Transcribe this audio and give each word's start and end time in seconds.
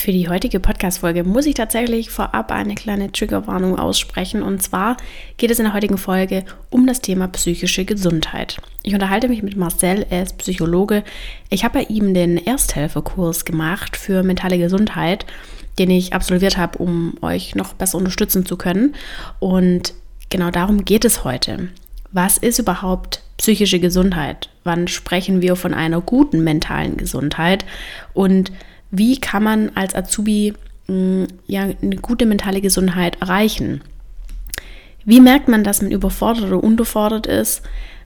Für 0.00 0.12
die 0.12 0.30
heutige 0.30 0.60
Podcast-Folge 0.60 1.24
muss 1.24 1.44
ich 1.44 1.52
tatsächlich 1.52 2.08
vorab 2.08 2.52
eine 2.52 2.74
kleine 2.74 3.12
Triggerwarnung 3.12 3.78
aussprechen. 3.78 4.42
Und 4.42 4.62
zwar 4.62 4.96
geht 5.36 5.50
es 5.50 5.58
in 5.58 5.66
der 5.66 5.74
heutigen 5.74 5.98
Folge 5.98 6.46
um 6.70 6.86
das 6.86 7.02
Thema 7.02 7.28
psychische 7.28 7.84
Gesundheit. 7.84 8.56
Ich 8.82 8.94
unterhalte 8.94 9.28
mich 9.28 9.42
mit 9.42 9.58
Marcel, 9.58 10.06
er 10.08 10.22
ist 10.22 10.38
Psychologe. 10.38 11.04
Ich 11.50 11.64
habe 11.64 11.80
bei 11.80 11.84
ihm 11.84 12.14
den 12.14 12.38
Ersthelferkurs 12.38 13.44
gemacht 13.44 13.94
für 13.94 14.22
mentale 14.22 14.56
Gesundheit, 14.56 15.26
den 15.78 15.90
ich 15.90 16.14
absolviert 16.14 16.56
habe, 16.56 16.78
um 16.78 17.18
euch 17.20 17.54
noch 17.54 17.74
besser 17.74 17.98
unterstützen 17.98 18.46
zu 18.46 18.56
können. 18.56 18.94
Und 19.38 19.92
genau 20.30 20.50
darum 20.50 20.86
geht 20.86 21.04
es 21.04 21.24
heute. 21.24 21.68
Was 22.10 22.38
ist 22.38 22.58
überhaupt 22.58 23.22
psychische 23.36 23.80
Gesundheit? 23.80 24.48
Wann 24.64 24.88
sprechen 24.88 25.42
wir 25.42 25.56
von 25.56 25.74
einer 25.74 26.00
guten 26.00 26.42
mentalen 26.42 26.96
Gesundheit? 26.96 27.66
Und 28.14 28.50
wie 28.90 29.18
kann 29.18 29.42
man 29.42 29.70
als 29.74 29.94
Azubi 29.94 30.54
mh, 30.86 30.94
mm, 30.94 31.26
ja, 31.46 31.68
eine 31.82 31.96
gute 31.96 32.26
mentale 32.26 32.60
Gesundheit 32.60 33.20
erreichen? 33.20 33.82
Wie 35.04 35.20
merkt 35.20 35.48
man, 35.48 35.64
dass 35.64 35.82
man 35.82 35.90
überfordert 35.90 36.44
oder 36.44 36.62
unterfordert 36.62 37.26
ist? 37.26 37.62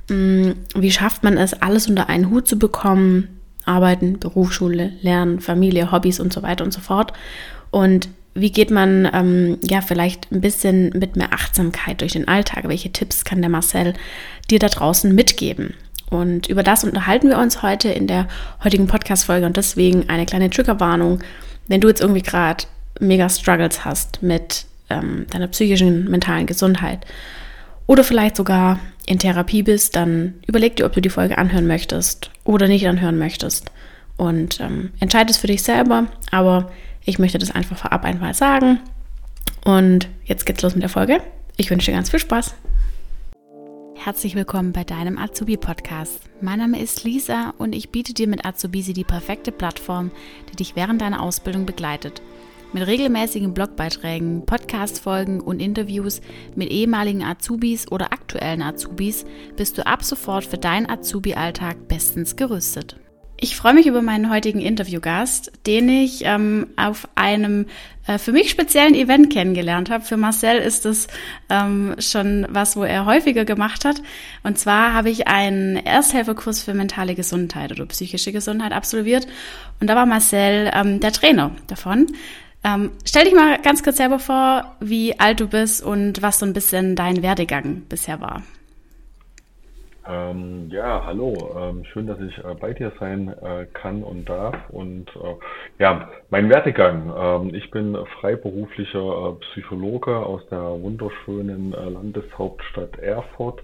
Mh, 0.08 0.16
mm, 0.16 0.54
wie 0.76 0.90
schafft 0.90 1.22
man 1.22 1.36
es, 1.36 1.54
alles 1.54 1.88
unter 1.88 2.08
einen 2.08 2.30
Hut 2.30 2.48
zu 2.48 2.58
bekommen? 2.58 3.28
Arbeiten, 3.64 4.18
Berufsschule, 4.18 4.92
Lernen, 5.00 5.40
Familie, 5.40 5.90
Hobbys 5.90 6.20
und 6.20 6.32
so 6.32 6.42
weiter 6.42 6.64
und 6.64 6.72
so 6.72 6.80
fort. 6.80 7.14
Und 7.70 8.08
wie 8.34 8.50
geht 8.50 8.70
man 8.70 9.08
ähm, 9.12 9.58
ja 9.62 9.80
vielleicht 9.80 10.30
ein 10.32 10.40
bisschen 10.40 10.90
mit 10.90 11.16
mehr 11.16 11.32
Achtsamkeit 11.32 12.00
durch 12.00 12.12
den 12.12 12.28
Alltag? 12.28 12.68
Welche 12.68 12.92
Tipps 12.92 13.24
kann 13.24 13.40
der 13.40 13.50
Marcel 13.50 13.94
dir 14.50 14.58
da 14.58 14.68
draußen 14.68 15.14
mitgeben? 15.14 15.74
Und 16.10 16.48
über 16.48 16.62
das 16.62 16.84
unterhalten 16.84 17.28
wir 17.28 17.38
uns 17.38 17.62
heute 17.62 17.88
in 17.88 18.06
der 18.06 18.28
heutigen 18.62 18.86
Podcast-Folge 18.86 19.46
und 19.46 19.56
deswegen 19.56 20.08
eine 20.08 20.26
kleine 20.26 20.50
Triggerwarnung. 20.50 21.20
Wenn 21.66 21.80
du 21.80 21.88
jetzt 21.88 22.00
irgendwie 22.00 22.22
gerade 22.22 22.64
mega 23.00 23.28
Struggles 23.28 23.84
hast 23.84 24.22
mit 24.22 24.66
ähm, 24.90 25.26
deiner 25.30 25.48
psychischen, 25.48 26.10
mentalen 26.10 26.46
Gesundheit 26.46 27.04
oder 27.86 28.04
vielleicht 28.04 28.36
sogar 28.36 28.78
in 29.06 29.18
Therapie 29.18 29.62
bist, 29.62 29.96
dann 29.96 30.34
überleg 30.46 30.76
dir, 30.76 30.86
ob 30.86 30.92
du 30.92 31.00
die 31.00 31.10
Folge 31.10 31.38
anhören 31.38 31.66
möchtest 31.66 32.30
oder 32.44 32.68
nicht 32.68 32.86
anhören 32.86 33.18
möchtest. 33.18 33.70
Und 34.16 34.60
ähm, 34.60 34.92
entscheide 35.00 35.30
es 35.30 35.38
für 35.38 35.48
dich 35.48 35.62
selber, 35.62 36.06
aber 36.30 36.70
ich 37.04 37.18
möchte 37.18 37.38
das 37.38 37.50
einfach 37.50 37.76
vorab 37.76 38.04
einmal 38.04 38.34
sagen. 38.34 38.80
Und 39.64 40.08
jetzt 40.24 40.46
geht's 40.46 40.62
los 40.62 40.74
mit 40.74 40.82
der 40.82 40.90
Folge. 40.90 41.20
Ich 41.56 41.70
wünsche 41.70 41.90
dir 41.90 41.96
ganz 41.96 42.10
viel 42.10 42.20
Spaß. 42.20 42.54
Herzlich 43.96 44.34
willkommen 44.34 44.72
bei 44.72 44.84
deinem 44.84 45.16
Azubi-Podcast. 45.18 46.20
Mein 46.40 46.58
Name 46.58 46.80
ist 46.80 47.04
Lisa 47.04 47.54
und 47.58 47.74
ich 47.74 47.90
biete 47.90 48.12
dir 48.12 48.28
mit 48.28 48.44
Azubisi 48.44 48.92
die 48.92 49.04
perfekte 49.04 49.50
Plattform, 49.50 50.10
die 50.50 50.56
dich 50.56 50.76
während 50.76 51.00
deiner 51.00 51.22
Ausbildung 51.22 51.64
begleitet. 51.64 52.20
Mit 52.72 52.86
regelmäßigen 52.86 53.54
Blogbeiträgen, 53.54 54.44
Podcast-Folgen 54.44 55.40
und 55.40 55.60
Interviews 55.60 56.20
mit 56.54 56.70
ehemaligen 56.70 57.22
Azubis 57.22 57.90
oder 57.90 58.12
aktuellen 58.12 58.62
Azubis 58.62 59.24
bist 59.56 59.78
du 59.78 59.86
ab 59.86 60.04
sofort 60.04 60.44
für 60.44 60.58
deinen 60.58 60.90
Azubi-Alltag 60.90 61.88
bestens 61.88 62.36
gerüstet. 62.36 62.96
Ich 63.36 63.56
freue 63.56 63.74
mich 63.74 63.86
über 63.86 64.00
meinen 64.00 64.30
heutigen 64.30 64.60
Interviewgast, 64.60 65.52
den 65.66 65.88
ich 65.88 66.22
ähm, 66.24 66.68
auf 66.76 67.08
einem 67.16 67.66
äh, 68.06 68.18
für 68.18 68.32
mich 68.32 68.50
speziellen 68.50 68.94
Event 68.94 69.32
kennengelernt 69.32 69.90
habe. 69.90 70.04
Für 70.04 70.16
Marcel 70.16 70.58
ist 70.58 70.86
es 70.86 71.08
ähm, 71.50 71.96
schon 71.98 72.46
was, 72.48 72.76
wo 72.76 72.84
er 72.84 73.06
häufiger 73.06 73.44
gemacht 73.44 73.84
hat. 73.84 74.00
Und 74.44 74.58
zwar 74.58 74.94
habe 74.94 75.10
ich 75.10 75.26
einen 75.26 75.76
Ersthelferkurs 75.76 76.62
für 76.62 76.74
mentale 76.74 77.14
Gesundheit 77.14 77.72
oder 77.72 77.86
psychische 77.86 78.32
Gesundheit 78.32 78.72
absolviert. 78.72 79.26
Und 79.80 79.88
da 79.88 79.96
war 79.96 80.06
Marcel 80.06 80.70
ähm, 80.72 81.00
der 81.00 81.12
Trainer 81.12 81.50
davon. 81.66 82.06
Ähm, 82.62 82.92
stell 83.04 83.24
dich 83.24 83.34
mal 83.34 83.58
ganz 83.60 83.82
kurz 83.82 83.96
selber 83.96 84.20
vor, 84.20 84.76
wie 84.80 85.18
alt 85.18 85.40
du 85.40 85.48
bist 85.48 85.82
und 85.82 86.22
was 86.22 86.38
so 86.38 86.46
ein 86.46 86.54
bisschen 86.54 86.96
dein 86.96 87.22
Werdegang 87.22 87.82
bisher 87.88 88.20
war. 88.20 88.42
Ähm, 90.06 90.68
ja, 90.70 91.02
hallo. 91.06 91.34
Ähm, 91.58 91.84
schön, 91.86 92.06
dass 92.06 92.20
ich 92.20 92.36
äh, 92.38 92.54
bei 92.60 92.74
dir 92.74 92.92
sein 93.00 93.28
äh, 93.42 93.66
kann 93.72 94.02
und 94.02 94.28
darf. 94.28 94.54
Und 94.68 95.08
äh, 95.16 95.34
ja, 95.82 96.10
mein 96.28 96.50
Werdegang. 96.50 97.12
Ähm, 97.16 97.54
ich 97.54 97.70
bin 97.70 97.96
freiberuflicher 98.20 98.98
äh, 98.98 99.32
Psychologe 99.46 100.14
aus 100.14 100.46
der 100.50 100.60
wunderschönen 100.60 101.72
äh, 101.72 101.88
Landeshauptstadt 101.88 102.98
Erfurt 102.98 103.62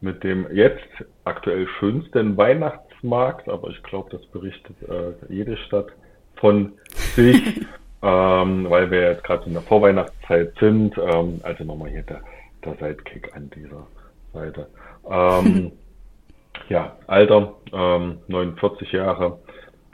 mit 0.00 0.22
dem 0.22 0.46
jetzt 0.52 0.86
aktuell 1.24 1.66
schönsten 1.78 2.36
Weihnachtsmarkt, 2.36 3.48
aber 3.48 3.68
ich 3.70 3.82
glaube, 3.82 4.10
das 4.10 4.24
berichtet 4.26 4.76
äh, 4.88 5.32
jede 5.32 5.56
Stadt 5.56 5.88
von 6.36 6.72
sich, 7.16 7.42
ähm, 8.02 8.66
weil 8.68 8.90
wir 8.90 9.10
jetzt 9.10 9.24
gerade 9.24 9.46
in 9.46 9.54
der 9.54 9.62
Vorweihnachtszeit 9.62 10.52
sind. 10.60 10.98
Ähm, 10.98 11.40
also 11.42 11.64
nochmal 11.64 11.88
hier 11.88 12.02
der, 12.02 12.20
der 12.64 12.74
Sidekick 12.74 13.34
an 13.34 13.50
dieser 13.56 13.86
Seite. 14.32 14.68
Ähm, 15.08 15.72
ja, 16.68 16.96
Alter, 17.06 17.54
ähm, 17.72 18.18
49 18.28 18.92
Jahre, 18.92 19.38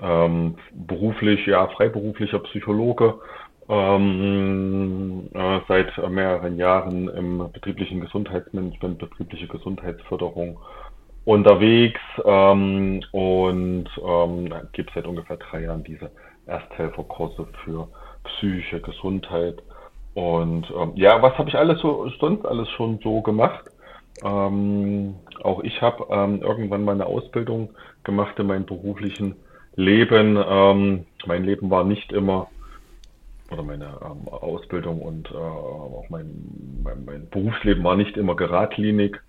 ähm, 0.02 0.56
beruflich, 0.72 1.46
ja, 1.46 1.66
freiberuflicher 1.68 2.40
Psychologe, 2.40 3.14
ähm, 3.68 5.28
äh, 5.32 5.60
seit 5.68 5.96
mehreren 6.10 6.56
Jahren 6.56 7.08
im 7.08 7.50
betrieblichen 7.52 8.00
Gesundheitsmanagement, 8.00 8.98
betriebliche 8.98 9.46
Gesundheitsförderung 9.46 10.58
unterwegs 11.24 12.00
ähm, 12.24 13.02
und 13.12 13.86
ähm, 14.06 14.54
gebe 14.72 14.90
seit 14.94 15.06
ungefähr 15.06 15.38
drei 15.38 15.62
Jahren 15.62 15.84
diese 15.84 16.10
Ersthelferkurse 16.46 17.46
für 17.64 17.88
psychische 18.24 18.80
Gesundheit. 18.80 19.62
Und 20.14 20.70
ähm, 20.78 20.92
ja, 20.94 21.20
was 21.22 21.36
habe 21.38 21.48
ich 21.48 21.56
alles 21.56 21.80
so 21.80 22.08
sonst 22.20 22.44
alles 22.44 22.68
schon 22.70 23.00
so 23.02 23.22
gemacht? 23.22 23.64
Ähm, 24.22 25.16
auch 25.42 25.62
ich 25.62 25.80
habe 25.82 26.06
ähm, 26.10 26.42
irgendwann 26.42 26.84
mal 26.84 26.92
eine 26.92 27.06
Ausbildung 27.06 27.70
gemacht 28.04 28.38
in 28.38 28.46
meinem 28.46 28.66
beruflichen 28.66 29.36
Leben. 29.76 30.38
Ähm, 30.46 31.06
mein 31.26 31.44
Leben 31.44 31.70
war 31.70 31.84
nicht 31.84 32.12
immer, 32.12 32.48
oder 33.50 33.62
meine 33.62 33.98
ähm, 34.02 34.28
Ausbildung 34.28 35.02
und 35.02 35.30
äh, 35.30 35.34
auch 35.34 36.06
mein, 36.08 36.80
mein, 36.82 37.04
mein, 37.04 37.28
Berufsleben 37.28 37.82
war 37.82 37.96
nicht 37.96 38.16
immer 38.16 38.36
geradlinig. 38.36 39.20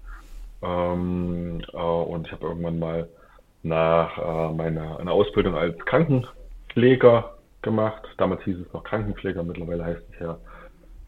Ähm, 0.62 1.62
äh, 1.74 1.78
und 1.78 2.28
ich 2.28 2.34
habe 2.34 2.48
irgendwann 2.48 2.80
mal 2.80 3.10
nach 3.64 4.18
äh, 4.18 4.54
meiner 4.54 5.00
eine 5.00 5.12
Ausbildung 5.12 5.56
als 5.56 5.78
Krankenpfleger 5.86 7.34
gemacht. 7.64 8.04
Damals 8.18 8.44
hieß 8.44 8.60
es 8.60 8.74
noch 8.74 8.84
Krankenpfleger, 8.84 9.44
mittlerweile 9.44 9.84
heißt 9.84 10.04
es 10.14 10.20
ja 10.20 10.38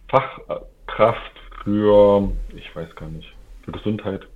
Fachkraft 0.09 1.31
für, 1.63 2.31
ich 2.55 2.75
weiß 2.75 2.95
gar 2.95 3.09
nicht, 3.09 3.36
für 3.67 3.71
Gesundheit. 3.73 4.27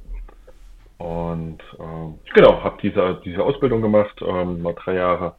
Und 0.97 1.59
äh, 1.79 2.33
genau, 2.35 2.63
habe 2.63 2.77
diese, 2.83 3.19
diese 3.25 3.43
Ausbildung 3.43 3.81
gemacht, 3.81 4.21
ähm, 4.21 4.61
mal 4.61 4.75
drei 4.75 4.95
Jahre. 4.95 5.35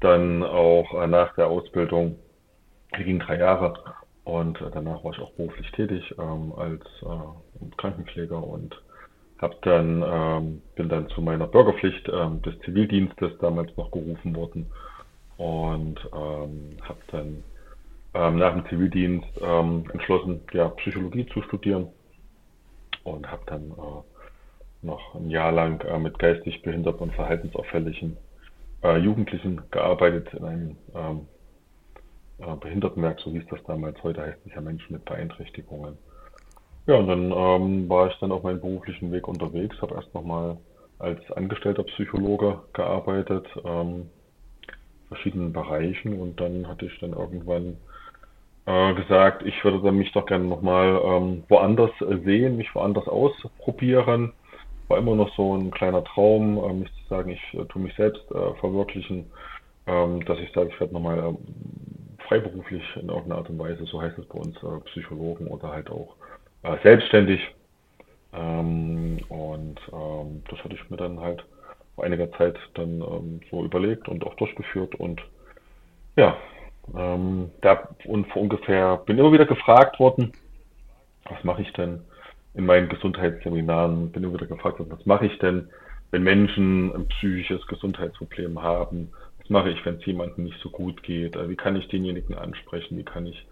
Dann 0.00 0.42
auch 0.42 0.92
äh, 1.00 1.06
nach 1.06 1.34
der 1.36 1.46
Ausbildung, 1.46 2.16
die 2.98 3.04
ging 3.04 3.18
drei 3.20 3.38
Jahre. 3.38 3.74
Und 4.24 4.60
äh, 4.60 4.70
danach 4.72 5.02
war 5.04 5.12
ich 5.12 5.20
auch 5.20 5.32
beruflich 5.32 5.70
tätig 5.72 6.14
ähm, 6.18 6.52
als 6.56 6.82
äh, 7.02 7.76
Krankenpfleger 7.78 8.42
und 8.42 8.82
hab 9.38 9.62
dann, 9.62 10.02
ähm, 10.06 10.62
bin 10.74 10.88
dann 10.88 11.08
zu 11.10 11.22
meiner 11.22 11.46
Bürgerpflicht 11.46 12.10
ähm, 12.12 12.42
des 12.42 12.58
Zivildienstes 12.60 13.38
damals 13.38 13.74
noch 13.76 13.90
gerufen 13.90 14.34
worden 14.34 14.66
und 15.36 16.00
ähm, 16.12 16.76
habe 16.82 17.00
dann 17.12 17.44
ähm, 18.14 18.38
nach 18.38 18.54
dem 18.54 18.66
Zivildienst 18.68 19.26
entschlossen, 19.92 20.40
ja, 20.54 20.68
Psychologie 20.70 21.26
zu 21.26 21.42
studieren 21.42 21.88
und 23.12 23.30
habe 23.30 23.42
dann 23.46 23.70
äh, 23.70 24.86
noch 24.86 25.14
ein 25.14 25.30
Jahr 25.30 25.52
lang 25.52 25.80
äh, 25.82 25.98
mit 25.98 26.18
geistig 26.18 26.62
behinderten 26.62 27.02
und 27.02 27.14
verhaltensauffälligen 27.14 28.16
äh, 28.82 28.98
Jugendlichen 28.98 29.62
gearbeitet 29.70 30.32
in 30.34 30.44
einem 30.44 30.76
ähm, 30.94 31.28
äh, 32.38 32.56
Behindertenwerk, 32.56 33.20
so 33.20 33.30
hieß 33.30 33.44
das 33.50 33.62
damals. 33.64 34.02
Heute 34.02 34.22
heißt 34.22 34.38
es 34.46 34.54
ja 34.54 34.60
Menschen 34.60 34.92
mit 34.92 35.04
Beeinträchtigungen. 35.04 35.98
Ja, 36.86 36.96
und 36.96 37.08
dann 37.08 37.32
ähm, 37.32 37.88
war 37.88 38.08
ich 38.08 38.18
dann 38.20 38.32
auf 38.32 38.42
meinem 38.42 38.60
beruflichen 38.60 39.10
Weg 39.10 39.26
unterwegs, 39.26 39.80
habe 39.82 39.96
erst 39.96 40.14
nochmal 40.14 40.56
als 40.98 41.20
angestellter 41.32 41.82
Psychologe 41.82 42.60
gearbeitet, 42.72 43.46
ähm, 43.64 44.08
verschiedenen 45.08 45.52
Bereichen 45.52 46.18
und 46.18 46.40
dann 46.40 46.68
hatte 46.68 46.86
ich 46.86 46.98
dann 47.00 47.12
irgendwann 47.12 47.76
äh, 48.66 48.94
gesagt, 48.94 49.44
ich 49.46 49.64
würde 49.64 49.92
mich 49.92 50.12
doch 50.12 50.26
gerne 50.26 50.44
nochmal 50.44 51.00
ähm, 51.04 51.44
woanders 51.48 51.92
sehen, 52.24 52.56
mich 52.56 52.74
woanders 52.74 53.08
ausprobieren. 53.08 54.32
War 54.88 54.98
immer 54.98 55.14
noch 55.14 55.34
so 55.36 55.56
ein 55.56 55.70
kleiner 55.70 56.04
Traum, 56.04 56.58
äh, 56.58 56.72
mich 56.72 56.92
zu 56.92 57.08
sagen, 57.08 57.30
ich 57.30 57.54
äh, 57.54 57.64
tue 57.66 57.82
mich 57.82 57.94
selbst 57.94 58.22
äh, 58.32 58.54
verwirklichen, 58.60 59.30
ähm, 59.86 60.24
dass 60.24 60.38
ich 60.38 60.52
sage, 60.52 60.70
ich 60.72 60.80
werde 60.80 60.94
nochmal 60.94 61.18
ähm, 61.18 61.38
freiberuflich 62.28 62.82
in 62.96 63.08
irgendeiner 63.08 63.36
Art 63.36 63.50
und 63.50 63.58
Weise, 63.58 63.84
so 63.86 64.02
heißt 64.02 64.18
es 64.18 64.26
bei 64.26 64.38
uns, 64.38 64.56
äh, 64.62 64.80
Psychologen 64.90 65.46
oder 65.48 65.70
halt 65.70 65.90
auch 65.90 66.16
äh, 66.62 66.76
selbstständig. 66.82 67.40
Ähm, 68.32 69.20
und 69.28 69.80
ähm, 69.92 70.42
das 70.50 70.58
hatte 70.62 70.74
ich 70.74 70.90
mir 70.90 70.96
dann 70.96 71.20
halt 71.20 71.44
vor 71.94 72.04
einiger 72.04 72.30
Zeit 72.32 72.58
dann 72.74 73.00
ähm, 73.00 73.40
so 73.50 73.64
überlegt 73.64 74.08
und 74.08 74.24
auch 74.26 74.34
durchgeführt 74.34 74.94
und 74.96 75.20
ja, 76.16 76.36
Ähm, 76.94 77.50
da 77.62 77.88
und 78.04 78.26
vor 78.28 78.42
ungefähr 78.42 78.98
bin 78.98 79.18
immer 79.18 79.32
wieder 79.32 79.46
gefragt 79.46 79.98
worden, 79.98 80.32
was 81.28 81.42
mache 81.44 81.62
ich 81.62 81.72
denn 81.72 82.00
in 82.54 82.66
meinen 82.66 82.88
Gesundheitsseminaren? 82.88 84.12
Bin 84.12 84.24
immer 84.24 84.34
wieder 84.34 84.46
gefragt 84.46 84.78
worden, 84.78 84.92
was 84.92 85.04
mache 85.06 85.26
ich 85.26 85.38
denn, 85.38 85.68
wenn 86.10 86.22
Menschen 86.22 86.94
ein 86.94 87.08
psychisches 87.08 87.66
Gesundheitsproblem 87.66 88.62
haben? 88.62 89.12
Was 89.40 89.50
mache 89.50 89.70
ich, 89.70 89.84
wenn 89.84 89.96
es 89.96 90.06
jemandem 90.06 90.44
nicht 90.44 90.58
so 90.60 90.70
gut 90.70 91.02
geht? 91.02 91.36
Äh, 91.36 91.48
wie 91.48 91.56
kann 91.56 91.76
ich 91.76 91.88
denjenigen 91.88 92.36
ansprechen? 92.36 92.98
Wie 92.98 93.04
kann 93.04 93.26
ich 93.26 93.46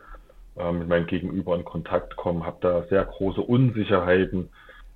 äh, 0.56 0.72
mit 0.72 0.88
meinem 0.88 1.06
Gegenüber 1.06 1.56
in 1.56 1.64
Kontakt 1.64 2.16
kommen? 2.16 2.46
Habe 2.46 2.58
da 2.60 2.82
sehr 2.84 3.04
große 3.04 3.40
Unsicherheiten, 3.40 4.48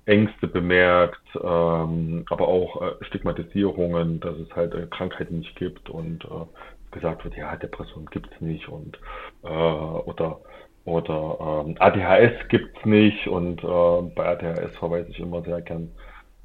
Ängste 0.05 0.47
bemerkt, 0.47 1.21
ähm, 1.35 2.25
aber 2.29 2.47
auch 2.47 2.81
äh, 2.81 3.05
Stigmatisierungen, 3.05 4.19
dass 4.19 4.37
es 4.37 4.49
halt 4.55 4.73
äh, 4.73 4.87
Krankheiten 4.89 5.39
nicht 5.39 5.55
gibt 5.55 5.89
und 5.89 6.25
äh, 6.25 6.45
gesagt 6.91 7.23
wird, 7.23 7.35
ja, 7.35 7.55
Depression 7.55 8.05
gibt's 8.07 8.39
nicht 8.41 8.67
und 8.67 8.99
äh, 9.43 9.47
oder 9.47 10.39
oder 10.85 11.65
ähm, 11.67 11.75
ADHS 11.79 12.47
gibt's 12.47 12.83
nicht 12.85 13.27
und 13.27 13.63
äh, 13.63 14.01
bei 14.15 14.25
ADHS 14.25 14.75
verweise 14.77 15.09
ich 15.11 15.19
immer 15.19 15.41
sehr 15.43 15.61
gern 15.61 15.91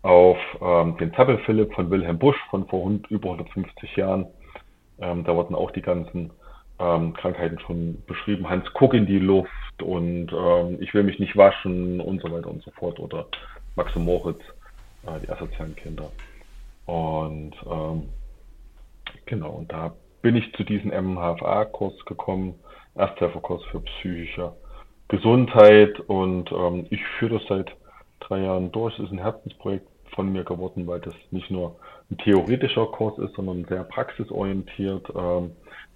auf 0.02 0.36
ähm, 0.60 0.96
den 0.98 1.14
Zappel-Philipp 1.14 1.72
von 1.74 1.90
Wilhelm 1.90 2.18
Busch 2.18 2.36
von 2.50 2.66
vor 2.66 2.90
über 3.08 3.30
150 3.30 3.96
Jahren. 3.96 4.26
Ähm, 4.98 5.24
da 5.24 5.34
wurden 5.34 5.54
auch 5.54 5.70
die 5.70 5.80
ganzen 5.80 6.30
ähm, 6.78 7.14
Krankheiten 7.14 7.58
schon 7.60 8.02
beschrieben. 8.06 8.48
Hans 8.48 8.66
guck 8.74 8.92
in 8.92 9.06
die 9.06 9.18
Luft 9.18 9.50
und 9.82 10.30
ähm, 10.30 10.76
ich 10.80 10.92
will 10.92 11.04
mich 11.04 11.18
nicht 11.18 11.36
waschen 11.36 12.00
und 12.00 12.20
so 12.20 12.30
weiter 12.30 12.50
und 12.50 12.62
so 12.62 12.70
fort. 12.72 13.00
Oder 13.00 13.26
Max 13.76 13.96
und 13.96 14.04
Moritz, 14.04 14.40
äh, 15.06 15.20
die 15.20 15.30
asozialen 15.30 15.74
Kinder. 15.74 16.10
Und 16.84 17.54
ähm, 17.66 18.08
genau, 19.24 19.52
und 19.52 19.72
da 19.72 19.94
bin 20.24 20.36
ich 20.36 20.50
zu 20.54 20.64
diesem 20.64 20.90
MHFA-Kurs 20.90 22.06
gekommen, 22.06 22.54
Ersthelferkurs 22.94 23.62
für 23.66 23.80
psychische 23.80 24.54
Gesundheit 25.08 26.00
und 26.00 26.50
ähm, 26.50 26.86
ich 26.88 27.04
führe 27.18 27.38
das 27.38 27.46
seit 27.46 27.70
drei 28.20 28.40
Jahren 28.40 28.72
durch. 28.72 28.98
Es 28.98 29.04
ist 29.04 29.12
ein 29.12 29.18
Herzensprojekt 29.18 29.86
von 30.14 30.32
mir 30.32 30.42
geworden, 30.42 30.86
weil 30.86 31.00
das 31.00 31.12
nicht 31.30 31.50
nur 31.50 31.76
ein 32.10 32.16
theoretischer 32.16 32.86
Kurs 32.86 33.18
ist, 33.18 33.34
sondern 33.34 33.66
sehr 33.66 33.84
praxisorientiert. 33.84 35.06
Ähm, 35.14 35.50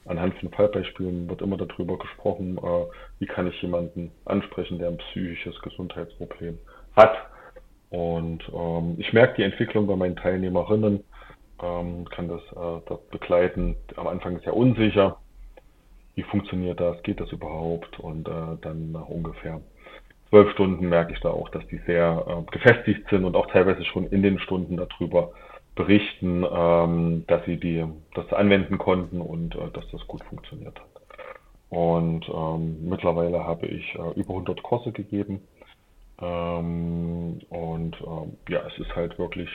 anhand 0.05 0.35
von 0.35 0.51
Fallbeispielen 0.51 1.27
wird 1.31 1.41
immer 1.41 1.57
darüber 1.57 1.97
gesprochen, 1.97 2.59
äh, 2.59 2.85
wie 3.21 3.27
kann 3.27 3.47
ich 3.47 3.63
jemanden 3.63 4.11
ansprechen, 4.27 4.79
der 4.79 4.89
ein 4.89 4.99
psychisches 4.99 5.59
Gesundheitsproblem 5.63 6.59
hat. 6.97 7.17
Und 7.89 8.43
ähm, 8.55 8.97
ich 8.99 9.11
merke 9.15 9.37
die 9.37 9.45
Entwicklung 9.45 9.87
bei 9.87 9.97
meinen 9.97 10.17
Teilnehmerinnen, 10.17 11.03
ähm, 11.63 12.09
kann 12.09 12.29
das 12.29 12.43
äh, 12.53 12.83
dort 12.87 13.11
begleiten. 13.11 13.77
Am 13.97 14.07
Anfang 14.07 14.37
ist 14.37 14.47
ja 14.47 14.53
unsicher, 14.53 15.19
wie 16.15 16.23
funktioniert 16.23 16.81
das, 16.81 17.03
geht 17.03 17.21
das 17.21 17.31
überhaupt? 17.33 17.99
Und 18.01 18.29
äh, 18.29 18.57
dann 18.61 18.93
nach 18.93 19.09
ungefähr 19.09 19.61
zwölf 20.31 20.51
Stunden 20.53 20.89
merke 20.89 21.13
ich 21.13 21.21
da 21.21 21.31
auch, 21.31 21.49
dass 21.51 21.67
die 21.69 21.79
sehr 21.87 22.25
äh, 22.27 22.51
gefestigt 22.51 23.09
sind 23.09 23.25
und 23.25 23.37
auch 23.37 23.47
teilweise 23.47 23.85
schon 23.85 24.07
in 24.09 24.23
den 24.23 24.39
Stunden 24.39 24.77
darüber 24.77 25.33
berichten, 25.75 26.45
ähm, 26.51 27.25
dass 27.29 27.45
sie 27.45 27.57
die, 27.57 27.85
das 28.15 28.33
anwenden 28.33 28.79
konnten 28.79 29.21
und 29.21 29.55
äh, 29.55 29.71
dass 29.73 29.89
das 29.91 30.07
gut 30.07 30.25
funktioniert 30.25 30.79
hat. 30.79 31.03
Und 31.71 32.29
ähm, 32.29 32.89
mittlerweile 32.89 33.45
habe 33.45 33.67
ich 33.67 33.95
äh, 33.95 34.19
über 34.19 34.31
100 34.31 34.63
Kurse 34.63 34.91
gegeben. 34.93 35.41
Ähm, 36.21 37.41
und 37.49 37.97
ähm, 38.01 38.37
ja, 38.49 38.63
es 38.67 38.79
ist 38.79 38.95
halt 38.97 39.19
wirklich, 39.19 39.49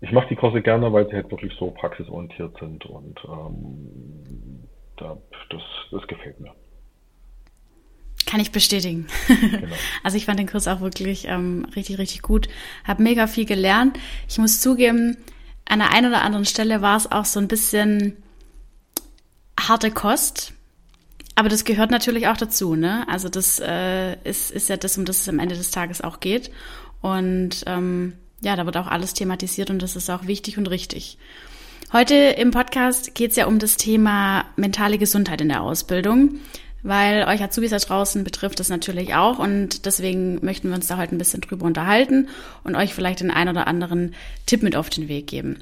ich 0.00 0.12
mache 0.12 0.28
die 0.28 0.36
Kurse 0.36 0.60
gerne, 0.62 0.92
weil 0.92 1.06
sie 1.08 1.14
halt 1.14 1.30
wirklich 1.30 1.52
so 1.58 1.70
praxisorientiert 1.70 2.58
sind 2.58 2.84
und 2.86 3.18
ähm, 3.24 4.62
da, 4.96 5.16
das, 5.50 5.62
das 5.90 6.06
gefällt 6.06 6.40
mir. 6.40 6.52
Kann 8.26 8.40
ich 8.40 8.50
bestätigen. 8.50 9.06
Genau. 9.28 9.74
Also 10.02 10.16
ich 10.16 10.26
fand 10.26 10.38
den 10.38 10.48
Kurs 10.48 10.68
auch 10.68 10.80
wirklich 10.80 11.26
ähm, 11.28 11.66
richtig, 11.74 11.98
richtig 11.98 12.22
gut. 12.22 12.48
Hab 12.84 12.98
mega 12.98 13.26
viel 13.26 13.44
gelernt. 13.44 13.98
Ich 14.28 14.38
muss 14.38 14.60
zugeben, 14.60 15.16
an 15.64 15.78
der 15.78 15.92
einen 15.92 16.08
oder 16.08 16.22
anderen 16.22 16.44
Stelle 16.44 16.82
war 16.82 16.96
es 16.96 17.10
auch 17.10 17.24
so 17.24 17.40
ein 17.40 17.48
bisschen 17.48 18.16
harte 19.58 19.90
Kost. 19.90 20.52
Aber 21.34 21.48
das 21.48 21.64
gehört 21.64 21.90
natürlich 21.90 22.28
auch 22.28 22.36
dazu, 22.36 22.76
ne? 22.76 23.06
Also 23.08 23.28
das 23.28 23.60
äh, 23.60 24.14
ist, 24.22 24.50
ist 24.50 24.68
ja 24.68 24.76
das, 24.76 24.96
um 24.96 25.04
das 25.04 25.20
es 25.20 25.28
am 25.28 25.38
Ende 25.38 25.54
des 25.54 25.70
Tages 25.70 26.00
auch 26.00 26.20
geht. 26.20 26.50
Und 27.02 27.64
ähm, 27.66 28.14
ja, 28.40 28.56
da 28.56 28.66
wird 28.66 28.76
auch 28.76 28.86
alles 28.86 29.14
thematisiert 29.14 29.70
und 29.70 29.82
das 29.82 29.96
ist 29.96 30.10
auch 30.10 30.26
wichtig 30.26 30.58
und 30.58 30.68
richtig. 30.68 31.18
Heute 31.92 32.14
im 32.14 32.50
Podcast 32.50 33.14
geht 33.14 33.30
es 33.30 33.36
ja 33.36 33.46
um 33.46 33.58
das 33.58 33.76
Thema 33.76 34.44
mentale 34.56 34.98
Gesundheit 34.98 35.40
in 35.40 35.48
der 35.48 35.62
Ausbildung 35.62 36.40
weil 36.86 37.24
euch 37.24 37.42
Azubis 37.42 37.70
da 37.70 37.78
draußen 37.78 38.22
betrifft 38.22 38.60
das 38.60 38.68
natürlich 38.68 39.14
auch 39.14 39.38
und 39.38 39.86
deswegen 39.86 40.44
möchten 40.44 40.68
wir 40.68 40.76
uns 40.76 40.86
da 40.86 40.96
heute 40.96 41.14
ein 41.14 41.18
bisschen 41.18 41.40
drüber 41.40 41.66
unterhalten 41.66 42.28
und 42.62 42.76
euch 42.76 42.94
vielleicht 42.94 43.20
den 43.20 43.30
ein 43.30 43.48
oder 43.48 43.66
anderen 43.66 44.14
Tipp 44.46 44.62
mit 44.62 44.76
auf 44.76 44.88
den 44.88 45.08
Weg 45.08 45.26
geben. 45.26 45.58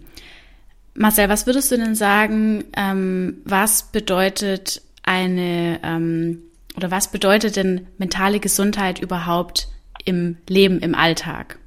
Marcel, 0.95 1.29
was 1.29 1.47
würdest 1.47 1.73
du 1.73 1.77
denn 1.77 1.95
sagen, 1.95 2.65
ähm, 2.77 3.39
was 3.45 3.85
bedeutet 3.85 4.83
eine 5.03 5.81
ähm, 5.83 6.43
oder 6.77 6.91
was 6.91 7.11
bedeutet 7.11 7.57
denn 7.57 7.87
mentale 7.99 8.39
Gesundheit 8.39 9.01
überhaupt 9.01 9.69
im 10.05 10.37
Leben, 10.49 10.81
im 10.81 10.95
Alltag? 10.95 11.59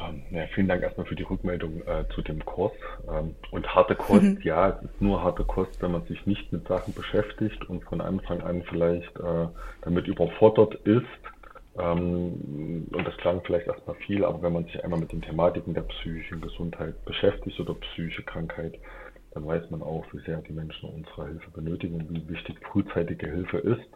Ähm, 0.00 0.22
ja, 0.30 0.46
vielen 0.54 0.68
Dank 0.68 0.82
erstmal 0.82 1.06
für 1.06 1.14
die 1.14 1.22
Rückmeldung 1.22 1.82
äh, 1.82 2.04
zu 2.14 2.22
dem 2.22 2.44
Kurs. 2.44 2.72
Ähm, 3.08 3.34
und 3.50 3.74
harte 3.74 3.94
Kost, 3.94 4.22
mhm. 4.22 4.38
ja, 4.44 4.70
es 4.70 4.82
ist 4.82 5.00
nur 5.00 5.22
harte 5.22 5.44
Kost, 5.44 5.80
wenn 5.80 5.92
man 5.92 6.04
sich 6.06 6.24
nicht 6.26 6.52
mit 6.52 6.66
Sachen 6.68 6.94
beschäftigt 6.94 7.68
und 7.68 7.84
von 7.84 8.00
Anfang 8.00 8.40
an 8.42 8.62
vielleicht 8.68 9.14
äh, 9.18 9.48
damit 9.82 10.06
überfordert 10.06 10.74
ist. 10.86 11.04
Ähm, 11.78 12.86
und 12.92 13.06
das 13.06 13.16
klang 13.18 13.42
vielleicht 13.44 13.66
erstmal 13.66 13.96
viel, 13.96 14.24
aber 14.24 14.42
wenn 14.42 14.52
man 14.52 14.64
sich 14.64 14.82
einmal 14.82 15.00
mit 15.00 15.12
den 15.12 15.22
Thematiken 15.22 15.74
der 15.74 15.82
psychischen 15.82 16.40
Gesundheit 16.40 17.04
beschäftigt 17.04 17.58
oder 17.60 17.74
psychische 17.74 18.22
Krankheit, 18.22 18.78
dann 19.32 19.46
weiß 19.46 19.70
man 19.70 19.82
auch, 19.82 20.04
wie 20.12 20.20
sehr 20.20 20.38
die 20.38 20.52
Menschen 20.52 20.88
unsere 20.88 21.28
Hilfe 21.28 21.50
benötigen 21.50 21.94
und 21.94 22.10
wie 22.10 22.28
wichtig 22.28 22.56
frühzeitige 22.72 23.26
Hilfe 23.26 23.58
ist. 23.58 23.88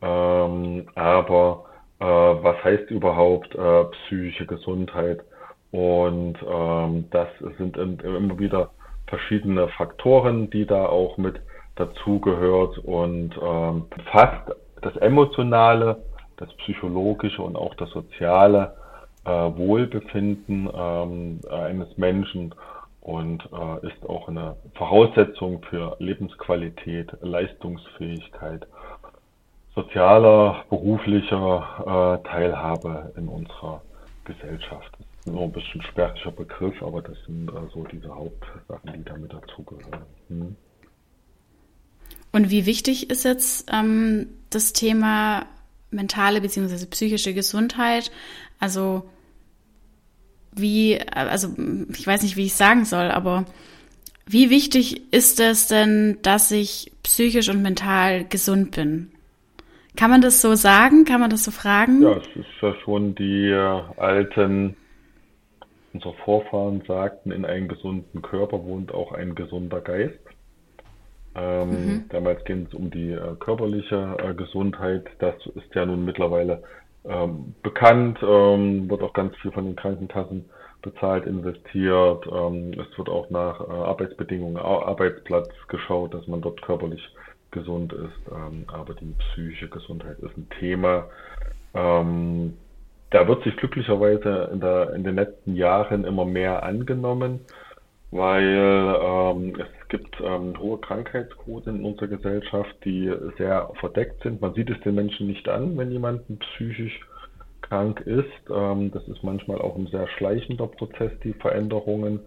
Ähm, 0.00 0.88
aber 0.94 1.66
äh, 2.00 2.04
was 2.04 2.62
heißt 2.64 2.90
überhaupt 2.90 3.54
äh, 3.54 3.84
psychische 3.84 4.46
Gesundheit. 4.46 5.22
Und 5.70 6.36
ähm, 6.48 7.06
das 7.10 7.28
sind 7.58 7.76
immer 7.76 8.38
wieder 8.38 8.70
verschiedene 9.06 9.68
Faktoren, 9.68 10.48
die 10.50 10.66
da 10.66 10.86
auch 10.86 11.16
mit 11.16 11.40
dazugehört 11.76 12.78
und 12.78 13.34
ähm, 13.42 13.86
fast 14.12 14.52
das 14.82 14.96
emotionale, 14.98 16.02
das 16.36 16.52
psychologische 16.58 17.42
und 17.42 17.56
auch 17.56 17.74
das 17.74 17.90
soziale 17.90 18.74
äh, 19.24 19.30
Wohlbefinden 19.30 20.68
ähm, 20.72 21.40
eines 21.50 21.96
Menschen 21.96 22.54
und 23.00 23.42
äh, 23.52 23.86
ist 23.86 24.08
auch 24.08 24.28
eine 24.28 24.56
Voraussetzung 24.74 25.62
für 25.68 25.96
Lebensqualität, 25.98 27.10
Leistungsfähigkeit 27.20 28.66
sozialer, 29.74 30.64
beruflicher 30.70 32.20
äh, 32.24 32.28
Teilhabe 32.28 33.12
in 33.16 33.28
unserer 33.28 33.82
Gesellschaft. 34.24 34.90
Das 34.98 35.26
ist 35.26 35.32
nur 35.32 35.42
ein 35.42 35.52
bisschen 35.52 35.82
sperriger 35.82 36.30
Begriff, 36.30 36.82
aber 36.82 37.02
das 37.02 37.16
sind 37.26 37.48
äh, 37.48 37.52
so 37.72 37.84
diese 37.84 38.14
Hauptsachen, 38.14 38.92
die 38.92 39.04
damit 39.04 39.32
dazugehören. 39.32 40.02
Hm. 40.28 40.56
Und 42.32 42.50
wie 42.50 42.66
wichtig 42.66 43.10
ist 43.10 43.24
jetzt 43.24 43.70
ähm, 43.72 44.26
das 44.50 44.72
Thema 44.72 45.46
mentale 45.90 46.40
bzw. 46.40 46.86
psychische 46.86 47.32
Gesundheit? 47.32 48.10
Also 48.58 49.08
wie, 50.52 51.00
also 51.00 51.48
ich 51.96 52.06
weiß 52.06 52.22
nicht, 52.22 52.36
wie 52.36 52.46
ich 52.46 52.54
sagen 52.54 52.84
soll, 52.84 53.10
aber 53.10 53.44
wie 54.26 54.50
wichtig 54.50 55.12
ist 55.12 55.40
es 55.40 55.66
denn, 55.66 56.18
dass 56.22 56.50
ich 56.50 56.92
psychisch 57.02 57.48
und 57.48 57.62
mental 57.62 58.24
gesund 58.24 58.72
bin? 58.72 59.13
Kann 59.96 60.10
man 60.10 60.20
das 60.20 60.40
so 60.40 60.54
sagen? 60.54 61.04
Kann 61.04 61.20
man 61.20 61.30
das 61.30 61.44
so 61.44 61.50
fragen? 61.50 62.02
Ja, 62.02 62.16
es 62.16 62.36
ist 62.36 62.46
ja 62.60 62.74
schon 62.84 63.14
die 63.14 63.52
alten, 63.96 64.76
unsere 65.92 66.14
Vorfahren 66.24 66.82
sagten, 66.86 67.30
in 67.30 67.44
einem 67.44 67.68
gesunden 67.68 68.22
Körper 68.22 68.64
wohnt 68.64 68.92
auch 68.92 69.12
ein 69.12 69.34
gesunder 69.34 69.80
Geist. 69.80 70.18
Ähm, 71.36 71.68
mhm. 71.68 72.04
Damals 72.10 72.44
ging 72.44 72.66
es 72.66 72.74
um 72.74 72.90
die 72.90 73.10
äh, 73.10 73.34
körperliche 73.40 74.16
äh, 74.18 74.34
Gesundheit. 74.34 75.06
Das 75.18 75.34
ist 75.54 75.74
ja 75.74 75.84
nun 75.84 76.04
mittlerweile 76.04 76.62
ähm, 77.04 77.54
bekannt, 77.62 78.18
ähm, 78.22 78.88
wird 78.88 79.02
auch 79.02 79.12
ganz 79.12 79.36
viel 79.38 79.50
von 79.50 79.64
den 79.64 79.76
Krankenkassen 79.76 80.44
bezahlt, 80.82 81.26
investiert. 81.26 82.26
Ähm, 82.30 82.72
es 82.72 82.98
wird 82.98 83.08
auch 83.08 83.30
nach 83.30 83.60
äh, 83.60 83.72
Arbeitsbedingungen, 83.72 84.56
Arbeitsplatz 84.56 85.50
geschaut, 85.68 86.14
dass 86.14 86.26
man 86.28 86.40
dort 86.40 86.62
körperlich 86.62 87.02
gesund 87.54 87.92
ist, 87.94 88.30
ähm, 88.30 88.66
aber 88.66 88.92
die 88.94 89.14
psychische 89.18 89.68
Gesundheit 89.68 90.18
ist 90.18 90.36
ein 90.36 90.48
Thema. 90.60 91.06
Ähm, 91.72 92.54
da 93.10 93.26
wird 93.26 93.44
sich 93.44 93.56
glücklicherweise 93.56 94.50
in, 94.52 94.60
der, 94.60 94.92
in 94.92 95.04
den 95.04 95.14
letzten 95.14 95.54
Jahren 95.56 96.04
immer 96.04 96.24
mehr 96.24 96.64
angenommen, 96.64 97.40
weil 98.10 98.96
ähm, 99.00 99.54
es 99.58 99.88
gibt 99.88 100.20
ähm, 100.20 100.58
hohe 100.58 100.78
Krankheitsquoten 100.78 101.76
in 101.76 101.84
unserer 101.84 102.08
Gesellschaft, 102.08 102.74
die 102.84 103.12
sehr 103.38 103.70
verdeckt 103.80 104.22
sind. 104.22 104.40
Man 104.40 104.54
sieht 104.54 104.68
es 104.68 104.80
den 104.80 104.96
Menschen 104.96 105.28
nicht 105.28 105.48
an, 105.48 105.78
wenn 105.78 105.92
jemand 105.92 106.22
psychisch 106.40 107.00
krank 107.62 108.00
ist. 108.00 108.50
Ähm, 108.50 108.90
das 108.92 109.06
ist 109.08 109.22
manchmal 109.22 109.58
auch 109.60 109.76
ein 109.76 109.86
sehr 109.86 110.08
schleichender 110.18 110.66
Prozess, 110.66 111.12
die 111.22 111.34
Veränderungen. 111.34 112.20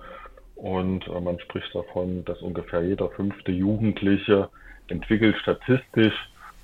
Und 0.56 1.08
äh, 1.08 1.22
man 1.22 1.40
spricht 1.40 1.74
davon, 1.76 2.26
dass 2.26 2.42
ungefähr 2.42 2.82
jeder 2.84 3.10
fünfte 3.10 3.52
Jugendliche 3.52 4.50
entwickelt 4.90 5.38
statistisch 5.38 6.16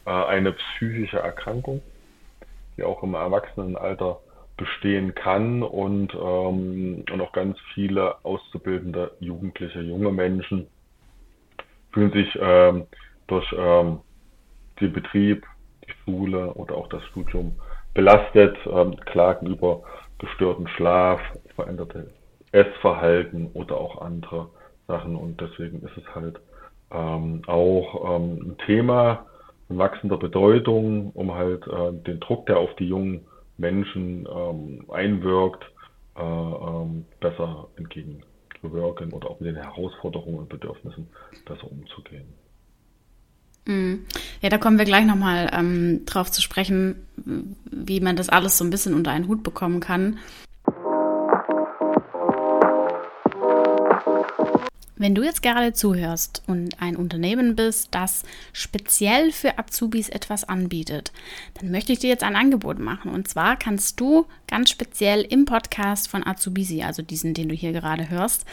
äh, 0.06 0.10
eine 0.12 0.54
psychische 0.54 1.20
Erkrankung, 1.20 1.82
die 2.78 2.84
auch 2.84 3.04
im 3.04 3.14
Erwachsenenalter 3.14 4.20
bestehen 4.58 5.16
kann 5.16 5.64
und, 5.64 6.14
ähm, 6.14 7.04
und 7.12 7.22
auch 7.22 7.32
ganz 7.32 7.58
viele 7.74 8.24
auszubildende 8.24 9.12
Jugendliche, 9.20 9.82
junge 9.82 10.12
Menschen 10.12 10.68
fühlen 11.92 12.12
sich 12.12 12.38
ähm, 12.40 12.88
durch 13.28 13.46
ähm, 13.58 14.00
den 14.80 14.94
Betrieb, 14.94 15.46
die 15.88 15.94
Schule 16.04 16.54
oder 16.54 16.76
auch 16.76 16.90
das 16.90 17.04
Studium 17.06 17.56
belastet, 17.94 18.58
ähm, 18.66 18.96
klagen 19.06 19.48
über 19.48 19.84
gestörten 20.20 20.68
Schlaf, 20.70 21.20
veränderte 21.56 22.12
Essverhalten 22.52 23.48
oder 23.54 23.78
auch 23.78 24.02
andere 24.02 24.50
Sachen. 24.88 25.16
Und 25.16 25.40
deswegen 25.40 25.82
ist 25.84 25.98
es 25.98 26.16
halt 26.16 26.40
ähm, 26.94 27.42
auch 27.48 28.16
ähm, 28.16 28.52
ein 28.52 28.58
Thema 28.66 29.26
von 29.68 29.78
wachsender 29.78 30.18
Bedeutung, 30.18 31.12
um 31.12 31.34
halt 31.34 31.66
äh, 31.68 31.92
den 32.06 32.20
Druck, 32.20 32.46
der 32.46 32.58
auf 32.58 32.76
die 32.76 32.88
jungen 32.88 33.26
Menschen 33.58 34.28
ähm, 34.32 34.86
einwirkt, 34.92 35.64
äh, 36.16 36.22
ähm, 36.22 37.06
besser 37.20 37.68
entgegenzuwirken 37.76 39.14
oder 39.14 39.30
auch 39.30 39.40
mit 39.40 39.56
den 39.56 39.64
Herausforderungen 39.64 40.40
und 40.40 40.50
Bedürfnissen 40.50 41.08
besser 41.46 41.72
umzugehen. 41.72 42.26
Mhm. 43.66 44.06
Ja, 44.42 44.50
da 44.50 44.58
kommen 44.58 44.78
wir 44.78 44.86
gleich 44.86 45.06
nochmal 45.06 45.50
ähm, 45.54 46.06
drauf 46.06 46.30
zu 46.32 46.42
sprechen, 46.42 47.08
wie 47.16 48.02
man 48.02 48.16
das 48.16 48.30
alles 48.30 48.58
so 48.58 48.66
ein 48.66 48.70
bisschen 48.70 48.94
unter 48.94 49.12
einen 49.12 49.28
Hut 49.28 49.44
bekommen 49.44 49.80
kann. 49.80 50.20
Wenn 55.04 55.16
du 55.16 55.22
jetzt 55.22 55.44
gerade 55.44 55.74
zuhörst 55.74 56.44
und 56.48 56.82
ein 56.82 56.96
Unternehmen 56.96 57.58
bist, 57.58 57.90
das 57.92 58.24
speziell 58.54 59.34
für 59.34 59.60
Azubis 59.60 60.08
etwas 60.08 60.48
anbietet, 60.48 61.12
dann 61.56 61.72
möchte 61.72 61.92
ich 61.92 62.00
dir 62.00 62.10
jetzt 62.10 62.24
ein 62.24 62.38
Angebot 62.38 62.80
machen. 62.80 63.12
Und 63.12 63.28
zwar 63.28 63.58
kannst 63.58 64.00
du 64.00 64.28
ganz 64.48 64.70
speziell 64.70 65.20
im 65.24 65.44
Podcast 65.44 66.08
von 66.08 66.26
Azubisi, 66.26 66.84
also 66.84 67.02
diesen, 67.02 67.34
den 67.34 67.50
du 67.50 67.54
hier 67.54 67.74
gerade 67.74 68.10
hörst, 68.10 68.46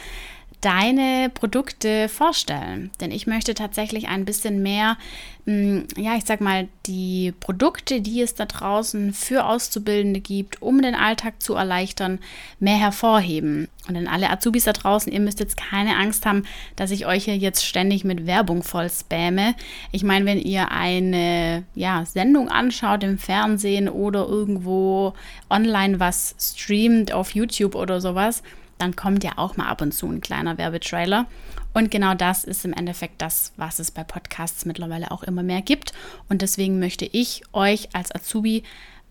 deine 0.61 1.29
Produkte 1.33 2.07
vorstellen. 2.07 2.91
Denn 3.01 3.11
ich 3.11 3.27
möchte 3.27 3.55
tatsächlich 3.55 4.07
ein 4.07 4.25
bisschen 4.25 4.61
mehr, 4.61 4.97
hm, 5.45 5.87
ja, 5.97 6.15
ich 6.15 6.25
sag 6.25 6.39
mal, 6.39 6.67
die 6.85 7.33
Produkte, 7.39 7.99
die 7.99 8.21
es 8.21 8.35
da 8.35 8.45
draußen 8.45 9.11
für 9.13 9.45
Auszubildende 9.45 10.19
gibt, 10.19 10.61
um 10.61 10.81
den 10.81 10.93
Alltag 10.93 11.41
zu 11.41 11.55
erleichtern, 11.55 12.19
mehr 12.59 12.77
hervorheben. 12.77 13.67
Und 13.87 13.95
dann 13.95 14.07
alle 14.07 14.29
Azubis 14.29 14.65
da 14.65 14.73
draußen, 14.73 15.11
ihr 15.11 15.19
müsst 15.19 15.39
jetzt 15.39 15.57
keine 15.57 15.97
Angst 15.97 16.27
haben, 16.27 16.43
dass 16.75 16.91
ich 16.91 17.07
euch 17.07 17.25
hier 17.25 17.37
jetzt 17.37 17.65
ständig 17.65 18.03
mit 18.03 18.27
Werbung 18.27 18.61
voll 18.61 18.89
spamme. 18.89 19.55
Ich 19.91 20.03
meine, 20.03 20.25
wenn 20.25 20.39
ihr 20.39 20.71
eine 20.71 21.63
ja, 21.73 22.05
Sendung 22.05 22.49
anschaut 22.49 23.03
im 23.03 23.17
Fernsehen 23.17 23.89
oder 23.89 24.27
irgendwo 24.27 25.15
online 25.49 25.99
was 25.99 26.35
streamt 26.39 27.11
auf 27.11 27.33
YouTube 27.33 27.73
oder 27.73 27.99
sowas, 27.99 28.43
dann 28.81 28.95
kommt 28.95 29.23
ja 29.23 29.33
auch 29.37 29.57
mal 29.57 29.67
ab 29.67 29.81
und 29.81 29.93
zu 29.93 30.07
ein 30.07 30.21
kleiner 30.21 30.57
Werbetrailer. 30.57 31.27
Und 31.73 31.91
genau 31.91 32.15
das 32.15 32.43
ist 32.43 32.65
im 32.65 32.73
Endeffekt 32.73 33.21
das, 33.21 33.53
was 33.55 33.79
es 33.79 33.91
bei 33.91 34.03
Podcasts 34.03 34.65
mittlerweile 34.65 35.11
auch 35.11 35.23
immer 35.23 35.43
mehr 35.43 35.61
gibt. 35.61 35.93
Und 36.27 36.41
deswegen 36.41 36.79
möchte 36.79 37.05
ich 37.05 37.43
euch 37.53 37.89
als 37.93 38.13
Azubi 38.13 38.63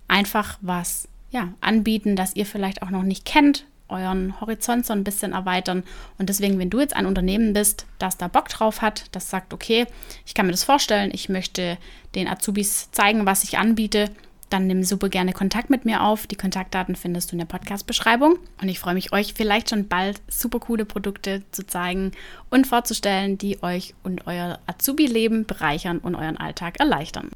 einfach 0.09 0.59
was 0.61 1.09
ja, 1.31 1.49
anbieten, 1.61 2.17
das 2.17 2.35
ihr 2.35 2.45
vielleicht 2.45 2.83
auch 2.83 2.91
noch 2.91 3.05
nicht 3.05 3.25
kennt, 3.25 3.65
euren 3.89 4.41
Horizont 4.41 4.85
so 4.85 4.93
ein 4.93 5.05
bisschen 5.05 5.33
erweitern. 5.33 5.85
Und 6.19 6.29
deswegen, 6.29 6.59
wenn 6.59 6.71
du 6.71 6.81
jetzt 6.81 6.95
ein 6.95 7.07
Unternehmen 7.07 7.53
bist, 7.53 7.87
das 7.99 8.17
da 8.17 8.29
Bock 8.29 8.49
drauf 8.49 8.83
hat, 8.83 9.05
das 9.13 9.31
sagt, 9.31 9.55
okay, 9.55 9.87
ich 10.27 10.35
kann 10.35 10.47
mir 10.47 10.53
das 10.53 10.65
vorstellen, 10.65 11.11
ich 11.13 11.29
möchte 11.29 11.79
den 12.15 12.29
Azubis 12.29 12.91
zeigen, 12.91 13.27
was 13.27 13.45
ich 13.45 13.59
anbiete, 13.59 14.11
dann 14.51 14.67
nimm 14.67 14.83
super 14.83 15.09
gerne 15.09 15.33
Kontakt 15.33 15.71
mit 15.71 15.85
mir 15.85 16.03
auf. 16.03 16.27
Die 16.27 16.37
Kontaktdaten 16.37 16.97
findest 16.97 17.31
du 17.31 17.35
in 17.35 17.39
der 17.39 17.47
Podcast-Beschreibung. 17.47 18.39
Und 18.61 18.69
ich 18.69 18.79
freue 18.79 18.95
mich, 18.95 19.13
euch 19.13 19.33
vielleicht 19.35 19.71
schon 19.71 19.89
bald 19.89 20.21
super 20.29 20.61
coole 20.61 20.85
Produkte 20.85 21.43
zu 21.53 21.67
zeigen 21.67 22.13
und 22.51 22.67
vorzustellen, 22.67 23.39
die 23.39 23.63
euch 23.63 23.95
und 24.03 24.27
euer 24.27 24.59
Azubi-Leben 24.67 25.47
bereichern 25.47 25.99
und 25.99 26.15
euren 26.17 26.37
Alltag 26.37 26.81
erleichtern. 26.81 27.31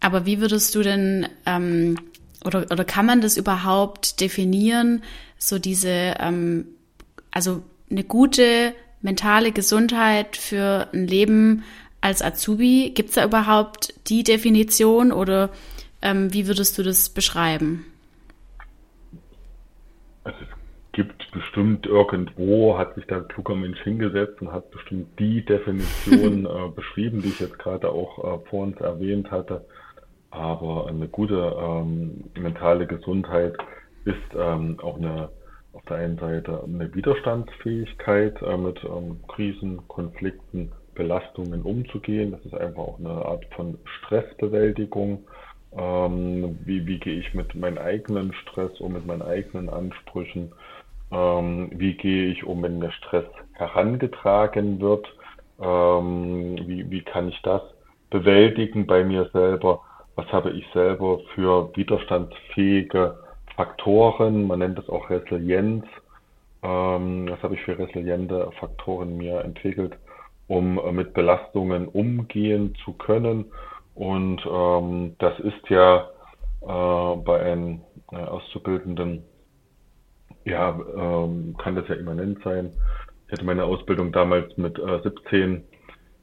Aber 0.00 0.24
wie 0.24 0.40
würdest 0.40 0.74
du 0.74 0.82
denn 0.82 1.28
ähm, 1.46 1.96
oder, 2.44 2.66
oder 2.70 2.84
kann 2.84 3.06
man 3.06 3.20
das 3.20 3.36
überhaupt 3.36 4.20
definieren, 4.20 5.02
so 5.36 5.58
diese, 5.58 6.14
ähm, 6.20 6.66
also 7.32 7.62
eine 7.90 8.04
gute 8.04 8.72
mentale 9.02 9.52
Gesundheit 9.52 10.36
für 10.36 10.88
ein 10.92 11.06
Leben 11.06 11.64
als 12.06 12.22
Azubi? 12.22 12.92
Gibt 12.94 13.10
es 13.10 13.16
da 13.16 13.24
überhaupt 13.24 13.92
die 14.08 14.22
Definition 14.22 15.12
oder 15.12 15.50
ähm, 16.02 16.32
wie 16.32 16.46
würdest 16.46 16.78
du 16.78 16.82
das 16.82 17.08
beschreiben? 17.08 17.84
Also 20.22 20.38
es 20.40 20.92
gibt 20.92 21.30
bestimmt 21.32 21.86
irgendwo, 21.86 22.78
hat 22.78 22.94
sich 22.94 23.06
da 23.06 23.16
ein 23.16 23.28
kluger 23.28 23.56
Mensch 23.56 23.80
hingesetzt 23.82 24.40
und 24.40 24.52
hat 24.52 24.70
bestimmt 24.70 25.18
die 25.18 25.44
Definition 25.44 26.46
äh, 26.46 26.68
beschrieben, 26.74 27.22
die 27.22 27.28
ich 27.28 27.40
jetzt 27.40 27.58
gerade 27.58 27.90
auch 27.90 28.18
äh, 28.18 28.48
vor 28.48 28.62
uns 28.62 28.80
erwähnt 28.80 29.30
hatte. 29.30 29.66
Aber 30.30 30.86
eine 30.88 31.08
gute 31.08 31.56
ähm, 31.58 32.24
mentale 32.38 32.86
Gesundheit 32.86 33.56
ist 34.04 34.16
ähm, 34.36 34.78
auch 34.80 34.96
eine 34.96 35.30
auf 35.72 35.82
der 35.84 35.98
einen 35.98 36.18
Seite 36.18 36.62
eine 36.64 36.94
Widerstandsfähigkeit 36.94 38.40
äh, 38.40 38.56
mit 38.56 38.82
ähm, 38.84 39.18
Krisen, 39.28 39.86
Konflikten, 39.88 40.72
Belastungen 40.96 41.62
umzugehen. 41.62 42.32
Das 42.32 42.44
ist 42.44 42.54
einfach 42.54 42.82
auch 42.82 42.98
eine 42.98 43.10
Art 43.10 43.44
von 43.54 43.78
Stressbewältigung. 43.98 45.24
Ähm, 45.76 46.58
wie, 46.64 46.86
wie 46.86 46.98
gehe 46.98 47.20
ich 47.20 47.34
mit 47.34 47.54
meinem 47.54 47.78
eigenen 47.78 48.32
Stress 48.32 48.80
um, 48.80 48.94
mit 48.94 49.06
meinen 49.06 49.22
eigenen 49.22 49.68
Ansprüchen? 49.68 50.52
Ähm, 51.12 51.70
wie 51.72 51.94
gehe 51.94 52.28
ich 52.28 52.44
um, 52.44 52.62
wenn 52.62 52.78
mir 52.78 52.90
Stress 52.92 53.26
herangetragen 53.52 54.80
wird? 54.80 55.06
Ähm, 55.60 56.58
wie, 56.66 56.90
wie 56.90 57.02
kann 57.02 57.28
ich 57.28 57.40
das 57.42 57.62
bewältigen 58.10 58.86
bei 58.86 59.04
mir 59.04 59.28
selber? 59.32 59.80
Was 60.16 60.26
habe 60.32 60.50
ich 60.50 60.66
selber 60.72 61.20
für 61.34 61.70
widerstandsfähige 61.76 63.18
Faktoren? 63.54 64.46
Man 64.46 64.60
nennt 64.60 64.78
das 64.78 64.88
auch 64.88 65.10
Resilienz. 65.10 65.84
Ähm, 66.62 67.28
was 67.30 67.42
habe 67.42 67.54
ich 67.54 67.62
für 67.62 67.78
resiliente 67.78 68.50
Faktoren 68.58 69.16
mir 69.16 69.44
entwickelt? 69.44 69.96
Um 70.48 70.78
äh, 70.78 70.92
mit 70.92 71.14
Belastungen 71.14 71.88
umgehen 71.88 72.74
zu 72.84 72.92
können. 72.92 73.46
Und 73.94 74.46
ähm, 74.46 75.16
das 75.18 75.38
ist 75.40 75.68
ja 75.68 76.08
äh, 76.62 77.16
bei 77.16 77.40
einem 77.40 77.80
äh, 78.12 78.16
Auszubildenden, 78.16 79.22
ja, 80.44 80.78
ähm, 80.96 81.56
kann 81.58 81.74
das 81.74 81.88
ja 81.88 81.96
immanent 81.96 82.42
sein. 82.44 82.72
Ich 83.26 83.32
hatte 83.32 83.44
meine 83.44 83.64
Ausbildung 83.64 84.12
damals 84.12 84.56
mit 84.56 84.78
äh, 84.78 85.00
17, 85.02 85.64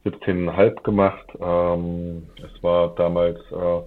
17,5 0.05 0.83
gemacht. 0.83 1.25
Ähm, 1.39 2.27
es 2.37 2.63
war 2.63 2.95
damals, 2.95 3.39
äh, 3.51 3.81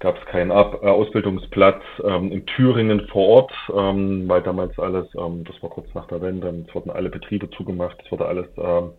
gab 0.00 0.18
es 0.18 0.24
keinen 0.26 0.50
Ab 0.50 0.80
äh, 0.82 0.86
Ausbildungsplatz 0.86 1.82
ähm, 2.04 2.32
in 2.32 2.46
Thüringen 2.46 3.06
vor 3.08 3.28
Ort, 3.28 3.52
ähm, 3.74 4.28
weil 4.28 4.42
damals 4.42 4.76
alles, 4.78 5.06
ähm, 5.16 5.44
das 5.44 5.62
war 5.62 5.70
kurz 5.70 5.86
nach 5.94 6.08
der 6.08 6.20
Wende, 6.20 6.64
es 6.66 6.74
wurden 6.74 6.90
alle 6.90 7.10
Betriebe 7.10 7.48
zugemacht, 7.50 7.96
es 8.04 8.10
wurde 8.10 8.26
alles 8.26 8.48
ähm, 8.56 8.90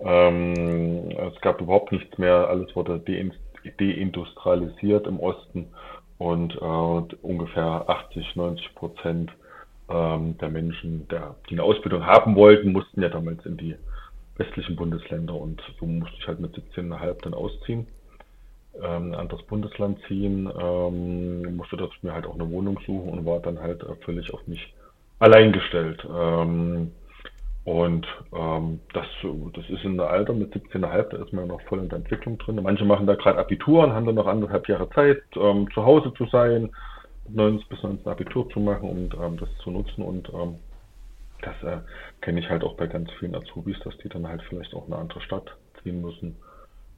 ähm, 0.00 1.10
es 1.10 1.40
gab 1.40 1.60
überhaupt 1.60 1.92
nichts 1.92 2.16
mehr, 2.18 2.48
alles 2.48 2.74
wurde 2.76 3.00
deindustrialisiert 3.78 5.06
im 5.06 5.20
Osten 5.20 5.68
und 6.18 6.54
äh, 6.54 7.16
ungefähr 7.22 7.84
80, 7.88 8.36
90 8.36 8.74
Prozent 8.74 9.32
ähm, 9.88 10.36
der 10.38 10.50
Menschen, 10.50 11.08
der, 11.08 11.34
die 11.48 11.54
eine 11.54 11.62
Ausbildung 11.62 12.06
haben 12.06 12.36
wollten, 12.36 12.72
mussten 12.72 13.02
ja 13.02 13.08
damals 13.08 13.44
in 13.46 13.56
die 13.56 13.74
westlichen 14.36 14.76
Bundesländer 14.76 15.34
und 15.34 15.60
so 15.78 15.86
musste 15.86 16.16
ich 16.18 16.28
halt 16.28 16.40
mit 16.40 16.54
17,5 16.54 17.22
dann 17.22 17.34
ausziehen, 17.34 17.86
ähm, 18.80 19.12
ein 19.12 19.14
anderes 19.14 19.44
Bundesland 19.46 19.98
ziehen, 20.06 20.48
ähm, 20.60 21.56
musste 21.56 21.76
dort 21.76 21.92
mir 22.02 22.12
halt 22.12 22.26
auch 22.26 22.34
eine 22.34 22.48
Wohnung 22.50 22.78
suchen 22.86 23.10
und 23.10 23.26
war 23.26 23.40
dann 23.40 23.58
halt 23.58 23.84
völlig 24.04 24.32
auf 24.32 24.46
mich 24.46 24.72
allein 25.18 25.52
gestellt. 25.52 26.06
Ähm, 26.08 26.92
und 27.68 28.06
ähm, 28.34 28.80
das, 28.94 29.04
das 29.52 29.68
ist 29.68 29.84
in 29.84 29.98
der 29.98 30.08
Alter 30.08 30.32
mit 30.32 30.54
17,5, 30.54 31.02
da 31.10 31.18
ist 31.18 31.34
man 31.34 31.48
noch 31.48 31.60
voll 31.68 31.80
in 31.80 31.90
der 31.90 31.98
Entwicklung 31.98 32.38
drin. 32.38 32.58
Manche 32.62 32.86
machen 32.86 33.06
da 33.06 33.14
gerade 33.14 33.38
Abitur 33.38 33.84
und 33.84 33.92
haben 33.92 34.06
dann 34.06 34.14
noch 34.14 34.26
anderthalb 34.26 34.66
Jahre 34.68 34.88
Zeit, 34.88 35.22
ähm, 35.36 35.68
zu 35.74 35.84
Hause 35.84 36.14
zu 36.14 36.24
sein, 36.32 36.70
19 37.28 37.68
bis 37.68 37.82
19 37.82 38.10
Abitur 38.10 38.48
zu 38.48 38.60
machen 38.60 38.88
und 38.88 39.14
ähm, 39.22 39.36
das 39.36 39.50
zu 39.62 39.70
nutzen. 39.70 40.02
Und 40.02 40.30
ähm, 40.32 40.54
das 41.42 41.62
äh, 41.62 41.82
kenne 42.22 42.40
ich 42.40 42.48
halt 42.48 42.64
auch 42.64 42.74
bei 42.74 42.86
ganz 42.86 43.10
vielen 43.18 43.34
Azubis, 43.34 43.78
dass 43.84 43.98
die 43.98 44.08
dann 44.08 44.26
halt 44.26 44.42
vielleicht 44.48 44.72
auch 44.72 44.86
in 44.86 44.94
eine 44.94 45.02
andere 45.02 45.20
Stadt 45.20 45.54
ziehen 45.82 46.00
müssen. 46.00 46.36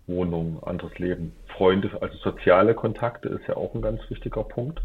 Wohnung, 0.07 0.63
anderes 0.63 0.97
Leben, 1.01 1.33
Freunde, 1.49 1.91
also 2.01 2.17
soziale 2.19 2.75
Kontakte 2.77 3.29
ist 3.29 3.49
ja 3.49 3.57
auch 3.57 3.75
ein 3.75 3.83
ganz 3.83 4.01
wichtiger 4.09 4.45
Punkt, 4.45 4.81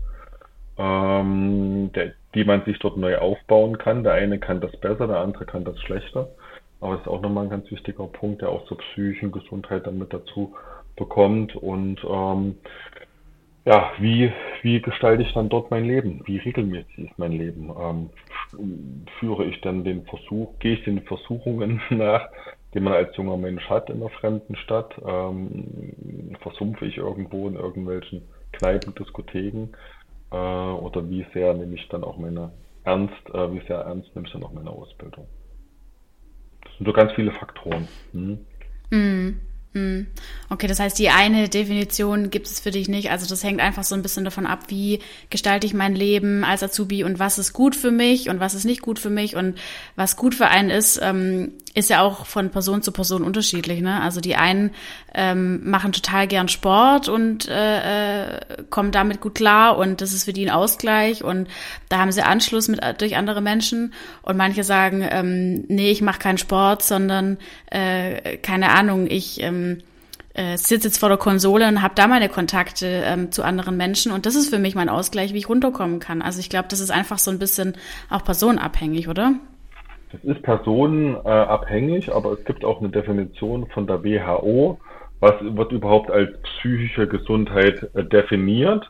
ähm, 0.78 1.92
der, 1.94 2.14
die 2.34 2.44
man 2.44 2.64
sich 2.66 2.80
dort 2.80 2.98
neu 2.98 3.18
aufbauen 3.18 3.78
kann. 3.78 4.04
Der 4.04 4.14
eine 4.14 4.40
kann 4.40 4.62
das 4.62 4.76
besser, 4.78 5.08
der 5.08 5.20
andere 5.20 5.46
kann 5.46 5.64
das 5.64 5.80
schlechter. 5.82 6.30
Aber 6.82 6.96
es 6.96 7.02
ist 7.02 7.08
auch 7.08 7.22
nochmal 7.22 7.46
ein 7.46 7.50
ganz 7.50 7.70
wichtiger 7.72 8.08
Punkt, 8.08 8.42
der 8.42 8.50
auch 8.50 8.66
zur 8.66 8.78
psychischen 8.78 9.32
Gesundheit 9.32 9.88
dann 9.88 9.98
mit 9.98 10.14
dazu 10.14 10.54
bekommt. 10.96 11.56
Und 11.56 12.04
ähm, 12.04 12.56
ja, 13.66 13.92
wie, 13.98 14.32
wie 14.62 14.82
gestalte 14.82 15.24
ich 15.24 15.34
dann 15.34 15.50
dort 15.50 15.72
mein 15.72 15.86
Leben? 15.86 16.22
Wie 16.26 16.38
regelmäßig 16.38 16.98
ist 17.00 17.18
mein 17.18 17.32
Leben? 17.32 17.72
Ähm, 17.80 18.10
führe 19.20 19.46
ich 19.46 19.60
dann 19.62 19.84
den 19.84 20.06
Versuch, 20.06 20.60
gehe 20.60 20.74
ich 20.74 20.84
den 20.84 21.02
Versuchungen 21.04 21.82
nach, 21.90 22.30
die 22.74 22.80
man 22.80 22.94
als 22.94 23.16
junger 23.18 23.38
Mensch 23.38 23.68
hat 23.70 23.90
in 23.90 23.98
einer 23.98 24.10
fremden 24.10 24.56
Stadt? 24.58 24.94
Ähm, 25.04 26.36
versumpfe 26.42 26.86
ich 26.86 26.98
irgendwo 26.98 27.48
in 27.48 27.56
irgendwelchen 27.56 28.22
Kneipen, 28.52 28.94
Diskotheken? 28.94 29.70
Äh, 30.36 30.38
oder 30.38 31.10
wie 31.10 31.26
sehr 31.34 31.54
nehme 31.54 31.76
ich 31.76 31.88
dann 31.88 32.04
auch 32.04 32.18
meine 32.18 32.52
ernst, 32.84 33.30
äh, 33.34 33.54
wie 33.54 33.66
sehr 33.68 33.78
ernst 33.78 34.14
nehme 34.16 34.28
ich 34.28 34.34
dann 34.34 34.44
auch 34.44 34.52
meine 34.52 34.70
Ausbildung? 34.70 35.28
Das 36.64 36.76
sind 36.78 36.86
so 36.88 36.94
ganz 36.94 37.14
viele 37.14 37.32
Faktoren. 37.32 37.88
Hm? 38.12 38.40
Mm. 38.90 39.40
Hm. 39.72 40.08
Okay, 40.50 40.68
das 40.68 40.80
heißt, 40.80 40.98
die 41.00 41.10
eine 41.10 41.50
Definition 41.50 42.30
gibt 42.30 42.48
es 42.48 42.62
für 42.62 42.72
dich 42.72 42.88
nicht. 42.88 43.12
Also 43.12 43.28
das 43.28 43.44
hängt 43.44 43.60
einfach 43.60 43.84
so 43.84 43.94
ein 43.94 44.02
bisschen 44.02 44.24
davon 44.24 44.46
ab, 44.46 44.66
wie 44.68 45.00
gestalte 45.30 45.68
ich 45.68 45.74
mein 45.74 45.96
Leben 45.96 46.46
als 46.46 46.64
Azubi 46.64 47.04
und 47.04 47.20
was 47.20 47.38
ist 47.38 47.52
gut 47.52 47.76
für 47.76 47.92
mich 47.92 48.30
und 48.30 48.40
was 48.40 48.54
ist 48.56 48.64
nicht 48.64 48.82
gut 48.82 49.00
für 49.00 49.10
mich 49.10 49.36
und 49.36 49.58
was 49.98 50.16
gut 50.16 50.34
für 50.34 50.48
einen 50.48 50.70
ist, 50.70 51.00
ähm, 51.04 51.52
ist 51.76 51.90
ja 51.90 52.02
auch 52.02 52.26
von 52.26 52.50
Person 52.50 52.82
zu 52.82 52.92
Person 52.94 53.24
unterschiedlich. 53.24 53.82
Ne? 53.82 54.02
Also 54.02 54.22
die 54.22 54.38
einen 54.38 54.72
ähm, 55.14 55.70
machen 55.70 55.92
total 55.92 56.26
gern 56.26 56.48
Sport 56.48 57.10
und 57.10 57.48
äh, 57.50 58.36
äh, 58.36 58.40
kommen 58.70 58.92
damit 58.92 59.20
gut 59.20 59.36
klar 59.36 59.78
und 59.78 60.00
das 60.00 60.14
ist 60.14 60.24
für 60.24 60.34
die 60.34 60.46
ein 60.46 60.56
Ausgleich 60.56 61.24
und 61.24 61.50
da 61.90 62.00
haben 62.00 62.14
sie 62.14 62.22
Anschluss 62.22 62.70
mit 62.70 62.80
durch 63.00 63.18
andere 63.18 63.42
Menschen 63.42 63.94
und 64.22 64.38
manche 64.38 64.64
sagen, 64.64 65.06
ähm, 65.08 65.66
nee, 65.68 65.92
ich 65.92 66.02
mache 66.02 66.20
keinen 66.20 66.38
Sport, 66.38 66.82
sondern 66.82 67.38
äh, 67.70 68.38
keine 68.38 68.70
Ahnung, 68.70 69.08
ich 69.10 69.42
ähm, 69.42 69.80
äh, 70.34 70.58
sitze 70.58 70.88
jetzt 70.88 70.98
vor 70.98 71.10
der 71.10 71.18
Konsole 71.18 71.68
und 71.68 71.82
habe 71.82 71.96
da 71.96 72.08
meine 72.08 72.30
Kontakte 72.30 73.04
ähm, 73.06 73.34
zu 73.34 73.44
anderen 73.44 73.76
Menschen 73.76 74.14
und 74.14 74.26
das 74.26 74.36
ist 74.36 74.50
für 74.50 74.60
mich 74.60 74.76
mein 74.76 74.88
Ausgleich, 74.88 75.34
wie 75.34 75.40
ich 75.40 75.50
runterkommen 75.50 76.00
kann. 76.00 76.22
Also 76.22 76.40
ich 76.40 76.50
glaube, 76.50 76.70
das 76.70 76.80
ist 76.80 76.92
einfach 76.92 77.20
so 77.20 77.32
ein 77.32 77.40
bisschen 77.40 77.74
auch 78.10 78.24
personenabhängig, 78.24 79.10
oder? 79.10 79.34
Das 80.12 80.24
ist 80.24 80.44
personenabhängig, 80.44 82.14
aber 82.14 82.34
es 82.34 82.46
gibt 82.46 82.64
auch 82.64 82.80
eine 82.80 82.90
Definition 82.90 83.68
von 83.68 83.88
der 83.88 84.04
WHO, 84.04 84.80
was 85.20 85.34
wird 85.42 85.72
überhaupt 85.72 86.12
als 86.12 86.40
psychische 86.42 87.08
Gesundheit 87.08 87.90
äh, 87.96 88.04
definiert. 88.04 88.90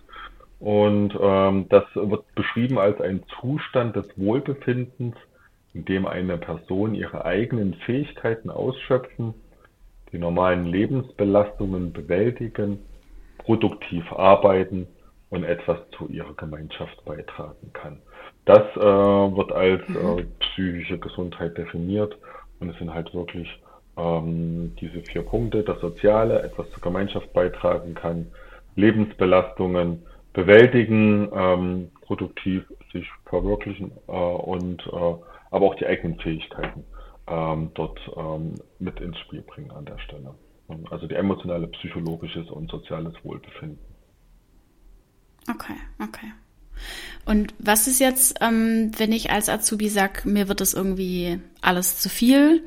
Und 0.59 1.17
ähm, 1.19 1.67
das 1.69 1.83
wird 1.93 2.23
beschrieben 2.35 2.79
als 2.79 2.99
ein 3.01 3.23
Zustand 3.39 3.95
des 3.95 4.07
Wohlbefindens, 4.17 5.15
in 5.73 5.85
dem 5.85 6.05
eine 6.05 6.37
Person 6.37 6.95
ihre 6.95 7.25
eigenen 7.25 7.73
Fähigkeiten 7.73 8.49
ausschöpfen, 8.49 9.33
die 10.11 10.17
normalen 10.17 10.65
Lebensbelastungen 10.65 11.91
bewältigen, 11.91 12.79
produktiv 13.37 14.11
arbeiten 14.13 14.87
und 15.29 15.43
etwas 15.43 15.77
zu 15.97 16.07
ihrer 16.07 16.33
Gemeinschaft 16.33 17.03
beitragen 17.03 17.71
kann. 17.73 18.01
Das 18.45 18.63
äh, 18.75 18.79
wird 18.79 19.51
als 19.51 19.81
äh, 19.89 19.91
mhm. 19.91 20.31
psychische 20.39 20.99
Gesundheit 20.99 21.57
definiert 21.57 22.17
und 22.59 22.69
es 22.69 22.77
sind 22.77 22.93
halt 22.93 23.13
wirklich 23.13 23.49
ähm, 23.97 24.75
diese 24.79 25.01
vier 25.01 25.23
Punkte, 25.23 25.63
das 25.63 25.79
Soziale, 25.81 26.43
etwas 26.43 26.69
zur 26.71 26.81
Gemeinschaft 26.81 27.31
beitragen 27.33 27.95
kann, 27.95 28.27
Lebensbelastungen 28.75 30.03
bewältigen, 30.33 31.29
ähm, 31.33 31.91
produktiv 32.01 32.65
sich 32.91 33.07
verwirklichen 33.25 33.91
äh, 34.07 34.11
und 34.11 34.85
äh, 34.87 35.15
aber 35.51 35.65
auch 35.65 35.75
die 35.75 35.87
eigenen 35.87 36.19
Fähigkeiten 36.19 36.83
ähm, 37.27 37.71
dort 37.73 37.99
ähm, 38.15 38.55
mit 38.79 38.99
ins 38.99 39.17
Spiel 39.19 39.41
bringen 39.41 39.71
an 39.71 39.85
der 39.85 39.97
Stelle. 39.99 40.35
Also 40.89 41.07
die 41.07 41.15
emotionale, 41.15 41.67
psychologisches 41.67 42.49
und 42.49 42.69
soziales 42.71 43.13
Wohlbefinden. 43.23 43.79
Okay, 45.47 45.75
okay. 46.01 46.31
Und 47.25 47.53
was 47.57 47.87
ist 47.87 47.99
jetzt, 47.99 48.35
ähm, 48.41 48.91
wenn 48.97 49.11
ich 49.11 49.31
als 49.31 49.49
Azubi 49.49 49.89
sage, 49.89 50.29
mir 50.29 50.47
wird 50.47 50.61
das 50.61 50.73
irgendwie 50.73 51.39
alles 51.61 51.99
zu 51.99 52.09
viel, 52.09 52.63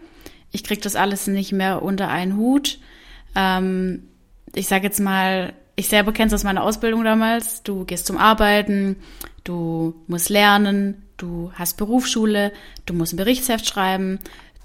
ich 0.50 0.64
kriege 0.64 0.80
das 0.80 0.96
alles 0.96 1.26
nicht 1.26 1.52
mehr 1.52 1.82
unter 1.82 2.08
einen 2.08 2.36
Hut. 2.36 2.78
Ähm, 3.34 4.08
ich 4.54 4.66
sage 4.66 4.84
jetzt 4.84 5.00
mal, 5.00 5.52
ich 5.76 5.88
selber 5.88 6.12
kenne 6.12 6.28
es 6.28 6.34
aus 6.34 6.44
meiner 6.44 6.64
Ausbildung 6.64 7.04
damals, 7.04 7.62
du 7.62 7.84
gehst 7.84 8.06
zum 8.06 8.16
Arbeiten, 8.16 8.96
du 9.44 9.94
musst 10.08 10.28
lernen, 10.28 11.02
du 11.16 11.52
hast 11.54 11.76
Berufsschule, 11.76 12.52
du 12.86 12.94
musst 12.94 13.12
ein 13.12 13.18
Berichtsheft 13.18 13.66
schreiben, 13.66 14.18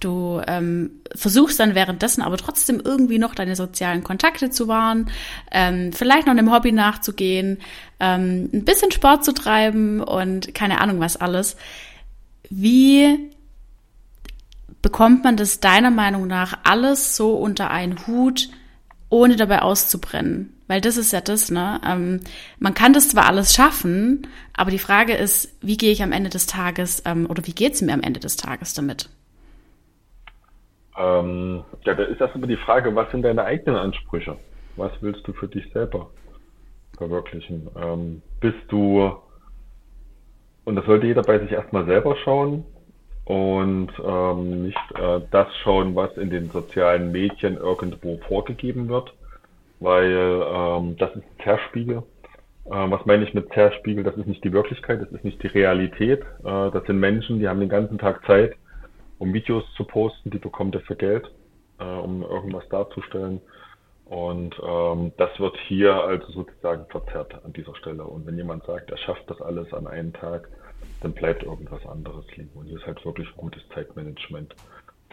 Du 0.03 0.41
ähm, 0.47 1.01
versuchst 1.15 1.59
dann 1.59 1.75
währenddessen 1.75 2.21
aber 2.21 2.37
trotzdem 2.37 2.81
irgendwie 2.83 3.19
noch 3.19 3.35
deine 3.35 3.55
sozialen 3.55 4.03
Kontakte 4.03 4.49
zu 4.49 4.67
wahren, 4.67 5.09
ähm, 5.51 5.93
vielleicht 5.93 6.27
noch 6.27 6.33
einem 6.33 6.51
Hobby 6.51 6.73
nachzugehen, 6.73 7.59
ähm, 8.01 8.49
ein 8.51 8.65
bisschen 8.65 8.91
Sport 8.91 9.23
zu 9.23 9.33
treiben 9.33 10.01
und 10.01 10.53
keine 10.53 10.81
Ahnung 10.81 10.99
was 10.99 11.15
alles. 11.15 11.55
Wie 12.49 13.31
bekommt 14.81 15.23
man 15.23 15.37
das 15.37 15.61
deiner 15.61 15.91
Meinung 15.91 16.27
nach 16.27 16.59
alles 16.63 17.15
so 17.15 17.35
unter 17.35 17.71
einen 17.71 18.05
Hut, 18.05 18.49
ohne 19.09 19.37
dabei 19.37 19.61
auszubrennen? 19.61 20.53
Weil 20.67 20.81
das 20.81 20.97
ist 20.97 21.13
ja 21.13 21.21
das, 21.21 21.49
ne? 21.49 21.79
Ähm, 21.85 22.19
man 22.59 22.73
kann 22.73 22.91
das 22.91 23.09
zwar 23.09 23.27
alles 23.27 23.53
schaffen, 23.53 24.27
aber 24.51 24.71
die 24.71 24.79
Frage 24.79 25.13
ist, 25.13 25.49
wie 25.61 25.77
gehe 25.77 25.91
ich 25.91 26.03
am 26.03 26.11
Ende 26.11 26.29
des 26.29 26.45
Tages 26.45 27.03
ähm, 27.05 27.25
oder 27.29 27.47
wie 27.47 27.53
geht 27.53 27.73
es 27.75 27.81
mir 27.81 27.93
am 27.93 28.01
Ende 28.01 28.19
des 28.19 28.35
Tages 28.35 28.73
damit? 28.73 29.07
Ähm, 30.97 31.63
ja, 31.86 31.93
da 31.95 32.03
ist 32.03 32.21
erstmal 32.21 32.47
die 32.47 32.58
Frage, 32.58 32.95
was 32.95 33.10
sind 33.12 33.23
deine 33.23 33.43
eigenen 33.43 33.77
Ansprüche? 33.77 34.38
Was 34.75 34.91
willst 35.01 35.27
du 35.27 35.34
für 35.34 35.47
dich 35.47 35.71
selber 35.71 36.10
verwirklichen? 36.97 37.67
Ähm, 37.75 38.21
bist 38.39 38.60
du, 38.69 39.12
und 40.65 40.75
das 40.75 40.86
sollte 40.86 41.08
jeder 41.08 41.23
bei 41.23 41.39
sich 41.39 41.51
erstmal 41.51 41.86
selber 41.86 42.15
schauen 42.17 42.65
und 43.25 43.91
ähm, 44.03 44.63
nicht 44.63 44.91
äh, 44.95 45.21
das 45.32 45.47
schauen, 45.63 45.95
was 45.95 46.15
in 46.17 46.29
den 46.29 46.49
sozialen 46.49 47.12
Medien 47.12 47.58
irgendwo 47.58 48.17
vorgegeben 48.27 48.89
wird, 48.89 49.13
weil 49.79 50.12
ähm, 50.12 50.95
das 50.97 51.15
ist 51.15 51.23
Zerspiegel. 51.43 52.03
Äh, 52.65 52.69
was 52.69 53.06
meine 53.06 53.23
ich 53.23 53.34
mit 53.34 53.51
Zerspiegel? 53.53 54.03
Das 54.03 54.17
ist 54.17 54.27
nicht 54.27 54.43
die 54.43 54.53
Wirklichkeit, 54.53 55.01
das 55.01 55.12
ist 55.12 55.23
nicht 55.23 55.41
die 55.41 55.47
Realität. 55.47 56.21
Äh, 56.43 56.71
das 56.71 56.84
sind 56.86 56.99
Menschen, 56.99 57.39
die 57.39 57.47
haben 57.47 57.60
den 57.60 57.69
ganzen 57.69 57.97
Tag 57.97 58.25
Zeit, 58.25 58.56
um 59.23 59.33
Videos 59.33 59.63
zu 59.77 59.86
posten, 59.86 60.31
die 60.31 60.38
bekommt 60.38 60.75
er 60.75 60.81
für 60.81 60.97
Geld, 60.97 61.31
äh, 61.79 61.86
um 61.86 62.23
irgendwas 62.23 62.67
darzustellen. 62.67 63.39
Und 64.05 64.53
ähm, 64.62 65.13
das 65.17 65.39
wird 65.39 65.55
hier 65.65 65.95
also 65.95 66.29
sozusagen 66.33 66.86
verzerrt 66.89 67.33
an 67.45 67.53
dieser 67.53 67.73
Stelle. 67.75 68.03
Und 68.03 68.27
wenn 68.27 68.36
jemand 68.36 68.65
sagt, 68.65 68.91
er 68.91 68.97
schafft 68.97 69.23
das 69.29 69.41
alles 69.41 69.73
an 69.73 69.88
einem 69.88 70.12
Tag, 70.12 70.49
dann 71.01 71.13
bleibt 71.13 71.43
irgendwas 71.43 71.86
anderes 71.86 72.25
liegen. 72.36 72.51
Und 72.53 72.65
hier 72.65 72.77
ist 72.77 72.86
halt 72.86 73.03
wirklich 73.05 73.33
gutes 73.38 73.62
Zeitmanagement 73.73 74.53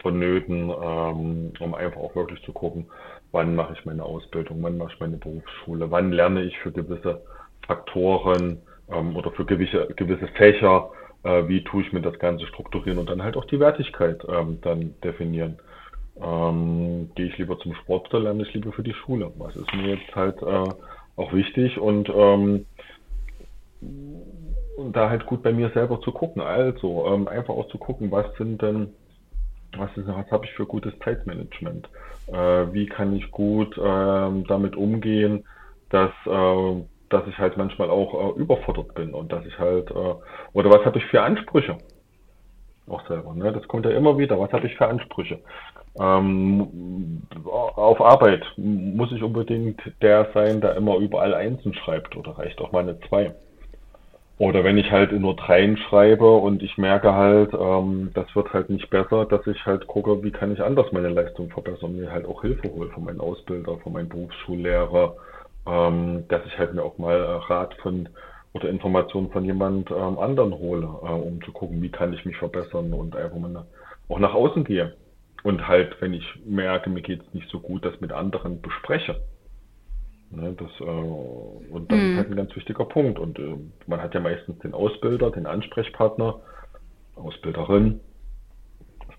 vonnöten, 0.01 0.69
ähm, 0.69 1.53
um 1.59 1.73
einfach 1.73 2.01
auch 2.01 2.15
wirklich 2.15 2.43
zu 2.43 2.51
gucken, 2.51 2.87
wann 3.31 3.55
mache 3.55 3.73
ich 3.73 3.85
meine 3.85 4.03
Ausbildung, 4.03 4.61
wann 4.61 4.77
mache 4.77 4.91
ich 4.93 4.99
meine 4.99 5.17
Berufsschule, 5.17 5.89
wann 5.89 6.11
lerne 6.11 6.43
ich 6.43 6.57
für 6.59 6.73
gewisse 6.73 7.21
Faktoren 7.65 8.61
ähm, 8.91 9.15
oder 9.15 9.31
für 9.31 9.45
gewisse, 9.45 9.87
gewisse 9.95 10.27
Fächer 10.35 10.91
äh, 11.23 11.47
wie 11.47 11.63
tue 11.63 11.83
ich 11.83 11.93
mir 11.93 12.01
das 12.01 12.17
Ganze 12.19 12.47
strukturieren 12.47 12.99
und 12.99 13.09
dann 13.09 13.23
halt 13.23 13.37
auch 13.37 13.45
die 13.45 13.59
Wertigkeit 13.59 14.23
ähm, 14.27 14.59
dann 14.61 14.95
definieren. 15.03 15.59
Ähm, 16.19 17.11
gehe 17.15 17.27
ich 17.27 17.37
lieber 17.37 17.57
zum 17.59 17.73
Sport 17.75 18.13
oder 18.13 18.23
lerne 18.23 18.43
ich 18.43 18.53
lieber 18.53 18.71
für 18.73 18.83
die 18.83 18.93
Schule? 18.93 19.31
Was 19.37 19.55
ist 19.55 19.73
mir 19.73 19.95
jetzt 19.95 20.15
halt 20.15 20.41
äh, 20.41 20.73
auch 21.15 21.33
wichtig 21.33 21.77
und, 21.77 22.09
ähm, 22.09 22.65
und 24.77 24.95
da 24.95 25.09
halt 25.09 25.25
gut 25.25 25.43
bei 25.43 25.51
mir 25.51 25.69
selber 25.71 26.01
zu 26.01 26.11
gucken. 26.11 26.41
Also 26.41 27.05
ähm, 27.07 27.27
einfach 27.27 27.53
auch 27.53 27.67
zu 27.69 27.77
gucken, 27.77 28.11
was 28.11 28.25
sind 28.37 28.61
denn, 28.61 28.93
was, 29.77 29.89
was 29.95 30.31
habe 30.31 30.45
ich 30.45 30.51
für 30.53 30.65
gutes 30.65 30.93
Zeitmanagement? 31.03 31.89
Äh, 32.27 32.73
wie 32.73 32.85
kann 32.87 33.15
ich 33.15 33.29
gut 33.31 33.79
ähm, 33.81 34.45
damit 34.47 34.75
umgehen, 34.75 35.45
dass 35.89 36.11
äh, 36.25 36.83
dass 37.13 37.27
ich 37.27 37.37
halt 37.37 37.57
manchmal 37.57 37.89
auch 37.89 38.35
äh, 38.35 38.39
überfordert 38.39 38.93
bin 38.95 39.13
und 39.13 39.31
dass 39.31 39.45
ich 39.45 39.57
halt, 39.59 39.91
äh, 39.91 40.15
oder 40.53 40.69
was 40.69 40.85
habe 40.85 40.97
ich 40.97 41.05
für 41.05 41.21
Ansprüche? 41.21 41.77
Auch 42.89 43.05
selber, 43.07 43.33
ne? 43.33 43.51
Das 43.53 43.67
kommt 43.67 43.85
ja 43.85 43.91
immer 43.91 44.17
wieder. 44.17 44.39
Was 44.39 44.51
habe 44.51 44.67
ich 44.67 44.75
für 44.75 44.87
Ansprüche? 44.87 45.39
Ähm, 45.99 47.21
auf 47.45 48.01
Arbeit 48.01 48.43
muss 48.57 49.11
ich 49.11 49.21
unbedingt 49.21 49.79
der 50.01 50.29
sein, 50.33 50.61
der 50.61 50.75
immer 50.75 50.97
überall 50.97 51.33
Einsen 51.33 51.73
schreibt 51.73 52.15
oder 52.15 52.37
reicht 52.37 52.59
auch 52.61 52.71
mal 52.71 52.79
eine 52.79 52.99
Zwei? 53.01 53.33
Oder 54.37 54.63
wenn 54.63 54.77
ich 54.77 54.89
halt 54.89 55.11
nur 55.11 55.35
dreien 55.35 55.77
schreibe 55.77 56.35
und 56.37 56.63
ich 56.63 56.75
merke 56.79 57.13
halt, 57.13 57.53
ähm, 57.53 58.09
das 58.15 58.35
wird 58.35 58.51
halt 58.53 58.71
nicht 58.71 58.89
besser, 58.89 59.25
dass 59.25 59.45
ich 59.45 59.63
halt 59.67 59.85
gucke, 59.85 60.23
wie 60.23 60.31
kann 60.31 60.51
ich 60.51 60.63
anders 60.63 60.91
meine 60.91 61.09
Leistung 61.09 61.51
verbessern, 61.51 61.95
mir 61.95 62.11
halt 62.11 62.25
auch 62.25 62.41
Hilfe 62.41 62.73
hole 62.73 62.89
von 62.89 63.03
meinem 63.03 63.21
Ausbilder, 63.21 63.77
von 63.83 63.93
meinem 63.93 64.09
Berufsschullehrer, 64.09 65.13
ähm, 65.67 66.25
dass 66.27 66.45
ich 66.45 66.57
halt 66.57 66.73
mir 66.73 66.83
auch 66.83 66.97
mal 66.97 67.17
äh, 67.17 67.53
Rat 67.53 67.75
von 67.81 68.09
oder 68.53 68.69
Informationen 68.69 69.31
von 69.31 69.45
jemand 69.45 69.91
ähm, 69.91 70.19
anderen 70.19 70.53
hole, 70.53 70.83
äh, 70.83 71.11
um 71.11 71.41
zu 71.43 71.51
gucken, 71.51 71.81
wie 71.81 71.89
kann 71.89 72.13
ich 72.13 72.25
mich 72.25 72.37
verbessern 72.37 72.93
und 72.93 73.15
einfach 73.15 73.37
mal 73.37 73.65
auch 74.09 74.19
nach 74.19 74.33
außen 74.33 74.63
gehe. 74.65 74.95
Und 75.43 75.67
halt, 75.67 75.95
wenn 76.01 76.13
ich 76.13 76.25
merke, 76.45 76.89
mir 76.89 77.01
geht 77.01 77.21
es 77.21 77.33
nicht 77.33 77.49
so 77.49 77.59
gut, 77.59 77.85
das 77.85 77.99
mit 78.01 78.11
anderen 78.11 78.61
bespreche. 78.61 79.21
Ne, 80.29 80.55
das, 80.57 80.69
äh, 80.79 80.83
und 80.83 81.91
das 81.91 81.97
mm. 81.97 82.01
ist 82.01 82.07
mhm. 82.07 82.17
halt 82.17 82.29
ein 82.29 82.35
ganz 82.35 82.55
wichtiger 82.55 82.85
Punkt. 82.85 83.19
Und 83.19 83.39
äh, 83.39 83.55
man 83.87 84.01
hat 84.01 84.13
ja 84.13 84.19
meistens 84.19 84.59
den 84.59 84.73
Ausbilder, 84.73 85.31
den 85.31 85.45
Ansprechpartner, 85.45 86.39
Ausbilderin, 87.15 87.99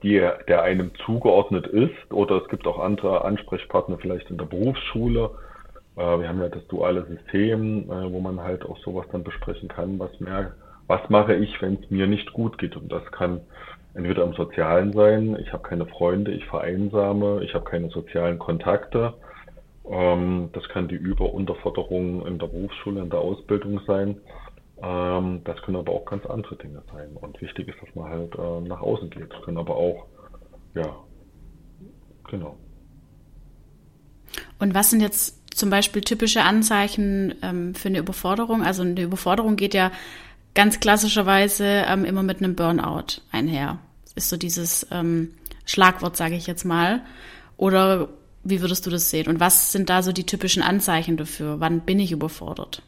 die, 0.03 0.27
der 0.49 0.63
einem 0.63 0.93
zugeordnet 1.05 1.67
ist. 1.67 2.13
Oder 2.13 2.43
es 2.43 2.49
gibt 2.49 2.67
auch 2.67 2.79
andere 2.79 3.25
Ansprechpartner 3.25 3.99
vielleicht 3.99 4.31
in 4.31 4.39
der 4.39 4.47
Berufsschule. 4.47 5.31
Äh, 5.97 6.21
wir 6.21 6.29
haben 6.29 6.41
ja 6.41 6.49
das 6.49 6.67
duale 6.69 7.07
System, 7.07 7.91
äh, 7.91 8.13
wo 8.13 8.21
man 8.21 8.41
halt 8.41 8.65
auch 8.65 8.79
sowas 8.79 9.07
dann 9.13 9.25
besprechen 9.25 9.69
kann, 9.69 9.99
was 9.99 10.19
mehr, 10.21 10.55
was 10.87 11.09
mache 11.09 11.35
ich, 11.35 11.61
wenn 11.63 11.75
es 11.83 11.91
mir 11.91 12.07
nicht 12.07 12.33
gut 12.33 12.59
geht. 12.59 12.77
Und 12.77 12.91
das 12.91 13.05
kann 13.13 13.41
entweder 13.95 14.25
im 14.25 14.33
Sozialen 14.35 14.93
sein, 14.93 15.37
ich 15.41 15.53
habe 15.53 15.63
keine 15.63 15.87
Freunde, 15.87 16.33
ich 16.33 16.47
vereinsame, 16.47 17.43
ich 17.45 17.55
habe 17.55 17.65
keine 17.65 17.91
sozialen 17.91 18.39
Kontakte 18.39 19.15
ähm, 19.85 20.51
das 20.53 20.69
kann 20.69 20.89
die 20.89 20.95
Über- 20.95 21.33
Unterforderung 21.33 22.27
in 22.27 22.39
der 22.39 22.47
Berufsschule, 22.47 23.03
in 23.03 23.11
der 23.11 23.21
Ausbildung 23.21 23.81
sein. 23.87 24.21
Ähm, 24.83 25.43
das 25.45 25.61
können 25.63 25.77
aber 25.77 25.93
auch 25.93 26.05
ganz 26.05 26.25
andere 26.27 26.57
Dinge 26.57 26.83
sein. 26.93 27.17
Und 27.17 27.41
wichtig 27.41 27.69
ist, 27.69 27.81
dass 27.81 27.95
man 27.95 28.09
halt 28.09 28.35
äh, 28.35 28.61
nach 28.69 28.81
außen 28.81 29.11
geht. 29.11 29.33
Das 29.33 29.43
können 29.43 29.59
aber 29.59 29.77
auch, 29.77 30.07
ja, 30.75 30.97
genau. 32.29 32.57
Und 34.59 34.75
was 34.75 34.91
sind 34.91 35.01
jetzt 35.01 35.42
zum 35.55 35.71
Beispiel 35.71 36.03
typische 36.03 36.43
Anzeichen 36.43 37.35
ähm, 37.43 37.75
für 37.75 37.89
eine 37.89 37.99
Überforderung? 37.99 38.63
Also 38.63 38.83
eine 38.83 39.01
Überforderung 39.01 39.57
geht 39.57 39.75
ja 39.75 39.91
ganz 40.55 40.81
klassischerweise 40.81 41.65
ähm, 41.65 42.05
immer 42.05 42.23
mit 42.23 42.39
einem 42.39 42.55
Burnout 42.55 43.21
einher. 43.31 43.79
Ist 44.15 44.29
so 44.29 44.37
dieses 44.37 44.87
ähm, 44.91 45.31
Schlagwort, 45.65 46.17
sage 46.17 46.35
ich 46.35 46.47
jetzt 46.47 46.65
mal. 46.65 47.01
Oder 47.57 48.09
wie 48.45 48.61
würdest 48.61 48.87
du 48.87 48.91
das 48.91 49.11
sehen? 49.11 49.29
Und 49.29 49.41
was 49.41 49.73
sind 49.73 49.89
da 49.89 50.03
so 50.03 50.13
die 50.13 50.27
typischen 50.27 50.63
Anzeichen 50.63 51.17
dafür? 51.17 51.61
Wann 51.61 51.81
bin 51.81 52.01
ich 52.01 52.13
überfordert? 52.13 52.83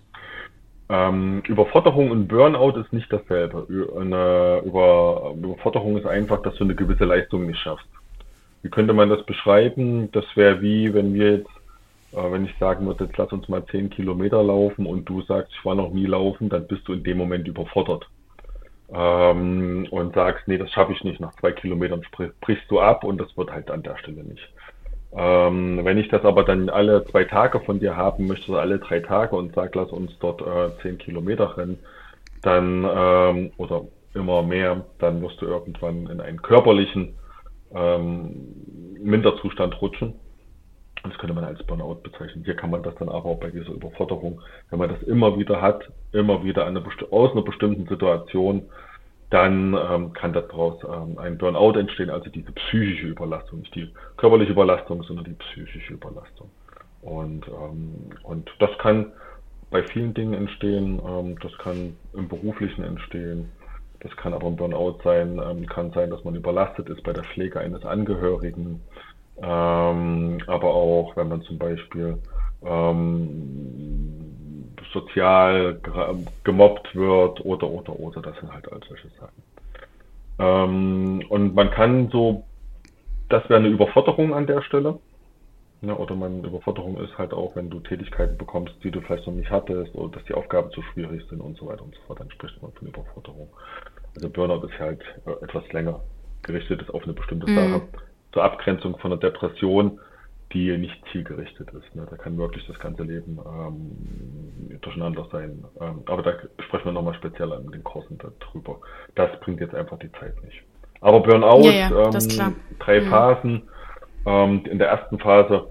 Ähm, 0.88 1.42
Überforderung 1.46 2.10
und 2.10 2.28
Burnout 2.28 2.78
ist 2.78 2.92
nicht 2.92 3.10
dasselbe. 3.10 3.66
Eine 3.98 4.62
Über 4.64 5.32
Überforderung 5.36 5.96
ist 5.96 6.06
einfach, 6.06 6.42
dass 6.42 6.56
du 6.56 6.64
eine 6.64 6.74
gewisse 6.74 7.04
Leistung 7.04 7.46
nicht 7.46 7.58
schaffst. 7.58 7.86
Wie 8.62 8.68
könnte 8.68 8.92
man 8.92 9.08
das 9.08 9.24
beschreiben? 9.24 10.10
Das 10.12 10.24
wäre 10.34 10.60
wie, 10.60 10.92
wenn 10.92 11.14
wir 11.14 11.38
jetzt, 11.38 11.50
wenn 12.14 12.44
ich 12.44 12.54
sagen 12.58 12.86
würde, 12.86 13.04
jetzt 13.04 13.16
lass 13.16 13.32
uns 13.32 13.48
mal 13.48 13.64
10 13.66 13.90
Kilometer 13.90 14.42
laufen 14.42 14.86
und 14.86 15.04
du 15.08 15.22
sagst, 15.22 15.52
ich 15.58 15.64
war 15.64 15.74
noch 15.74 15.92
nie 15.92 16.06
laufen, 16.06 16.48
dann 16.48 16.66
bist 16.66 16.86
du 16.86 16.92
in 16.92 17.02
dem 17.02 17.18
Moment 17.18 17.48
überfordert. 17.48 18.08
Ähm, 18.92 19.86
und 19.90 20.14
sagst, 20.14 20.46
nee, 20.46 20.58
das 20.58 20.70
schaffe 20.70 20.92
ich 20.92 21.02
nicht. 21.04 21.20
Nach 21.20 21.34
zwei 21.40 21.52
Kilometern 21.52 22.02
brichst 22.40 22.70
du 22.70 22.80
ab 22.80 23.02
und 23.02 23.20
das 23.20 23.36
wird 23.36 23.50
halt 23.50 23.70
an 23.70 23.82
der 23.82 23.96
Stelle 23.98 24.22
nicht. 24.22 24.48
Ähm, 25.16 25.80
wenn 25.84 25.98
ich 25.98 26.08
das 26.08 26.24
aber 26.24 26.42
dann 26.42 26.68
alle 26.68 27.04
zwei 27.06 27.24
Tage 27.24 27.60
von 27.60 27.78
dir 27.78 27.96
haben 27.96 28.26
möchte, 28.26 28.58
alle 28.58 28.78
drei 28.78 29.00
Tage 29.00 29.36
und 29.36 29.54
sag, 29.54 29.74
lass 29.74 29.90
uns 29.90 30.16
dort 30.18 30.42
äh, 30.42 30.70
zehn 30.82 30.98
Kilometer 30.98 31.56
rennen, 31.56 31.78
dann 32.42 32.84
ähm, 32.88 33.52
oder 33.56 33.82
immer 34.14 34.42
mehr, 34.42 34.84
dann 34.98 35.22
wirst 35.22 35.40
du 35.40 35.46
irgendwann 35.46 36.08
in 36.08 36.20
einen 36.20 36.42
körperlichen 36.42 37.14
ähm, 37.74 38.96
Minderzustand 39.00 39.80
rutschen. 39.80 40.14
Das 41.04 41.18
könnte 41.18 41.34
man 41.34 41.44
als 41.44 41.62
Burnout 41.64 41.96
bezeichnen. 42.02 42.44
Hier 42.44 42.56
kann 42.56 42.70
man 42.70 42.82
das 42.82 42.94
dann 42.96 43.08
aber 43.08 43.26
auch 43.26 43.40
bei 43.40 43.50
dieser 43.50 43.72
Überforderung, 43.72 44.40
wenn 44.70 44.78
man 44.78 44.88
das 44.88 45.02
immer 45.02 45.38
wieder 45.38 45.60
hat, 45.60 45.90
immer 46.12 46.42
wieder 46.42 46.66
eine, 46.66 46.82
aus 47.10 47.32
einer 47.32 47.42
bestimmten 47.42 47.86
Situation 47.86 48.64
dann 49.30 49.74
ähm, 49.74 50.12
kann 50.12 50.32
daraus 50.32 50.80
ähm, 50.84 51.18
ein 51.18 51.36
Burnout 51.38 51.76
entstehen, 51.76 52.08
also 52.08 52.30
diese 52.30 52.52
psychische 52.52 53.08
Überlastung, 53.08 53.60
nicht 53.60 53.74
die 53.74 53.90
körperliche 54.16 54.52
Überlastung, 54.52 55.02
sondern 55.02 55.24
die 55.24 55.32
psychische 55.32 55.94
Überlastung. 55.94 56.50
Und, 57.02 57.46
ähm, 57.48 58.10
und 58.22 58.48
das 58.60 58.70
kann 58.78 59.12
bei 59.70 59.82
vielen 59.82 60.14
Dingen 60.14 60.34
entstehen, 60.34 61.02
ähm, 61.04 61.36
das 61.40 61.56
kann 61.58 61.96
im 62.12 62.28
beruflichen 62.28 62.84
entstehen, 62.84 63.50
das 64.00 64.14
kann 64.16 64.34
aber 64.34 64.46
ein 64.46 64.56
Burnout 64.56 64.98
sein, 65.02 65.40
ähm, 65.44 65.66
kann 65.66 65.90
sein, 65.90 66.10
dass 66.10 66.22
man 66.22 66.36
überlastet 66.36 66.88
ist 66.88 67.02
bei 67.02 67.12
der 67.12 67.24
Pflege 67.24 67.58
eines 67.58 67.84
Angehörigen, 67.84 68.82
ähm, 69.42 70.38
aber 70.46 70.74
auch 70.74 71.16
wenn 71.16 71.28
man 71.28 71.42
zum 71.42 71.58
Beispiel 71.58 72.18
ähm, 72.64 74.24
sozial 74.92 75.80
gemobbt 76.44 76.94
wird 76.94 77.44
oder, 77.44 77.68
oder, 77.68 77.98
oder. 77.98 78.22
Das 78.22 78.38
sind 78.38 78.52
halt 78.52 78.70
all 78.72 78.80
solche 78.88 79.08
Sachen. 79.20 79.42
Ähm, 80.38 81.22
und 81.28 81.54
man 81.54 81.70
kann 81.70 82.08
so, 82.10 82.44
das 83.28 83.42
wäre 83.48 83.60
eine 83.60 83.68
Überforderung 83.68 84.34
an 84.34 84.46
der 84.46 84.62
Stelle. 84.62 84.98
Ne, 85.80 85.94
oder 85.94 86.14
man, 86.14 86.44
Überforderung 86.44 86.96
ist 86.98 87.18
halt 87.18 87.34
auch, 87.34 87.56
wenn 87.56 87.68
du 87.68 87.80
Tätigkeiten 87.80 88.38
bekommst, 88.38 88.74
die 88.82 88.90
du 88.90 89.02
vielleicht 89.02 89.26
noch 89.26 89.34
nicht 89.34 89.50
hattest 89.50 89.94
oder 89.94 90.16
dass 90.16 90.24
die 90.24 90.32
Aufgaben 90.32 90.70
zu 90.70 90.80
schwierig 90.80 91.22
sind 91.28 91.40
und 91.40 91.58
so 91.58 91.66
weiter 91.66 91.82
und 91.82 91.94
so 91.94 92.00
fort, 92.06 92.20
dann 92.20 92.30
spricht 92.30 92.60
man 92.62 92.72
von 92.72 92.88
Überforderung. 92.88 93.48
Also 94.16 94.30
Burnout 94.30 94.66
ist 94.66 94.78
halt 94.78 95.02
äh, 95.26 95.44
etwas 95.44 95.70
länger 95.72 96.00
gerichtet 96.42 96.82
ist 96.82 96.90
auf 96.90 97.04
eine 97.04 97.12
bestimmte 97.12 97.50
mhm. 97.50 97.56
Sache. 97.56 97.82
Zur 98.34 98.44
Abgrenzung 98.44 98.98
von 98.98 99.12
einer 99.12 99.20
Depression 99.20 99.98
die 100.54 100.78
nicht 100.78 100.96
zielgerichtet 101.10 101.68
ist. 101.72 101.94
Ne? 101.96 102.06
Da 102.08 102.16
kann 102.16 102.38
wirklich 102.38 102.64
das 102.68 102.78
ganze 102.78 103.02
Leben 103.02 103.38
ähm, 103.44 104.78
durcheinander 104.80 105.26
sein. 105.32 105.64
Ähm, 105.80 106.02
aber 106.06 106.22
da 106.22 106.32
sprechen 106.64 106.84
wir 106.86 106.92
nochmal 106.92 107.14
speziell 107.14 107.52
an 107.52 107.66
den 107.72 107.82
Kursen 107.82 108.18
darüber. 108.18 108.78
Das 109.16 109.28
bringt 109.40 109.60
jetzt 109.60 109.74
einfach 109.74 109.98
die 109.98 110.12
Zeit 110.12 110.34
nicht. 110.44 110.62
Aber 111.00 111.20
Burnout, 111.20 111.64
ja, 111.64 111.90
ja, 111.90 112.08
ähm, 112.08 112.56
drei 112.78 113.00
mhm. 113.00 113.10
Phasen. 113.10 113.62
Ähm, 114.26 114.62
in 114.70 114.78
der 114.78 114.88
ersten 114.88 115.18
Phase 115.18 115.66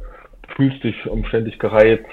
fühlst 0.55 0.83
dich 0.83 0.95
ständig 1.27 1.57
gereizt, 1.57 2.05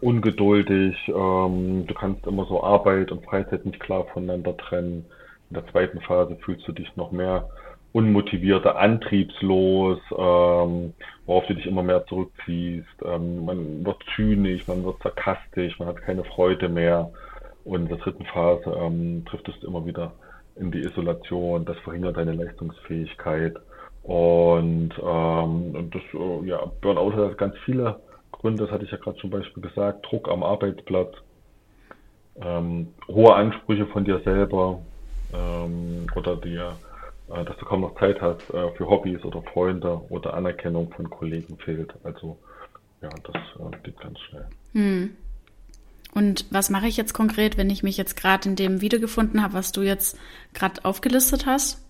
ungeduldig, 0.00 0.96
ähm, 1.08 1.86
du 1.86 1.94
kannst 1.94 2.26
immer 2.26 2.44
so 2.44 2.62
Arbeit 2.62 3.10
und 3.10 3.24
Freizeit 3.24 3.64
nicht 3.64 3.80
klar 3.80 4.04
voneinander 4.12 4.56
trennen. 4.56 5.06
In 5.50 5.54
der 5.54 5.66
zweiten 5.68 6.00
Phase 6.02 6.36
fühlst 6.44 6.68
du 6.68 6.72
dich 6.72 6.94
noch 6.94 7.10
mehr 7.10 7.48
unmotivierter, 7.92 8.78
antriebslos, 8.78 9.98
ähm, 10.16 10.92
worauf 11.26 11.46
du 11.46 11.54
dich 11.54 11.66
immer 11.66 11.82
mehr 11.82 12.06
zurückziehst. 12.06 12.86
Ähm, 13.04 13.44
man 13.44 13.84
wird 13.84 13.96
zynisch, 14.14 14.66
man 14.68 14.84
wird 14.84 15.02
sarkastisch, 15.02 15.78
man 15.78 15.88
hat 15.88 16.02
keine 16.02 16.24
Freude 16.24 16.68
mehr. 16.68 17.10
Und 17.64 17.82
in 17.82 17.88
der 17.88 17.98
dritten 17.98 18.24
Phase 18.26 18.70
ähm, 18.80 19.24
trifft 19.26 19.48
es 19.48 19.62
immer 19.62 19.84
wieder 19.84 20.12
in 20.56 20.70
die 20.70 20.80
Isolation, 20.80 21.64
das 21.64 21.78
verhindert 21.78 22.16
deine 22.16 22.32
Leistungsfähigkeit. 22.32 23.56
Und, 24.02 24.90
ähm, 24.98 25.74
und 25.74 25.94
das, 25.94 26.02
äh, 26.14 26.46
ja, 26.46 26.64
Burnout 26.80 27.12
hat 27.12 27.38
ganz 27.38 27.54
viele 27.64 28.00
Gründe, 28.32 28.64
das 28.64 28.72
hatte 28.72 28.84
ich 28.84 28.90
ja 28.90 28.98
gerade 28.98 29.18
zum 29.18 29.30
Beispiel 29.30 29.62
gesagt, 29.62 30.06
Druck 30.08 30.28
am 30.28 30.42
Arbeitsplatz, 30.42 31.14
ähm, 32.40 32.88
hohe 33.08 33.34
Ansprüche 33.34 33.86
von 33.86 34.04
dir 34.04 34.20
selber 34.20 34.80
ähm, 35.34 36.06
oder 36.14 36.36
dir 36.36 36.76
dass 37.28 37.56
du 37.58 37.64
kaum 37.64 37.82
noch 37.82 37.98
Zeit 37.98 38.20
hast 38.20 38.42
äh, 38.54 38.70
für 38.72 38.88
Hobbys 38.88 39.24
oder 39.24 39.42
Freunde 39.42 40.00
oder 40.08 40.34
Anerkennung 40.34 40.90
von 40.92 41.10
Kollegen 41.10 41.58
fehlt. 41.58 41.92
Also 42.04 42.38
ja, 43.02 43.10
das 43.24 43.36
äh, 43.36 43.76
geht 43.82 44.00
ganz 44.00 44.18
schnell. 44.20 44.46
Hm. 44.72 45.10
Und 46.14 46.46
was 46.50 46.70
mache 46.70 46.86
ich 46.86 46.96
jetzt 46.96 47.12
konkret, 47.12 47.58
wenn 47.58 47.70
ich 47.70 47.82
mich 47.82 47.96
jetzt 47.96 48.16
gerade 48.16 48.48
in 48.48 48.56
dem 48.56 48.80
wiedergefunden 48.80 49.42
habe, 49.42 49.54
was 49.54 49.72
du 49.72 49.82
jetzt 49.82 50.18
gerade 50.54 50.84
aufgelistet 50.84 51.46
hast? 51.46 51.84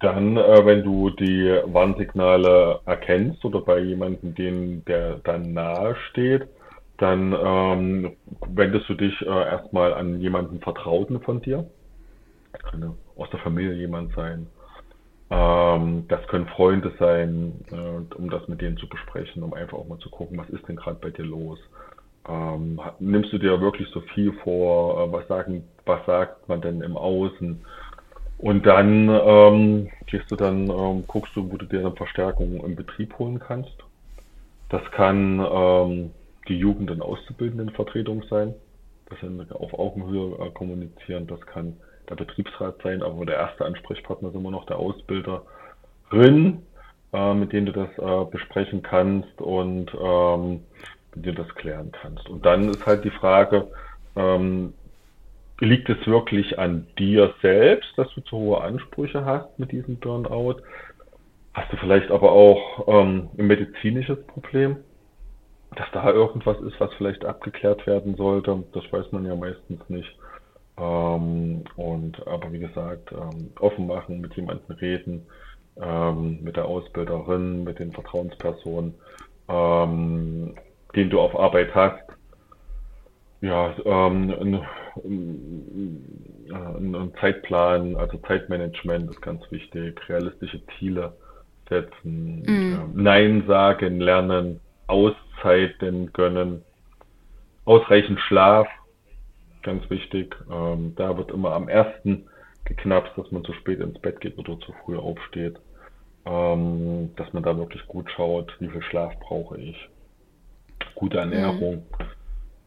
Dann, 0.00 0.36
äh, 0.36 0.66
wenn 0.66 0.82
du 0.82 1.10
die 1.10 1.60
Warnsignale 1.64 2.80
erkennst 2.84 3.44
oder 3.44 3.62
bei 3.62 3.78
jemandem, 3.78 4.34
den, 4.34 4.84
der 4.84 5.16
dann 5.24 5.54
nahe 5.54 5.96
steht, 6.10 6.46
dann 6.98 7.32
ähm, 7.32 8.12
wendest 8.46 8.88
du 8.88 8.94
dich 8.94 9.20
äh, 9.22 9.26
erstmal 9.26 9.94
an 9.94 10.20
jemanden 10.20 10.60
Vertrauten 10.60 11.20
von 11.20 11.40
dir. 11.40 11.68
Eine 12.72 12.94
aus 13.16 13.30
der 13.30 13.40
Familie 13.40 13.74
jemand 13.74 14.14
sein. 14.14 14.46
Ähm, 15.30 16.04
das 16.08 16.26
können 16.28 16.46
Freunde 16.46 16.92
sein, 16.98 17.64
äh, 17.70 18.14
um 18.14 18.30
das 18.30 18.46
mit 18.48 18.60
denen 18.60 18.76
zu 18.76 18.88
besprechen, 18.88 19.42
um 19.42 19.54
einfach 19.54 19.78
auch 19.78 19.88
mal 19.88 19.98
zu 19.98 20.10
gucken, 20.10 20.38
was 20.38 20.48
ist 20.50 20.66
denn 20.68 20.76
gerade 20.76 20.98
bei 21.00 21.10
dir 21.10 21.24
los. 21.24 21.58
Ähm, 22.28 22.80
nimmst 23.00 23.32
du 23.32 23.38
dir 23.38 23.60
wirklich 23.60 23.88
so 23.90 24.00
viel 24.14 24.32
vor? 24.44 25.08
Äh, 25.08 25.12
was 25.12 25.26
sagen, 25.28 25.64
was 25.84 26.04
sagt 26.06 26.48
man 26.48 26.60
denn 26.60 26.80
im 26.80 26.96
Außen? 26.96 27.64
Und 28.38 28.66
dann 28.66 29.08
ähm, 29.08 29.90
gehst 30.06 30.30
du 30.30 30.36
dann, 30.36 30.68
ähm, 30.68 31.04
guckst 31.06 31.34
du, 31.34 31.50
wo 31.50 31.56
du 31.56 31.66
dir 31.66 31.82
dann 31.82 31.96
Verstärkung 31.96 32.60
im 32.64 32.76
Betrieb 32.76 33.18
holen 33.18 33.38
kannst. 33.38 33.74
Das 34.68 34.82
kann 34.92 35.40
ähm, 35.40 36.10
die 36.48 36.58
Jugend- 36.58 36.90
und 36.90 37.02
Auszubildendenvertretung 37.02 38.24
sein. 38.28 38.54
dass 39.06 39.20
sie 39.20 39.54
auf 39.54 39.72
Augenhöhe 39.74 40.36
äh, 40.38 40.50
kommunizieren. 40.50 41.26
Das 41.26 41.40
kann 41.42 41.76
der 42.08 42.16
Betriebsrat 42.16 42.76
sein, 42.82 43.02
aber 43.02 43.26
der 43.26 43.36
erste 43.36 43.64
Ansprechpartner 43.64 44.30
ist 44.30 44.34
immer 44.34 44.50
noch 44.50 44.66
der 44.66 44.78
Ausbilderin, 44.78 46.62
äh, 47.12 47.34
mit 47.34 47.52
dem 47.52 47.66
du 47.66 47.72
das 47.72 47.88
äh, 47.98 48.30
besprechen 48.30 48.82
kannst 48.82 49.40
und 49.40 49.90
ähm, 50.00 50.60
mit 51.14 51.26
dem 51.26 51.34
du 51.34 51.42
das 51.42 51.54
klären 51.54 51.92
kannst. 51.92 52.28
Und 52.28 52.44
dann 52.44 52.68
ist 52.68 52.84
halt 52.86 53.04
die 53.04 53.10
Frage, 53.10 53.68
ähm, 54.16 54.74
liegt 55.60 55.88
es 55.88 56.06
wirklich 56.06 56.58
an 56.58 56.86
dir 56.98 57.34
selbst, 57.42 57.88
dass 57.96 58.12
du 58.14 58.20
zu 58.22 58.36
hohe 58.36 58.60
Ansprüche 58.60 59.24
hast 59.24 59.58
mit 59.58 59.72
diesem 59.72 59.96
Burnout? 59.96 60.56
Hast 61.54 61.72
du 61.72 61.76
vielleicht 61.78 62.10
aber 62.10 62.32
auch 62.32 62.86
ähm, 62.86 63.30
ein 63.38 63.46
medizinisches 63.46 64.22
Problem, 64.26 64.76
dass 65.74 65.86
da 65.92 66.10
irgendwas 66.10 66.60
ist, 66.60 66.78
was 66.78 66.92
vielleicht 66.94 67.24
abgeklärt 67.24 67.86
werden 67.86 68.14
sollte? 68.16 68.64
Das 68.72 68.84
weiß 68.92 69.12
man 69.12 69.24
ja 69.24 69.34
meistens 69.34 69.80
nicht. 69.88 70.14
Ähm, 70.78 71.64
und 71.76 72.26
aber 72.26 72.52
wie 72.52 72.58
gesagt, 72.58 73.12
ähm, 73.12 73.50
offen 73.60 73.86
machen, 73.86 74.20
mit 74.20 74.34
jemandem 74.34 74.76
reden, 74.76 75.26
ähm, 75.80 76.38
mit 76.42 76.56
der 76.56 76.66
Ausbilderin, 76.66 77.64
mit 77.64 77.78
den 77.78 77.92
Vertrauenspersonen, 77.92 78.94
ähm, 79.48 80.54
den 80.94 81.10
du 81.10 81.20
auf 81.20 81.38
Arbeit 81.38 81.74
hast. 81.74 82.02
Ja, 83.40 83.74
ähm, 83.84 84.34
ein, 84.40 84.60
ein, 86.54 86.94
ein 86.94 87.12
Zeitplan, 87.20 87.96
also 87.96 88.18
Zeitmanagement 88.18 89.10
ist 89.10 89.20
ganz 89.20 89.42
wichtig, 89.50 90.00
realistische 90.08 90.60
Ziele 90.78 91.12
setzen, 91.68 92.42
mm. 92.42 92.92
Nein 92.94 93.44
sagen, 93.46 94.00
lernen, 94.00 94.60
Auszeiten 94.86 96.12
gönnen, 96.12 96.62
ausreichend 97.64 98.20
Schlaf, 98.20 98.68
ganz 99.66 99.88
wichtig. 99.90 100.34
Ähm, 100.50 100.94
da 100.96 101.18
wird 101.18 101.30
immer 101.30 101.52
am 101.52 101.68
ersten 101.68 102.26
geknapst, 102.64 103.12
dass 103.16 103.30
man 103.30 103.44
zu 103.44 103.52
spät 103.52 103.80
ins 103.80 103.98
Bett 103.98 104.20
geht 104.20 104.38
oder 104.38 104.58
zu 104.60 104.72
früh 104.84 104.96
aufsteht. 104.96 105.56
Ähm, 106.24 107.10
dass 107.16 107.32
man 107.34 107.42
da 107.42 107.56
wirklich 107.56 107.86
gut 107.86 108.10
schaut, 108.10 108.56
wie 108.58 108.68
viel 108.68 108.82
Schlaf 108.82 109.12
brauche 109.20 109.58
ich. 109.58 109.76
Gute 110.94 111.18
Ernährung 111.18 111.84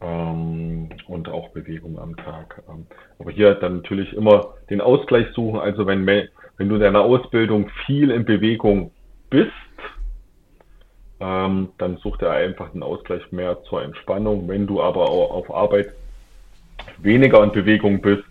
ähm, 0.00 0.88
und 1.08 1.28
auch 1.28 1.48
Bewegung 1.50 1.98
am 1.98 2.16
Tag. 2.16 2.62
Ähm, 2.70 2.86
aber 3.18 3.32
hier 3.32 3.54
dann 3.56 3.78
natürlich 3.78 4.12
immer 4.12 4.54
den 4.70 4.80
Ausgleich 4.80 5.26
suchen. 5.34 5.58
Also 5.58 5.86
wenn, 5.86 6.06
wenn 6.06 6.68
du 6.68 6.76
in 6.76 6.80
deiner 6.80 7.02
Ausbildung 7.02 7.70
viel 7.86 8.10
in 8.10 8.24
Bewegung 8.24 8.92
bist, 9.28 9.50
ähm, 11.20 11.70
dann 11.76 11.98
such 11.98 12.16
dir 12.16 12.30
einfach 12.30 12.70
den 12.70 12.82
Ausgleich 12.82 13.30
mehr 13.30 13.62
zur 13.64 13.82
Entspannung. 13.82 14.48
Wenn 14.48 14.66
du 14.66 14.80
aber 14.80 15.10
auch 15.10 15.32
auf 15.32 15.54
Arbeit 15.54 15.92
weniger 16.98 17.42
in 17.42 17.52
Bewegung 17.52 18.00
bist, 18.00 18.24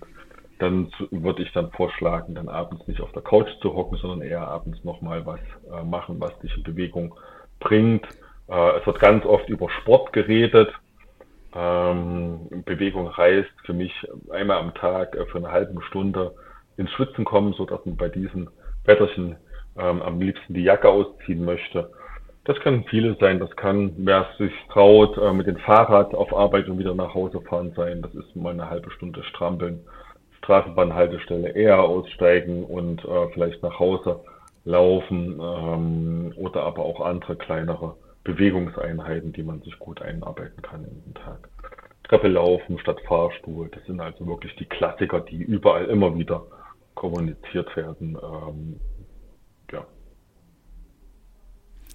dann 0.60 0.92
würde 1.12 1.44
ich 1.44 1.52
dann 1.54 1.72
vorschlagen, 1.72 2.36
dann 2.36 2.50
abends 2.50 2.86
nicht 2.88 3.02
auf 3.02 3.12
der 3.14 3.22
Couch 3.22 3.50
zu 3.62 3.74
hocken, 3.74 3.98
sondern 3.98 4.22
eher 4.22 4.48
abends 4.48 4.84
nochmal 4.84 5.26
was 5.26 5.40
äh, 5.72 5.84
machen, 5.84 6.20
was 6.20 6.38
dich 6.40 6.56
in 6.56 6.64
Bewegung 6.64 7.16
bringt. 7.60 8.06
Äh, 8.50 8.78
es 8.78 8.86
wird 8.86 9.00
ganz 9.00 9.26
oft 9.26 9.48
über 9.50 9.70
Sport 9.70 10.12
geredet. 10.12 10.72
Ähm, 11.56 12.64
Bewegung 12.66 13.16
heißt 13.16 13.50
für 13.66 13.74
mich 13.74 13.94
einmal 14.32 14.58
am 14.58 14.74
Tag 14.74 15.16
äh, 15.16 15.26
für 15.28 15.38
eine 15.38 15.52
halbe 15.52 15.82
Stunde 15.84 16.36
ins 16.78 16.92
Schwitzen 16.92 17.26
kommen, 17.26 17.54
so 17.54 17.66
dass 17.66 17.86
man 17.86 17.96
bei 17.96 18.10
diesen 18.10 18.50
Wetterchen 18.84 19.38
ähm, 19.78 20.02
am 20.02 20.20
liebsten 20.20 20.54
die 20.54 20.64
Jacke 20.64 20.90
ausziehen 20.90 21.46
möchte. 21.46 21.90
Das 22.50 22.60
kann 22.62 22.84
vieles 22.86 23.16
sein. 23.20 23.38
Das 23.38 23.56
kann, 23.58 23.92
wer 23.98 24.28
sich 24.40 24.52
traut, 24.74 25.16
äh, 25.20 25.32
mit 25.34 25.46
dem 25.46 25.58
Fahrrad 25.58 26.16
auf 26.16 26.36
Arbeit 26.36 26.68
und 26.68 26.80
wieder 26.80 26.96
nach 26.96 27.14
Hause 27.14 27.42
fahren 27.42 27.74
sein. 27.76 28.02
Das 28.02 28.12
ist 28.16 28.36
mal 28.36 28.54
eine 28.54 28.68
halbe 28.68 28.90
Stunde 28.90 29.24
strampeln. 29.26 29.82
Straßenbahnhaltestelle 30.40 31.50
eher 31.50 31.80
aussteigen 31.84 32.64
und 32.64 33.06
äh, 33.06 33.28
vielleicht 33.36 33.62
nach 33.62 33.78
Hause 33.78 34.22
laufen 34.66 35.40
ähm, 35.40 36.34
oder 36.38 36.64
aber 36.64 36.86
auch 36.86 37.02
andere 37.02 37.36
kleinere 37.36 37.96
Bewegungseinheiten, 38.24 39.32
die 39.32 39.44
man 39.44 39.62
sich 39.62 39.78
gut 39.78 40.02
einarbeiten 40.02 40.64
kann 40.64 40.86
in 40.86 41.04
den 41.04 41.14
Tag. 41.14 41.50
Treppe 42.06 42.30
laufen 42.30 42.80
statt 42.80 43.00
Fahrstuhl, 43.08 43.70
das 43.72 43.86
sind 43.86 44.02
also 44.02 44.26
wirklich 44.26 44.56
die 44.56 44.66
Klassiker, 44.66 45.20
die 45.20 45.38
überall 45.38 45.86
immer 45.86 46.18
wieder 46.18 46.48
kommuniziert 46.96 47.76
werden. 47.78 48.18
Ähm, 48.20 48.80
ja. 49.72 49.86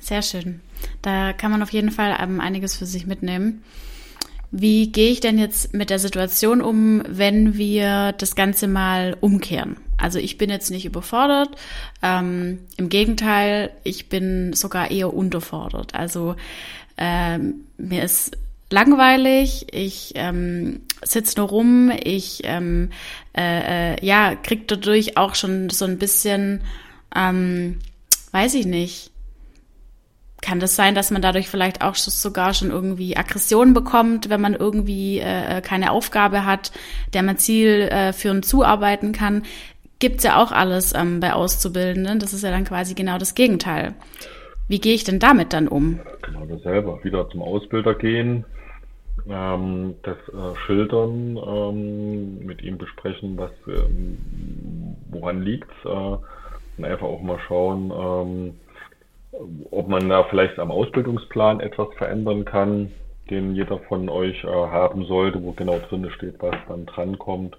Sehr 0.05 0.21
schön. 0.21 0.61
Da 1.01 1.33
kann 1.33 1.51
man 1.51 1.63
auf 1.63 1.71
jeden 1.71 1.91
Fall 1.91 2.15
ähm, 2.21 2.39
einiges 2.39 2.77
für 2.77 2.85
sich 2.85 3.07
mitnehmen. 3.07 3.65
Wie 4.51 4.93
gehe 4.93 5.11
ich 5.11 5.21
denn 5.21 5.39
jetzt 5.39 5.73
mit 5.73 5.89
der 5.89 5.99
Situation 5.99 6.61
um, 6.61 7.03
wenn 7.09 7.57
wir 7.57 8.13
das 8.13 8.37
Ganze 8.37 8.69
mal 8.69 9.17
umkehren? 9.23 9.79
Also 9.97 10.19
ich 10.19 10.37
bin 10.37 10.51
jetzt 10.51 10.71
nicht 10.71 10.85
überfordert. 10.85 11.57
Ähm, 12.03 12.59
Im 12.77 12.91
Gegenteil, 12.91 13.71
ich 13.83 14.11
bin 14.11 14.53
sogar 14.53 14.91
eher 14.91 15.15
unterfordert. 15.15 15.95
Also 15.95 16.37
ähm, 16.99 17.65
mir 17.79 18.05
ist 18.05 18.37
langweilig, 18.69 19.69
ich 19.73 20.13
ähm, 20.17 20.83
sitze 21.03 21.41
nur 21.41 21.49
rum, 21.49 21.91
ich 21.91 22.43
ähm, 22.45 22.91
äh, 23.35 23.95
äh, 23.95 24.07
ja 24.07 24.35
krieg 24.35 24.69
dadurch 24.69 25.17
auch 25.17 25.35
schon 25.35 25.71
so 25.71 25.87
ein 25.87 25.97
bisschen, 25.97 26.61
ähm, 27.17 27.79
weiß 28.33 28.53
ich 28.53 28.67
nicht, 28.67 29.14
kann 30.45 30.61
das 30.61 30.77
sein, 30.77 30.95
dass 30.95 31.11
man 31.11 31.23
dadurch 31.23 31.49
vielleicht 31.49 31.83
auch 31.83 31.95
sogar 31.95 32.53
schon 32.53 32.71
irgendwie 32.71 33.17
Aggressionen 33.17 33.73
bekommt, 33.73 34.29
wenn 34.29 34.43
man 34.43 34.55
irgendwie 34.55 35.19
äh, 35.19 35.63
keine 35.63 35.91
Aufgabe 35.91 36.45
hat, 36.45 36.71
der 37.15 37.23
man 37.23 37.39
zielführend 37.39 38.45
äh, 38.45 38.47
zuarbeiten 38.47 39.13
kann? 39.13 39.45
Gibt's 40.01 40.23
ja 40.23 40.43
auch 40.43 40.53
alles 40.53 40.95
ähm, 40.95 41.21
bei 41.21 41.33
Auszubildenden. 41.33 42.19
Das 42.19 42.35
ist 42.35 42.45
ja 42.45 42.51
dann 42.51 42.65
quasi 42.65 42.95
genau 42.95 43.17
das 43.17 43.35
Gegenteil. 43.35 43.95
Wie 44.69 44.81
gehe 44.81 44.95
ich 44.95 45.05
denn 45.05 45.19
damit 45.19 45.55
dann 45.55 45.67
um? 45.67 46.01
Genau 46.21 46.45
dasselbe. 46.45 46.99
Wieder 47.03 47.27
zum 47.31 47.41
Ausbilder 47.41 47.95
gehen, 47.95 48.45
ähm, 49.27 49.95
das 50.03 50.19
äh, 50.29 50.57
schildern, 50.67 51.39
ähm, 51.39 52.45
mit 52.45 52.63
ihm 52.63 52.77
besprechen, 52.77 53.39
was 53.39 53.53
ähm, 53.67 54.19
woran 55.11 55.41
liegt 55.41 55.71
äh, 55.87 55.89
und 55.89 56.85
einfach 56.85 57.07
auch 57.07 57.23
mal 57.23 57.39
schauen, 57.49 57.91
ähm, 57.91 58.55
ob 59.71 59.89
man 59.89 60.09
da 60.09 60.25
vielleicht 60.25 60.59
am 60.59 60.71
Ausbildungsplan 60.71 61.61
etwas 61.61 61.89
verändern 61.97 62.45
kann, 62.45 62.93
den 63.31 63.55
jeder 63.55 63.79
von 63.89 64.09
euch 64.09 64.45
äh, 64.45 64.49
haben 64.49 65.05
sollte, 65.07 65.43
wo 65.43 65.53
genau 65.53 65.79
drin 65.79 66.11
steht, 66.11 66.37
was 66.41 66.57
dann 66.69 66.87
drankommt. 66.87 67.57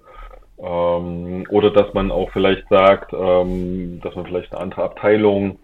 Ähm, 0.58 1.46
oder 1.50 1.72
dass 1.72 1.94
man 1.94 2.12
auch 2.12 2.30
vielleicht 2.32 2.68
sagt, 2.70 3.14
ähm, 3.14 4.00
dass 4.02 4.16
man 4.16 4.26
vielleicht 4.26 4.54
eine 4.54 4.62
andere 4.62 4.84
Abteilung 4.84 5.60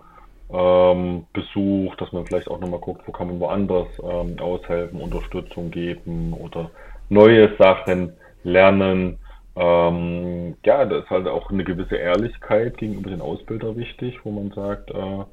ähm, 0.52 1.26
besucht, 1.34 2.02
dass 2.02 2.12
man 2.12 2.26
vielleicht 2.26 2.50
auch 2.50 2.60
nochmal 2.60 2.80
guckt, 2.80 3.04
wo 3.06 3.12
kann 3.12 3.28
man 3.28 3.40
woanders 3.40 3.88
ähm, 4.04 4.38
aushelfen, 4.40 5.00
Unterstützung 5.00 5.72
geben 5.72 6.34
oder 6.34 6.72
neue 7.10 7.56
Sachen 7.58 8.14
lernen. 8.44 9.18
Ähm, 9.56 10.56
ja, 10.66 10.86
da 10.86 10.98
ist 10.98 11.10
halt 11.10 11.28
auch 11.28 11.52
eine 11.52 11.64
gewisse 11.64 11.96
Ehrlichkeit 11.96 12.78
gegenüber 12.78 13.10
den 13.10 13.22
Ausbilder 13.22 13.76
wichtig, 13.76 14.20
wo 14.24 14.32
man 14.32 14.52
sagt, 14.52 14.92
äh, 14.92 15.24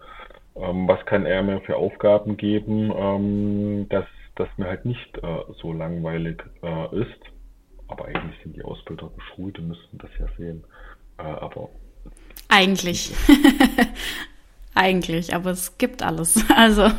was 0.60 1.04
kann 1.06 1.26
er 1.26 1.42
mir 1.42 1.60
für 1.60 1.76
Aufgaben 1.76 2.36
geben, 2.36 2.92
ähm, 2.96 3.88
dass 3.88 4.06
das 4.34 4.48
mir 4.56 4.66
halt 4.66 4.84
nicht 4.84 5.18
äh, 5.18 5.38
so 5.60 5.72
langweilig 5.72 6.42
äh, 6.62 7.00
ist. 7.00 7.20
Aber 7.88 8.06
eigentlich 8.06 8.40
sind 8.42 8.56
die 8.56 8.64
Ausbilder 8.64 9.10
geschult 9.16 9.58
und 9.58 9.68
müssten 9.68 9.98
das 9.98 10.10
ja 10.18 10.26
sehen. 10.36 10.64
Äh, 11.18 11.22
aber 11.22 11.70
eigentlich. 12.48 13.12
eigentlich, 14.74 15.34
aber 15.34 15.50
es 15.50 15.78
gibt 15.78 16.02
alles. 16.02 16.44
Also 16.56 16.90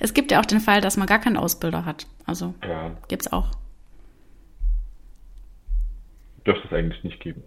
es 0.00 0.14
gibt 0.14 0.30
ja 0.30 0.40
auch 0.40 0.46
den 0.46 0.60
Fall, 0.60 0.80
dass 0.80 0.96
man 0.96 1.06
gar 1.06 1.20
keinen 1.20 1.36
Ausbilder 1.36 1.84
hat. 1.84 2.06
Also 2.26 2.54
ja. 2.62 2.96
es 3.10 3.32
auch. 3.32 3.50
Dürfte 6.46 6.66
es 6.66 6.72
eigentlich 6.72 7.02
nicht 7.02 7.20
geben. 7.20 7.42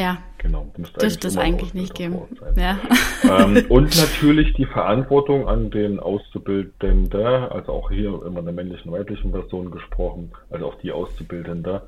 Ja. 0.00 0.18
Genau. 0.38 0.66
Dürfte 1.00 1.28
es 1.28 1.36
eigentlich 1.36 1.74
nicht 1.74 1.94
geben. 1.94 2.22
Ja. 2.56 2.78
Ähm, 3.22 3.66
und 3.68 3.94
natürlich 3.98 4.54
die 4.54 4.64
Verantwortung 4.64 5.46
an 5.46 5.70
den 5.70 6.00
Auszubildenden, 6.00 7.12
also 7.22 7.72
auch 7.72 7.90
hier 7.90 8.22
immer 8.24 8.40
der 8.40 8.54
männlichen, 8.54 8.90
weiblichen 8.90 9.32
Person 9.32 9.70
gesprochen, 9.70 10.32
also 10.48 10.66
auch 10.66 10.76
die 10.76 10.92
Auszubildende, 10.92 11.82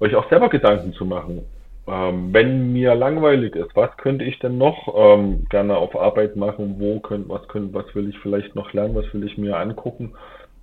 euch 0.00 0.14
auch 0.14 0.28
selber 0.28 0.50
Gedanken 0.50 0.92
zu 0.92 1.06
machen. 1.06 1.44
Ähm, 1.86 2.34
wenn 2.34 2.74
mir 2.74 2.94
langweilig 2.94 3.56
ist, 3.56 3.74
was 3.74 3.96
könnte 3.96 4.24
ich 4.26 4.38
denn 4.38 4.58
noch 4.58 4.94
ähm, 4.94 5.46
gerne 5.48 5.76
auf 5.78 5.98
Arbeit 5.98 6.36
machen? 6.36 6.76
Wo 6.78 7.00
könnt, 7.00 7.30
was 7.30 7.48
könnt, 7.48 7.72
was 7.72 7.94
will 7.94 8.10
ich 8.10 8.18
vielleicht 8.18 8.54
noch 8.54 8.74
lernen? 8.74 8.94
Was 8.94 9.12
will 9.14 9.24
ich 9.24 9.38
mir 9.38 9.56
angucken? 9.56 10.12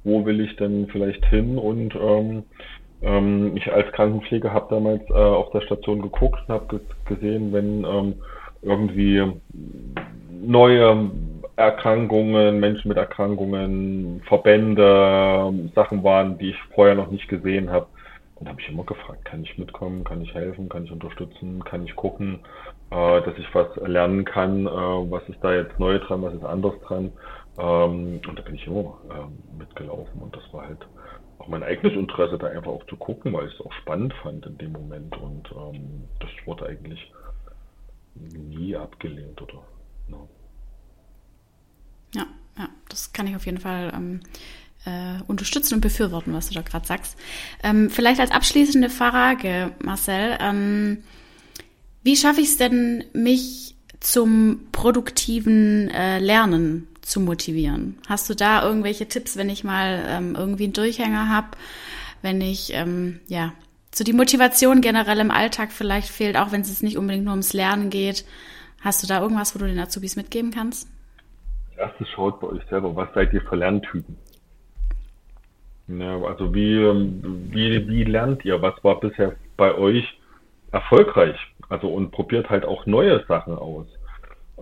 Wo 0.04 0.26
will 0.26 0.42
ich 0.42 0.56
denn 0.58 0.88
vielleicht 0.92 1.26
hin? 1.26 1.58
Und 1.58 1.96
ähm, 3.02 3.56
ich 3.56 3.72
als 3.72 3.92
Krankenpfleger 3.94 4.54
habe 4.54 4.76
damals 4.76 5.02
äh, 5.10 5.14
auf 5.14 5.52
der 5.52 5.62
Station 5.62 6.02
geguckt 6.02 6.40
und 6.48 6.54
habe 6.54 6.82
gesehen, 7.06 7.52
wenn 7.54 7.84
ähm, 7.84 8.16
irgendwie 8.62 9.24
neue 10.30 11.12
Erkrankungen, 11.56 12.60
Menschen 12.60 12.88
mit 12.88 12.98
Erkrankungen, 12.98 14.22
Verbände, 14.28 15.54
Sachen 15.76 16.04
waren, 16.04 16.38
die 16.38 16.52
ich 16.52 16.58
vorher 16.74 16.96
noch 16.96 17.12
nicht 17.12 17.28
gesehen 17.28 17.70
habe. 17.70 17.88
Und 18.36 18.50
habe 18.50 18.60
ich 18.60 18.70
immer 18.70 18.84
gefragt, 18.84 19.24
kann 19.24 19.44
ich 19.44 19.56
mitkommen, 19.60 20.04
kann 20.04 20.22
ich 20.22 20.34
helfen, 20.34 20.68
kann 20.68 20.86
ich 20.86 20.92
unterstützen, 20.92 21.64
kann 21.64 21.86
ich 21.86 21.96
gucken, 21.96 22.40
äh, 22.90 23.22
dass 23.22 23.38
ich 23.38 23.54
was 23.54 23.68
lernen 23.86 24.26
kann, 24.26 24.66
äh, 24.66 24.70
was 24.70 25.22
ist 25.30 25.44
da 25.44 25.54
jetzt 25.54 25.78
neu 25.80 26.00
dran, 26.00 26.24
was 26.24 26.34
ist 26.34 26.44
anders 26.44 26.74
dran. 26.88 27.12
Ähm, 27.60 28.20
und 28.28 28.40
da 28.40 28.42
bin 28.42 28.56
ich 28.56 28.66
immer 28.66 28.98
äh, 29.12 29.60
mitgelaufen 29.60 30.22
und 30.22 30.36
das 30.36 30.42
war 30.52 30.66
halt 30.66 30.80
auch 31.42 31.48
mein 31.48 31.64
eigenes 31.64 31.94
Interesse, 31.94 32.38
da 32.38 32.48
einfach 32.48 32.72
auch 32.72 32.86
zu 32.88 32.96
gucken, 32.96 33.34
weil 33.34 33.48
ich 33.48 33.54
es 33.56 33.66
auch 33.66 33.74
spannend 33.74 34.14
fand 34.22 34.46
in 34.46 34.58
dem 34.58 34.72
Moment 34.72 35.18
und 35.18 35.50
ähm, 35.52 36.04
das 36.20 36.30
wurde 36.46 36.68
eigentlich 36.68 37.12
nie 38.16 38.76
abgelehnt 38.76 39.42
oder. 39.42 39.64
No. 40.08 40.18
Ne. 40.18 40.28
Ja, 42.16 42.26
ja, 42.58 42.70
das 42.90 43.14
kann 43.14 43.28
ich 43.28 43.36
auf 43.36 43.46
jeden 43.46 43.60
Fall 43.60 43.92
ähm, 43.96 44.20
äh, 44.86 45.22
unterstützen 45.28 45.76
und 45.76 45.82
befürworten, 45.82 46.34
was 46.34 46.50
du 46.50 46.54
da 46.54 46.62
gerade 46.62 46.86
sagst. 46.86 47.18
Ähm, 47.64 47.90
vielleicht 47.90 48.20
als 48.20 48.32
abschließende 48.32 48.90
Frage, 48.90 49.72
Marcel, 49.80 50.38
ähm, 50.40 51.04
wie 52.04 52.16
schaffe 52.16 52.42
ich 52.42 52.50
es 52.50 52.58
denn, 52.58 53.06
mich 53.14 53.76
zum 54.00 54.68
produktiven 54.72 55.90
äh, 55.90 56.20
Lernen 56.20 56.88
zu 57.02 57.20
motivieren? 57.20 57.98
Hast 58.08 58.30
du 58.30 58.36
da 58.36 58.64
irgendwelche 58.64 59.08
Tipps, 59.08 59.38
wenn 59.38 59.50
ich 59.50 59.64
mal 59.64 60.04
ähm, 60.08 60.36
irgendwie 60.36 60.66
einen 60.66 60.74
Durchhänger 60.74 61.30
habe, 61.30 61.50
wenn 62.22 62.42
ich 62.42 62.74
ähm, 62.74 63.20
ja 63.28 63.54
so 63.94 64.04
die 64.04 64.14
Motivation 64.14 64.82
generell 64.82 65.20
im 65.20 65.32
Alltag 65.32 65.72
vielleicht 65.72 66.10
fehlt, 66.10 66.38
auch 66.38 66.52
wenn 66.52 66.62
es 66.62 66.82
nicht 66.82 66.98
unbedingt 66.98 67.26
nur 67.26 67.34
ums 67.34 67.54
Lernen 67.54 67.90
geht? 67.90 68.26
Hast 68.82 69.04
du 69.04 69.08
da 69.08 69.22
irgendwas, 69.22 69.54
wo 69.54 69.60
du 69.60 69.68
den 69.68 69.80
Azubis 69.80 70.16
mitgeben 70.16 70.52
kannst? 70.52 70.88
Erstes 71.78 72.08
schaut 72.10 72.40
bei 72.40 72.48
euch 72.48 72.64
selber, 72.70 72.96
was 72.96 73.10
seid 73.14 73.34
ihr 73.34 73.42
für 73.42 73.56
Lerntypen? 73.56 74.16
Ja, 75.88 76.22
also 76.24 76.54
wie, 76.54 76.76
ähm, 76.76 77.50
wie, 77.52 77.88
wie 77.88 78.04
lernt 78.04 78.46
ihr? 78.46 78.62
Was 78.62 78.82
war 78.84 79.00
bisher 79.00 79.36
bei 79.58 79.76
euch 79.76 80.06
erfolgreich? 80.72 81.36
Also 81.70 81.88
und 81.90 82.12
probiert 82.12 82.50
halt 82.50 82.66
auch 82.66 82.86
neue 82.86 83.24
Sachen 83.28 83.58
aus. 83.58 83.88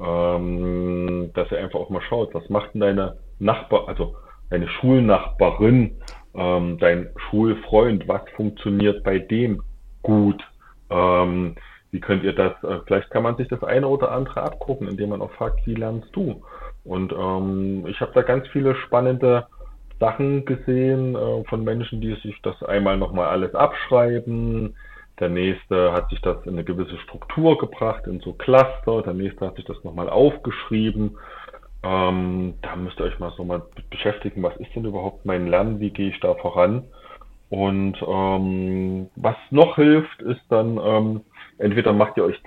Ähm, 0.02 1.32
dass 1.34 1.52
ihr 1.52 1.60
einfach 1.60 1.80
auch 1.80 1.90
mal 1.90 2.02
schaut, 2.02 2.34
was 2.34 2.50
macht 2.50 2.74
denn 2.74 2.82
deine 2.82 3.18
Nachbar, 3.40 3.88
also 3.88 4.16
deine 4.50 4.68
Schulnachbarin, 4.68 5.98
ähm, 6.36 6.78
dein 6.80 7.10
Schulfreund, 7.30 8.08
was 8.08 8.22
funktioniert 8.36 9.04
bei 9.04 9.20
dem 9.20 9.62
gut? 10.02 10.42
Ähm, 10.90 11.56
wie 11.92 12.00
könnt 12.00 12.24
ihr 12.24 12.34
das, 12.34 12.54
äh, 12.64 12.80
vielleicht 12.86 13.10
kann 13.10 13.24
man 13.24 13.36
sich 13.36 13.48
das 13.48 13.64
eine 13.64 13.88
oder 13.88 14.12
andere 14.12 14.42
abgucken, 14.42 14.88
indem 14.88 15.10
man 15.10 15.22
auch 15.22 15.32
fragt, 15.32 15.66
wie 15.66 15.76
lernst 15.76 16.10
du? 16.16 16.42
Und 16.84 17.12
ähm, 17.12 17.86
ich 17.88 18.00
habe 18.00 18.12
da 18.14 18.22
ganz 18.22 18.48
viele 18.50 18.76
spannende 18.76 19.48
Sachen 20.00 20.46
gesehen 20.46 21.16
äh, 21.16 21.44
von 21.46 21.64
Menschen, 21.64 22.00
die 22.02 22.16
sich 22.16 22.40
das 22.42 22.62
einmal 22.64 22.98
nochmal 22.98 23.28
alles 23.28 23.54
abschreiben. 23.54 24.76
Der 25.20 25.30
nächste 25.30 25.92
hat 25.92 26.10
sich 26.10 26.22
das 26.22 26.38
in 26.46 26.54
eine 26.54 26.64
gewisse 26.64 26.98
Struktur 27.00 27.58
gebracht, 27.58 28.08
in 28.08 28.20
so 28.22 28.34
Cluster. 28.34 29.02
Der 29.02 29.14
nächste 29.14 29.46
hat 29.46 29.56
sich 29.56 29.66
das 29.66 29.84
nochmal 29.84 30.10
aufgeschrieben. 30.10 31.18
Ähm, 31.84 32.56
da 32.62 32.76
müsst 32.76 33.00
ihr 33.00 33.06
euch 33.06 33.20
mal 33.20 33.32
so 33.38 33.44
mal 33.44 33.64
beschäftigen, 33.90 34.44
was 34.44 34.56
ist 34.58 34.76
denn 34.76 34.86
überhaupt 34.86 35.26
mein 35.26 35.48
Lernen, 35.48 35.80
wie 35.80 35.92
gehe 35.92 36.10
ich 36.10 36.20
da 36.20 36.36
voran? 36.36 36.84
Und 37.50 37.98
ähm, 38.06 39.10
was 39.16 39.36
noch 39.50 39.76
hilft, 39.76 40.22
ist 40.22 40.42
dann, 40.50 40.78
ähm, 40.78 41.22
entweder 41.58 41.94
macht 41.94 42.18
ihr 42.18 42.26
euch 42.26 42.40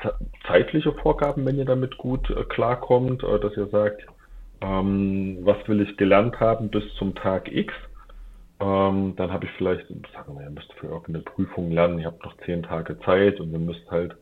zeitliche 0.47 0.93
Vorgaben, 0.93 1.45
wenn 1.45 1.59
ihr 1.59 1.65
damit 1.65 1.99
gut 1.99 2.31
äh, 2.31 2.45
klarkommt, 2.45 3.25
äh, 3.25 3.41
dass 3.41 3.57
ihr 3.57 3.67
sagt, 3.67 4.07
ähm, 4.61 5.39
was 5.43 5.57
will 5.67 5.81
ich 5.81 5.97
gelernt 5.97 6.39
haben 6.39 6.69
bis 6.69 6.85
zum 6.99 7.15
Tag 7.15 7.51
X. 7.51 7.75
Ähm, 8.63 9.15
dann 9.17 9.33
habe 9.33 9.47
ich 9.47 9.51
vielleicht, 9.53 9.89
sagen 9.89 10.37
wir, 10.37 10.45
ihr 10.45 10.51
müsst 10.51 10.73
für 10.75 10.87
irgendeine 10.87 11.21
Prüfung 11.21 11.73
lernen, 11.73 11.99
ihr 11.99 12.07
habt 12.07 12.25
noch 12.25 12.37
zehn 12.45 12.63
Tage 12.63 12.99
Zeit 13.01 13.41
und 13.41 13.53
ihr 13.53 13.59
müsst 13.59 13.91
halt 13.91 14.15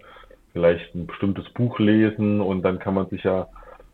vielleicht 0.53 0.95
ein 0.95 1.07
bestimmtes 1.07 1.49
Buch 1.51 1.79
lesen 1.79 2.41
und 2.41 2.63
dann 2.63 2.79
kann 2.79 2.95
man 2.95 3.09
sich 3.09 3.23
ja 3.25 3.49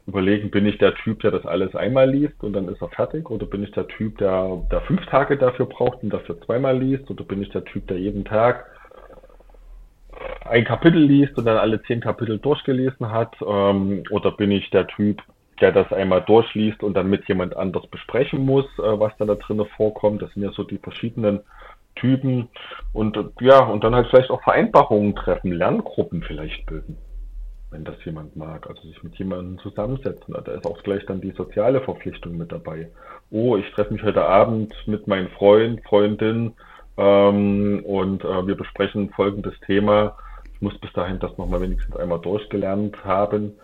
überlegen, 0.06 0.50
bin 0.50 0.66
ich 0.66 0.78
der 0.78 0.94
Typ, 0.94 1.20
der 1.20 1.32
das 1.32 1.44
alles 1.46 1.74
einmal 1.74 2.08
liest 2.08 2.42
und 2.44 2.52
dann 2.52 2.68
ist 2.68 2.80
er 2.80 2.88
fertig? 2.90 3.28
Oder 3.28 3.46
bin 3.46 3.64
ich 3.64 3.72
der 3.72 3.88
Typ, 3.88 4.18
der, 4.18 4.62
der 4.70 4.82
fünf 4.82 5.04
Tage 5.06 5.36
dafür 5.36 5.66
braucht 5.66 6.02
und 6.04 6.10
dafür 6.10 6.40
zweimal 6.42 6.78
liest? 6.78 7.10
Oder 7.10 7.24
bin 7.24 7.42
ich 7.42 7.48
der 7.48 7.64
Typ, 7.64 7.88
der 7.88 7.98
jeden 7.98 8.24
Tag 8.24 8.66
ein 10.44 10.64
Kapitel 10.64 11.02
liest 11.02 11.36
und 11.36 11.44
dann 11.44 11.56
alle 11.56 11.82
zehn 11.82 12.00
Kapitel 12.00 12.38
durchgelesen 12.38 13.10
hat? 13.10 13.34
Ähm, 13.44 14.04
oder 14.10 14.30
bin 14.30 14.52
ich 14.52 14.70
der 14.70 14.86
Typ, 14.86 15.22
der 15.60 15.72
das 15.72 15.92
einmal 15.92 16.22
durchliest 16.22 16.82
und 16.82 16.94
dann 16.94 17.08
mit 17.08 17.26
jemand 17.28 17.56
anders 17.56 17.86
besprechen 17.86 18.44
muss, 18.44 18.66
äh, 18.78 18.98
was 18.98 19.12
da 19.18 19.24
da 19.24 19.34
drinnen 19.34 19.66
vorkommt. 19.76 20.22
Das 20.22 20.32
sind 20.32 20.42
ja 20.42 20.52
so 20.52 20.64
die 20.64 20.78
verschiedenen 20.78 21.40
Typen 21.94 22.48
und 22.92 23.16
äh, 23.16 23.24
ja, 23.40 23.64
und 23.64 23.82
dann 23.82 23.94
halt 23.94 24.08
vielleicht 24.08 24.30
auch 24.30 24.42
Vereinbarungen 24.42 25.16
treffen, 25.16 25.52
Lerngruppen 25.52 26.22
vielleicht 26.22 26.66
bilden, 26.66 26.98
wenn 27.70 27.84
das 27.84 27.96
jemand 28.04 28.36
mag. 28.36 28.68
Also 28.68 28.82
sich 28.82 29.02
mit 29.02 29.16
jemandem 29.16 29.58
zusammensetzen. 29.58 30.34
Da 30.44 30.52
ist 30.52 30.66
auch 30.66 30.82
gleich 30.82 31.04
dann 31.06 31.20
die 31.20 31.32
soziale 31.32 31.80
Verpflichtung 31.80 32.36
mit 32.36 32.52
dabei. 32.52 32.90
Oh, 33.30 33.56
ich 33.56 33.70
treffe 33.72 33.92
mich 33.92 34.02
heute 34.02 34.24
Abend 34.24 34.74
mit 34.86 35.06
meinem 35.06 35.28
Freund, 35.30 35.80
Freundin 35.84 36.52
ähm, 36.98 37.82
und 37.84 38.24
äh, 38.24 38.46
wir 38.46 38.56
besprechen 38.56 39.10
folgendes 39.10 39.58
Thema. 39.66 40.16
Ich 40.54 40.62
muss 40.62 40.78
bis 40.78 40.92
dahin 40.92 41.18
das 41.18 41.36
nochmal 41.36 41.60
wenigstens 41.60 41.96
einmal 41.96 42.20
durchgelernt 42.20 43.04
haben 43.04 43.54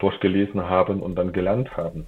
durchgelesen 0.00 0.68
haben 0.68 1.00
und 1.00 1.16
dann 1.16 1.32
gelernt 1.32 1.76
haben. 1.76 2.06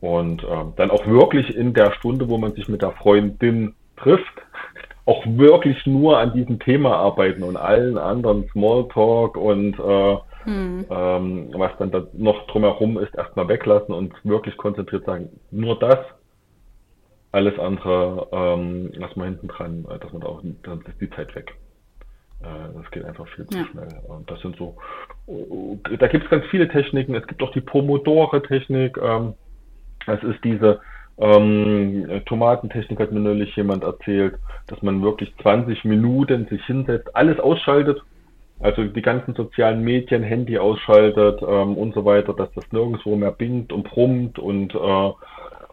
Und 0.00 0.42
äh, 0.42 0.64
dann 0.76 0.90
auch 0.90 1.06
wirklich 1.06 1.56
in 1.56 1.72
der 1.72 1.92
Stunde, 1.92 2.28
wo 2.28 2.36
man 2.36 2.52
sich 2.54 2.68
mit 2.68 2.82
der 2.82 2.92
Freundin 2.92 3.74
trifft, 3.96 4.42
auch 5.06 5.24
wirklich 5.26 5.86
nur 5.86 6.18
an 6.18 6.32
diesem 6.32 6.58
Thema 6.58 6.96
arbeiten 6.96 7.42
und 7.42 7.56
allen 7.56 7.98
anderen 7.98 8.48
Smalltalk 8.50 9.36
und 9.36 9.78
äh, 9.78 10.16
hm. 10.44 10.86
ähm, 10.90 11.48
was 11.54 11.72
dann 11.78 11.90
da 11.90 12.06
noch 12.12 12.46
drumherum 12.46 12.98
ist, 12.98 13.14
erstmal 13.14 13.48
weglassen 13.48 13.94
und 13.94 14.12
wirklich 14.24 14.56
konzentriert 14.56 15.06
sagen, 15.06 15.28
nur 15.50 15.78
das, 15.78 15.98
alles 17.32 17.58
andere 17.58 18.28
ähm, 18.30 18.92
lassen 18.94 19.20
wir 19.20 19.24
hinten 19.24 19.48
dran, 19.48 19.86
dass 20.00 20.12
man 20.12 20.22
da 20.22 20.28
auch, 20.28 20.42
dann 20.62 20.80
ist 20.82 21.00
die 21.00 21.10
Zeit 21.10 21.34
weg. 21.34 21.54
Äh, 22.42 22.46
das 22.74 22.90
geht 22.90 23.04
einfach 23.04 23.26
viel 23.28 23.46
zu 23.46 23.58
ja. 23.58 23.66
schnell. 23.66 23.88
Und 24.08 24.30
das 24.30 24.40
sind 24.40 24.56
so, 24.56 24.76
äh, 25.26 25.96
da 25.96 26.06
gibt 26.08 26.24
es 26.24 26.30
ganz 26.30 26.44
viele 26.46 26.68
Techniken. 26.68 27.14
Es 27.14 27.26
gibt 27.26 27.42
auch 27.42 27.52
die 27.52 27.60
Pomodore-Technik. 27.60 28.98
Ähm, 28.98 29.34
das 30.06 30.22
ist 30.22 30.42
diese 30.44 30.80
ähm, 31.18 32.22
Tomatentechnik, 32.26 32.98
hat 32.98 33.12
mir 33.12 33.20
neulich 33.20 33.54
jemand 33.56 33.84
erzählt, 33.84 34.36
dass 34.66 34.82
man 34.82 35.02
wirklich 35.02 35.32
20 35.42 35.84
Minuten 35.84 36.46
sich 36.48 36.64
hinsetzt, 36.66 37.14
alles 37.14 37.38
ausschaltet. 37.38 38.02
Also 38.60 38.84
die 38.84 39.02
ganzen 39.02 39.34
sozialen 39.34 39.82
Medien, 39.82 40.22
Handy 40.22 40.58
ausschaltet 40.58 41.40
ähm, 41.42 41.76
und 41.76 41.94
so 41.94 42.04
weiter, 42.04 42.32
dass 42.34 42.52
das 42.52 42.70
nirgendwo 42.72 43.16
mehr 43.16 43.32
bingt 43.32 43.72
und 43.72 43.84
brummt 43.84 44.38
und, 44.38 44.74
äh, 44.74 45.12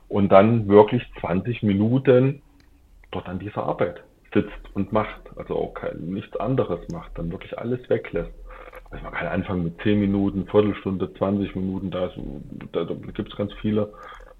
und 0.09 0.29
dann 0.31 0.67
wirklich 0.67 1.03
20 1.19 1.63
Minuten 1.63 2.41
dort 3.11 3.27
an 3.27 3.39
dieser 3.39 3.63
Arbeit 3.63 4.03
sitzt 4.33 4.75
und 4.75 4.91
macht, 4.91 5.21
also 5.35 5.55
auch 5.55 5.73
kein, 5.73 5.99
nichts 5.99 6.35
anderes 6.37 6.79
macht, 6.91 7.11
dann 7.17 7.31
wirklich 7.31 7.57
alles 7.57 7.79
weglässt. 7.89 8.31
Also 8.89 9.03
man 9.03 9.13
kann 9.13 9.27
anfangen 9.27 9.63
mit 9.63 9.81
10 9.81 9.99
Minuten, 9.99 10.47
Viertelstunde, 10.47 11.13
20 11.13 11.55
Minuten, 11.55 11.91
da, 11.91 12.11
da, 12.71 12.83
da 12.83 12.93
gibt 12.93 13.29
es 13.29 13.37
ganz 13.37 13.53
viele 13.61 13.93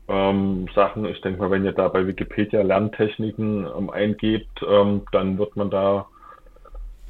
ähm, 0.08 0.68
Sachen. 0.76 1.06
Ich 1.06 1.22
denke 1.22 1.40
mal, 1.40 1.52
wenn 1.52 1.66
ihr 1.66 1.72
da 1.72 1.88
bei 1.88 2.06
Wikipedia 2.06 2.62
Lerntechniken 2.62 3.66
ähm, 3.66 3.90
eingebt, 3.90 4.62
ähm, 4.68 5.04
dann 5.12 5.38
wird 5.38 5.56
man 5.56 5.70
da 5.70 6.08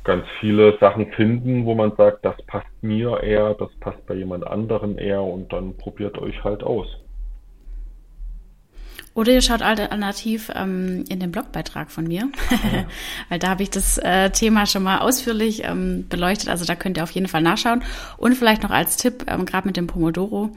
ganz 0.04 0.26
viele 0.40 0.78
Sachen 0.80 1.12
finden, 1.14 1.66
wo 1.66 1.76
man 1.76 1.96
sagt, 1.96 2.26
das 2.26 2.36
passt 2.48 2.68
mir 2.82 3.22
eher, 3.22 3.54
das 3.56 3.70
passt 3.80 4.06
bei 4.08 4.16
jemand 4.16 4.46
anderem 4.48 4.98
eher 4.98 5.22
und 5.22 5.52
dann 5.54 5.78
probiert 5.78 6.18
euch 6.18 6.44
halt 6.44 6.64
aus. 6.64 6.88
Oder 9.14 9.34
ihr 9.34 9.42
schaut 9.42 9.62
alternativ 9.62 10.50
ähm, 10.56 11.04
in 11.10 11.20
den 11.20 11.32
Blogbeitrag 11.32 11.92
von 11.92 12.06
mir, 12.08 12.30
ja. 12.50 12.86
weil 13.30 13.40
da 13.40 13.50
habe 13.50 13.64
ich 13.64 13.70
das 13.70 13.98
äh, 13.98 14.30
Thema 14.30 14.66
schon 14.66 14.84
mal 14.84 15.00
ausführlich 15.00 15.64
ähm, 15.66 16.06
beleuchtet. 16.08 16.48
Also 16.48 16.64
da 16.64 16.76
könnt 16.76 16.98
ihr 16.98 17.04
auf 17.04 17.12
jeden 17.12 17.28
Fall 17.28 17.42
nachschauen. 17.42 17.84
Und 18.18 18.36
vielleicht 18.36 18.64
noch 18.64 18.72
als 18.72 18.96
Tipp, 18.96 19.26
ähm, 19.28 19.46
gerade 19.46 19.68
mit 19.68 19.76
dem 19.76 19.88
Pomodoro, 19.88 20.52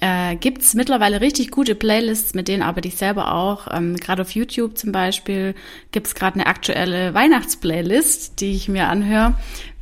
äh, 0.00 0.36
gibt 0.36 0.62
es 0.62 0.74
mittlerweile 0.74 1.20
richtig 1.20 1.50
gute 1.50 1.74
Playlists, 1.74 2.34
mit 2.34 2.48
denen 2.48 2.62
arbeite 2.62 2.88
ich 2.88 2.96
selber 2.96 3.32
auch. 3.32 3.68
Ähm, 3.72 3.96
gerade 3.96 4.22
auf 4.22 4.32
YouTube 4.32 4.76
zum 4.76 4.92
Beispiel 4.92 5.54
gibt 5.90 6.06
es 6.08 6.14
gerade 6.14 6.34
eine 6.34 6.46
aktuelle 6.46 7.14
Weihnachtsplaylist, 7.14 8.40
die 8.40 8.52
ich 8.52 8.68
mir 8.68 8.88
anhöre, 8.88 9.34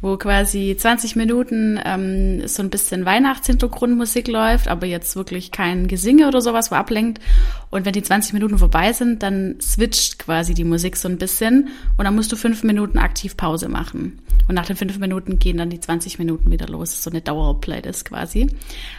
wo 0.04 0.18
quasi 0.18 0.76
20 0.78 1.16
Minuten 1.16 1.80
ähm, 1.82 2.46
so 2.46 2.62
ein 2.62 2.68
bisschen 2.68 3.06
Weihnachtshintergrundmusik 3.06 4.28
läuft, 4.28 4.68
aber 4.68 4.86
jetzt 4.86 5.16
wirklich 5.16 5.50
kein 5.50 5.88
Gesinge 5.88 6.28
oder 6.28 6.42
sowas, 6.42 6.70
wo 6.70 6.74
ablenkt. 6.74 7.22
Und 7.70 7.86
wenn 7.86 7.94
die 7.94 8.02
20 8.02 8.34
Minuten 8.34 8.58
vorbei 8.58 8.92
sind, 8.92 9.22
dann 9.22 9.56
switcht 9.62 10.18
quasi 10.18 10.52
die 10.52 10.64
Musik 10.64 10.98
so 10.98 11.08
ein 11.08 11.16
bisschen 11.16 11.68
und 11.96 12.04
dann 12.04 12.14
musst 12.14 12.30
du 12.30 12.36
fünf 12.36 12.64
Minuten 12.64 12.98
aktiv 12.98 13.34
Pause 13.38 13.70
machen. 13.70 14.20
Und 14.46 14.56
nach 14.56 14.66
den 14.66 14.76
fünf 14.76 14.98
Minuten 14.98 15.38
gehen 15.38 15.56
dann 15.56 15.70
die 15.70 15.80
20 15.80 16.18
Minuten 16.18 16.50
wieder 16.50 16.68
los. 16.68 17.02
So 17.02 17.08
eine 17.08 17.22
Dauerplaylist 17.22 18.04
quasi. 18.04 18.48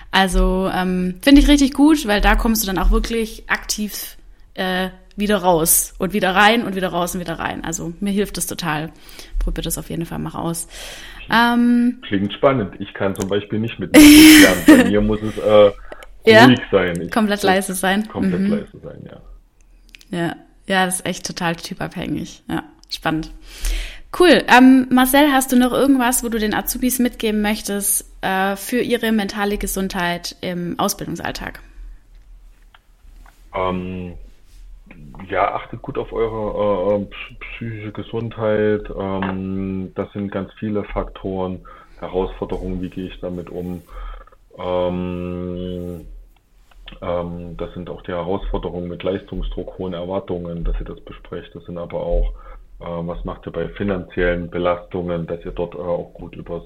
Also 0.10 0.72
ähm, 0.74 1.20
finde 1.22 1.39
ich 1.39 1.47
richtig 1.47 1.76
gut, 1.76 2.08
weil 2.08 2.20
da 2.20 2.36
kommst 2.36 2.64
du 2.64 2.68
dann 2.68 2.80
auch 2.80 2.89
wirklich 2.89 3.43
aktiv 3.47 4.18
äh, 4.56 4.89
wieder 5.16 5.38
raus 5.38 5.93
und 5.97 6.14
wieder 6.14 6.34
rein 6.36 6.66
und 6.66 6.76
wieder 6.76 6.89
raus 6.89 7.14
und 7.14 7.22
wieder 7.22 7.39
rein. 7.39 7.64
Also 7.64 7.93
mir 7.99 8.12
hilft 8.12 8.38
das 8.38 8.47
total. 8.47 8.91
Probiert 9.46 9.68
das 9.68 9.78
auf 9.78 9.91
jeden 9.91 10.08
Fall 10.08 10.18
mal 10.18 10.32
raus. 10.32 10.68
Ähm, 11.32 12.00
Klingt 12.02 12.34
spannend. 12.34 12.74
Ich 12.80 12.96
kann 12.96 13.16
zum 13.16 13.30
Beispiel 13.30 13.60
nicht 13.60 13.78
mit 13.78 13.96
lernen. 13.96 14.64
Bei 14.66 14.89
mir 14.89 15.02
muss 15.02 15.22
es 15.22 15.38
äh, 15.38 15.72
ja, 16.26 16.46
ruhig 16.46 16.60
sein. 16.72 17.00
Ich 17.00 17.12
komplett 17.12 17.43
leise 17.43 17.76
sein. 17.76 18.08
Komplett 18.08 18.41
mhm. 18.41 18.50
leise 18.50 18.80
sein, 18.84 19.06
ja. 19.06 19.22
Ja, 20.18 20.36
ja, 20.66 20.86
das 20.86 20.96
ist 20.96 21.06
echt 21.06 21.28
total 21.28 21.56
typabhängig. 21.56 22.41
Ja, 22.50 22.64
spannend. 22.89 23.30
Cool. 24.18 24.43
Ähm, 24.48 24.88
Marcel, 24.89 25.32
hast 25.32 25.52
du 25.52 25.58
noch 25.58 25.74
irgendwas, 25.74 26.24
wo 26.24 26.30
du 26.30 26.39
den 26.39 26.56
Azubis 26.56 26.98
mitgeben 26.98 27.43
möchtest 27.43 28.10
äh, 28.22 28.56
für 28.56 28.82
ihre 28.82 29.12
mentale 29.12 29.60
Gesundheit 29.60 30.36
im 30.41 30.80
Ausbildungsalltag? 30.80 31.60
Ähm, 33.54 34.16
ja, 35.30 35.53
achtet 35.55 35.82
gut 35.82 35.97
auf 35.97 36.11
eure 36.13 37.01
äh, 37.01 37.05
psychische 37.39 37.91
Gesundheit. 37.91 38.84
Ähm, 38.97 39.91
das 39.95 40.11
sind 40.13 40.32
ganz 40.32 40.51
viele 40.59 40.84
Faktoren, 40.86 41.61
Herausforderungen, 41.99 42.82
wie 42.82 42.89
gehe 42.89 43.07
ich 43.07 43.20
damit 43.20 43.49
um. 43.49 43.82
Ähm, 44.57 46.05
ähm, 47.01 47.57
das 47.57 47.74
sind 47.74 47.89
auch 47.89 48.01
die 48.03 48.11
Herausforderungen 48.11 48.88
mit 48.88 49.03
Leistungsdruck, 49.03 49.78
hohen 49.78 49.93
Erwartungen, 49.93 50.63
dass 50.63 50.80
ihr 50.80 50.86
das 50.86 51.01
besprecht. 51.01 51.53
Das 51.53 51.66
sind 51.66 51.78
aber 51.78 52.01
auch, 52.01 52.32
äh, 52.80 52.86
was 52.86 53.24
macht 53.26 53.45
ihr 53.47 53.51
bei 53.51 53.68
finanziellen 53.70 54.49
Belastungen, 54.49 55.28
dass 55.28 55.43
ihr 55.45 55.51
dort 55.51 55.76
äh, 55.76 55.80
auch 55.80 56.13
gut 56.13 56.36
übers 56.36 56.63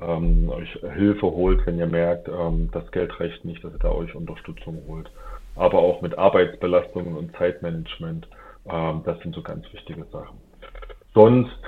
ähm, 0.00 0.48
euch 0.50 0.70
Hilfe 0.94 1.26
holt, 1.26 1.66
wenn 1.66 1.78
ihr 1.78 1.86
merkt, 1.86 2.28
ähm, 2.28 2.70
das 2.72 2.90
Geld 2.90 3.18
reicht 3.20 3.44
nicht, 3.44 3.62
dass 3.64 3.72
ihr 3.72 3.78
da 3.78 3.90
euch 3.90 4.14
Unterstützung 4.14 4.82
holt 4.88 5.10
aber 5.56 5.78
auch 5.78 6.00
mit 6.00 6.16
Arbeitsbelastungen 6.16 7.16
und 7.16 7.36
Zeitmanagement. 7.36 8.26
Ähm, 8.66 9.02
das 9.04 9.18
sind 9.20 9.34
so 9.34 9.42
ganz 9.42 9.64
wichtige 9.72 10.04
Sachen. 10.12 10.38
Sonst 11.14 11.58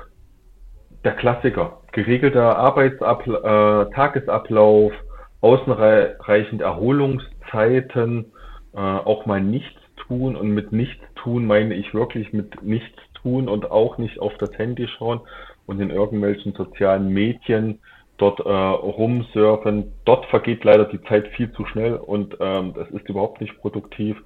der 1.05 1.13
Klassiker, 1.13 1.81
geregelter 1.93 2.57
Arbeitsablauf, 2.57 3.89
äh, 3.89 3.95
Tagesablauf, 3.95 4.93
ausreichend 5.41 6.63
Erholungszeiten, 6.63 8.33
äh, 8.75 8.79
auch 8.79 9.27
mal 9.27 9.41
nichts 9.41 9.81
tun 10.07 10.37
und 10.37 10.51
mit 10.51 10.73
nichts 10.73 11.03
tun 11.17 11.47
meine 11.47 11.75
ich 11.75 11.93
wirklich 11.93 12.33
mit 12.33 12.63
nichts 12.63 12.99
tun 13.23 13.49
und 13.49 13.71
auch 13.71 13.99
nicht 13.99 14.21
auf 14.21 14.33
das 14.39 14.57
Handy 14.57 14.89
schauen 14.89 15.21
und 15.67 15.81
in 15.81 15.91
irgendwelchen 15.91 16.55
sozialen 16.55 17.13
Medien 17.13 17.81
dort 18.23 18.41
äh, 18.41 18.49
rumsurfen. 18.49 19.93
Dort 20.05 20.27
vergeht 20.27 20.63
leider 20.63 20.85
die 20.85 21.03
Zeit 21.03 21.27
viel 21.29 21.53
zu 21.53 21.67
schnell 21.67 21.97
und 21.97 22.37
ähm, 22.41 22.73
das 22.75 22.89
ist 22.91 23.09
überhaupt 23.09 23.41
nicht 23.41 23.59
produktiv. 23.61 24.17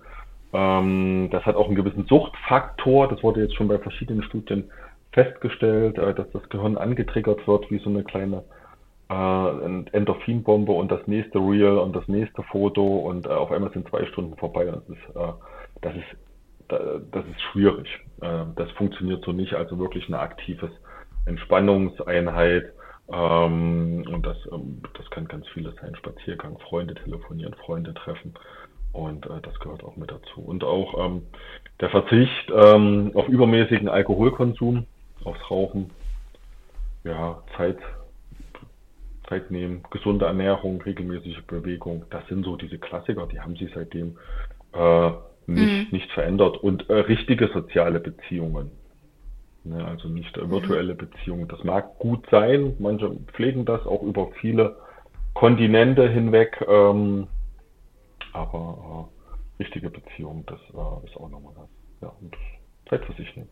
Ähm, 0.52 1.28
das 1.32 1.44
hat 1.46 1.56
auch 1.56 1.66
einen 1.66 1.76
gewissen 1.76 2.06
Suchtfaktor. 2.06 3.08
Das 3.08 3.22
wurde 3.22 3.40
jetzt 3.40 3.56
schon 3.56 3.68
bei 3.68 3.78
verschiedenen 3.78 4.22
Studien 4.22 4.70
festgestellt, 5.12 5.96
äh, 5.96 6.12
dass 6.14 6.30
das 6.32 6.46
Gehirn 6.50 6.76
angetriggert 6.76 7.46
wird 7.48 7.70
wie 7.70 7.78
so 7.78 7.88
eine 7.88 8.04
kleine 8.04 8.44
äh, 9.08 9.96
Endorphinbombe 9.96 10.72
und 10.72 10.92
das 10.92 11.06
nächste 11.06 11.38
Reel 11.38 11.78
und 11.78 11.96
das 11.96 12.06
nächste 12.06 12.42
Foto 12.42 12.98
und 12.98 13.26
äh, 13.26 13.30
auf 13.30 13.50
einmal 13.50 13.72
sind 13.72 13.88
zwei 13.88 14.04
Stunden 14.06 14.36
vorbei. 14.36 14.66
Das 14.66 14.88
ist, 14.90 15.16
äh, 15.16 15.32
das 15.80 15.94
ist, 15.96 17.12
das 17.12 17.24
ist 17.24 17.40
schwierig. 17.52 17.88
Äh, 18.20 18.44
das 18.56 18.70
funktioniert 18.72 19.24
so 19.24 19.32
nicht. 19.32 19.54
Also 19.54 19.78
wirklich 19.78 20.06
eine 20.08 20.18
aktives 20.18 20.70
Entspannungseinheit 21.24 22.75
ähm, 23.12 24.04
und 24.10 24.26
das, 24.26 24.36
ähm, 24.52 24.82
das 24.94 25.08
kann 25.10 25.28
ganz 25.28 25.46
vieles 25.48 25.74
sein. 25.76 25.94
Spaziergang, 25.96 26.58
Freunde 26.58 26.94
telefonieren, 26.94 27.54
Freunde 27.54 27.94
treffen. 27.94 28.34
Und 28.92 29.26
äh, 29.26 29.40
das 29.42 29.58
gehört 29.60 29.84
auch 29.84 29.96
mit 29.96 30.10
dazu. 30.10 30.40
Und 30.40 30.64
auch 30.64 31.06
ähm, 31.06 31.22
der 31.80 31.90
Verzicht 31.90 32.50
ähm, 32.52 33.12
auf 33.14 33.28
übermäßigen 33.28 33.88
Alkoholkonsum, 33.88 34.86
aufs 35.24 35.50
Rauchen, 35.50 35.90
ja, 37.04 37.42
Zeit, 37.56 37.78
Zeit 39.28 39.50
nehmen, 39.50 39.82
gesunde 39.90 40.26
Ernährung, 40.26 40.80
regelmäßige 40.80 41.42
Bewegung, 41.46 42.04
das 42.10 42.26
sind 42.28 42.44
so 42.44 42.56
diese 42.56 42.78
Klassiker, 42.78 43.26
die 43.26 43.40
haben 43.40 43.56
sich 43.56 43.70
seitdem 43.74 44.18
äh, 44.72 45.10
nicht, 45.46 45.72
mhm. 45.72 45.86
nicht 45.90 46.10
verändert. 46.12 46.56
Und 46.56 46.88
äh, 46.90 46.94
richtige 46.94 47.48
soziale 47.48 48.00
Beziehungen. 48.00 48.70
Ne, 49.68 49.84
also 49.84 50.08
nicht 50.08 50.36
virtuelle 50.36 50.94
Beziehungen. 50.94 51.48
Das 51.48 51.64
mag 51.64 51.98
gut 51.98 52.24
sein, 52.30 52.76
manche 52.78 53.10
pflegen 53.32 53.64
das 53.64 53.84
auch 53.84 54.02
über 54.02 54.28
viele 54.40 54.76
Kontinente 55.34 56.08
hinweg, 56.08 56.64
ähm, 56.68 57.26
aber 58.32 59.10
äh, 59.58 59.62
richtige 59.62 59.90
Beziehungen, 59.90 60.44
das 60.46 60.60
äh, 60.60 61.06
ist 61.06 61.16
auch 61.16 61.28
nochmal 61.28 61.52
das. 61.56 61.68
Ja, 62.00 62.12
und 62.20 62.36
Zeit 62.88 63.04
für 63.06 63.14
sich 63.14 63.34
nehmen. 63.34 63.48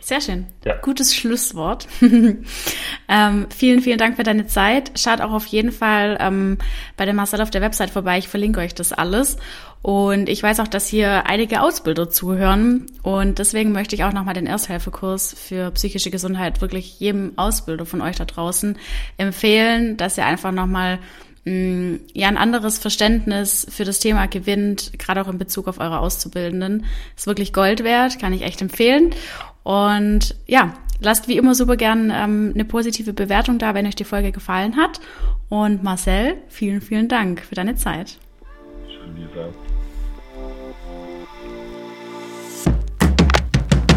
Sehr 0.00 0.20
schön. 0.20 0.46
Ja. 0.64 0.76
Gutes 0.76 1.14
Schlusswort. 1.14 1.88
ähm, 3.08 3.46
vielen, 3.54 3.80
vielen 3.80 3.98
Dank 3.98 4.16
für 4.16 4.22
deine 4.22 4.46
Zeit. 4.46 4.98
Schaut 4.98 5.20
auch 5.20 5.32
auf 5.32 5.46
jeden 5.46 5.72
Fall 5.72 6.16
ähm, 6.20 6.58
bei 6.96 7.04
der 7.04 7.14
Marcel 7.14 7.40
auf 7.40 7.50
der 7.50 7.60
Website 7.62 7.90
vorbei. 7.90 8.18
Ich 8.18 8.28
verlinke 8.28 8.60
euch 8.60 8.74
das 8.74 8.92
alles. 8.92 9.36
Und 9.82 10.28
ich 10.28 10.40
weiß 10.42 10.60
auch, 10.60 10.68
dass 10.68 10.86
hier 10.86 11.26
einige 11.26 11.60
Ausbilder 11.60 12.08
zuhören. 12.08 12.86
Und 13.02 13.40
deswegen 13.40 13.72
möchte 13.72 13.96
ich 13.96 14.04
auch 14.04 14.12
nochmal 14.12 14.34
den 14.34 14.46
Ersthelfekurs 14.46 15.34
für 15.34 15.72
psychische 15.72 16.10
Gesundheit 16.10 16.60
wirklich 16.60 17.00
jedem 17.00 17.32
Ausbilder 17.36 17.84
von 17.84 18.00
euch 18.00 18.16
da 18.16 18.24
draußen 18.24 18.78
empfehlen, 19.18 19.96
dass 19.96 20.18
ihr 20.18 20.26
einfach 20.26 20.52
nochmal 20.52 21.00
mm, 21.44 21.96
ja 22.14 22.28
ein 22.28 22.36
anderes 22.36 22.78
Verständnis 22.78 23.66
für 23.68 23.84
das 23.84 23.98
Thema 23.98 24.26
gewinnt, 24.26 24.92
gerade 25.00 25.20
auch 25.20 25.28
in 25.28 25.38
Bezug 25.38 25.66
auf 25.66 25.80
eure 25.80 25.98
Auszubildenden. 25.98 26.84
Ist 27.16 27.26
wirklich 27.26 27.52
Gold 27.52 27.82
wert, 27.82 28.20
kann 28.20 28.32
ich 28.32 28.42
echt 28.42 28.62
empfehlen. 28.62 29.12
Und 29.62 30.36
ja, 30.46 30.74
lasst 31.00 31.28
wie 31.28 31.36
immer 31.36 31.54
super 31.54 31.76
gern 31.76 32.12
ähm, 32.14 32.52
eine 32.54 32.64
positive 32.64 33.12
Bewertung 33.12 33.58
da, 33.58 33.74
wenn 33.74 33.86
euch 33.86 33.96
die 33.96 34.04
Folge 34.04 34.32
gefallen 34.32 34.76
hat. 34.76 35.00
Und 35.48 35.82
Marcel, 35.82 36.36
vielen, 36.48 36.80
vielen 36.80 37.08
Dank 37.08 37.40
für 37.40 37.54
deine 37.54 37.76
Zeit. 37.76 38.18
Schön, 38.88 39.16
Lisa. 39.16 39.48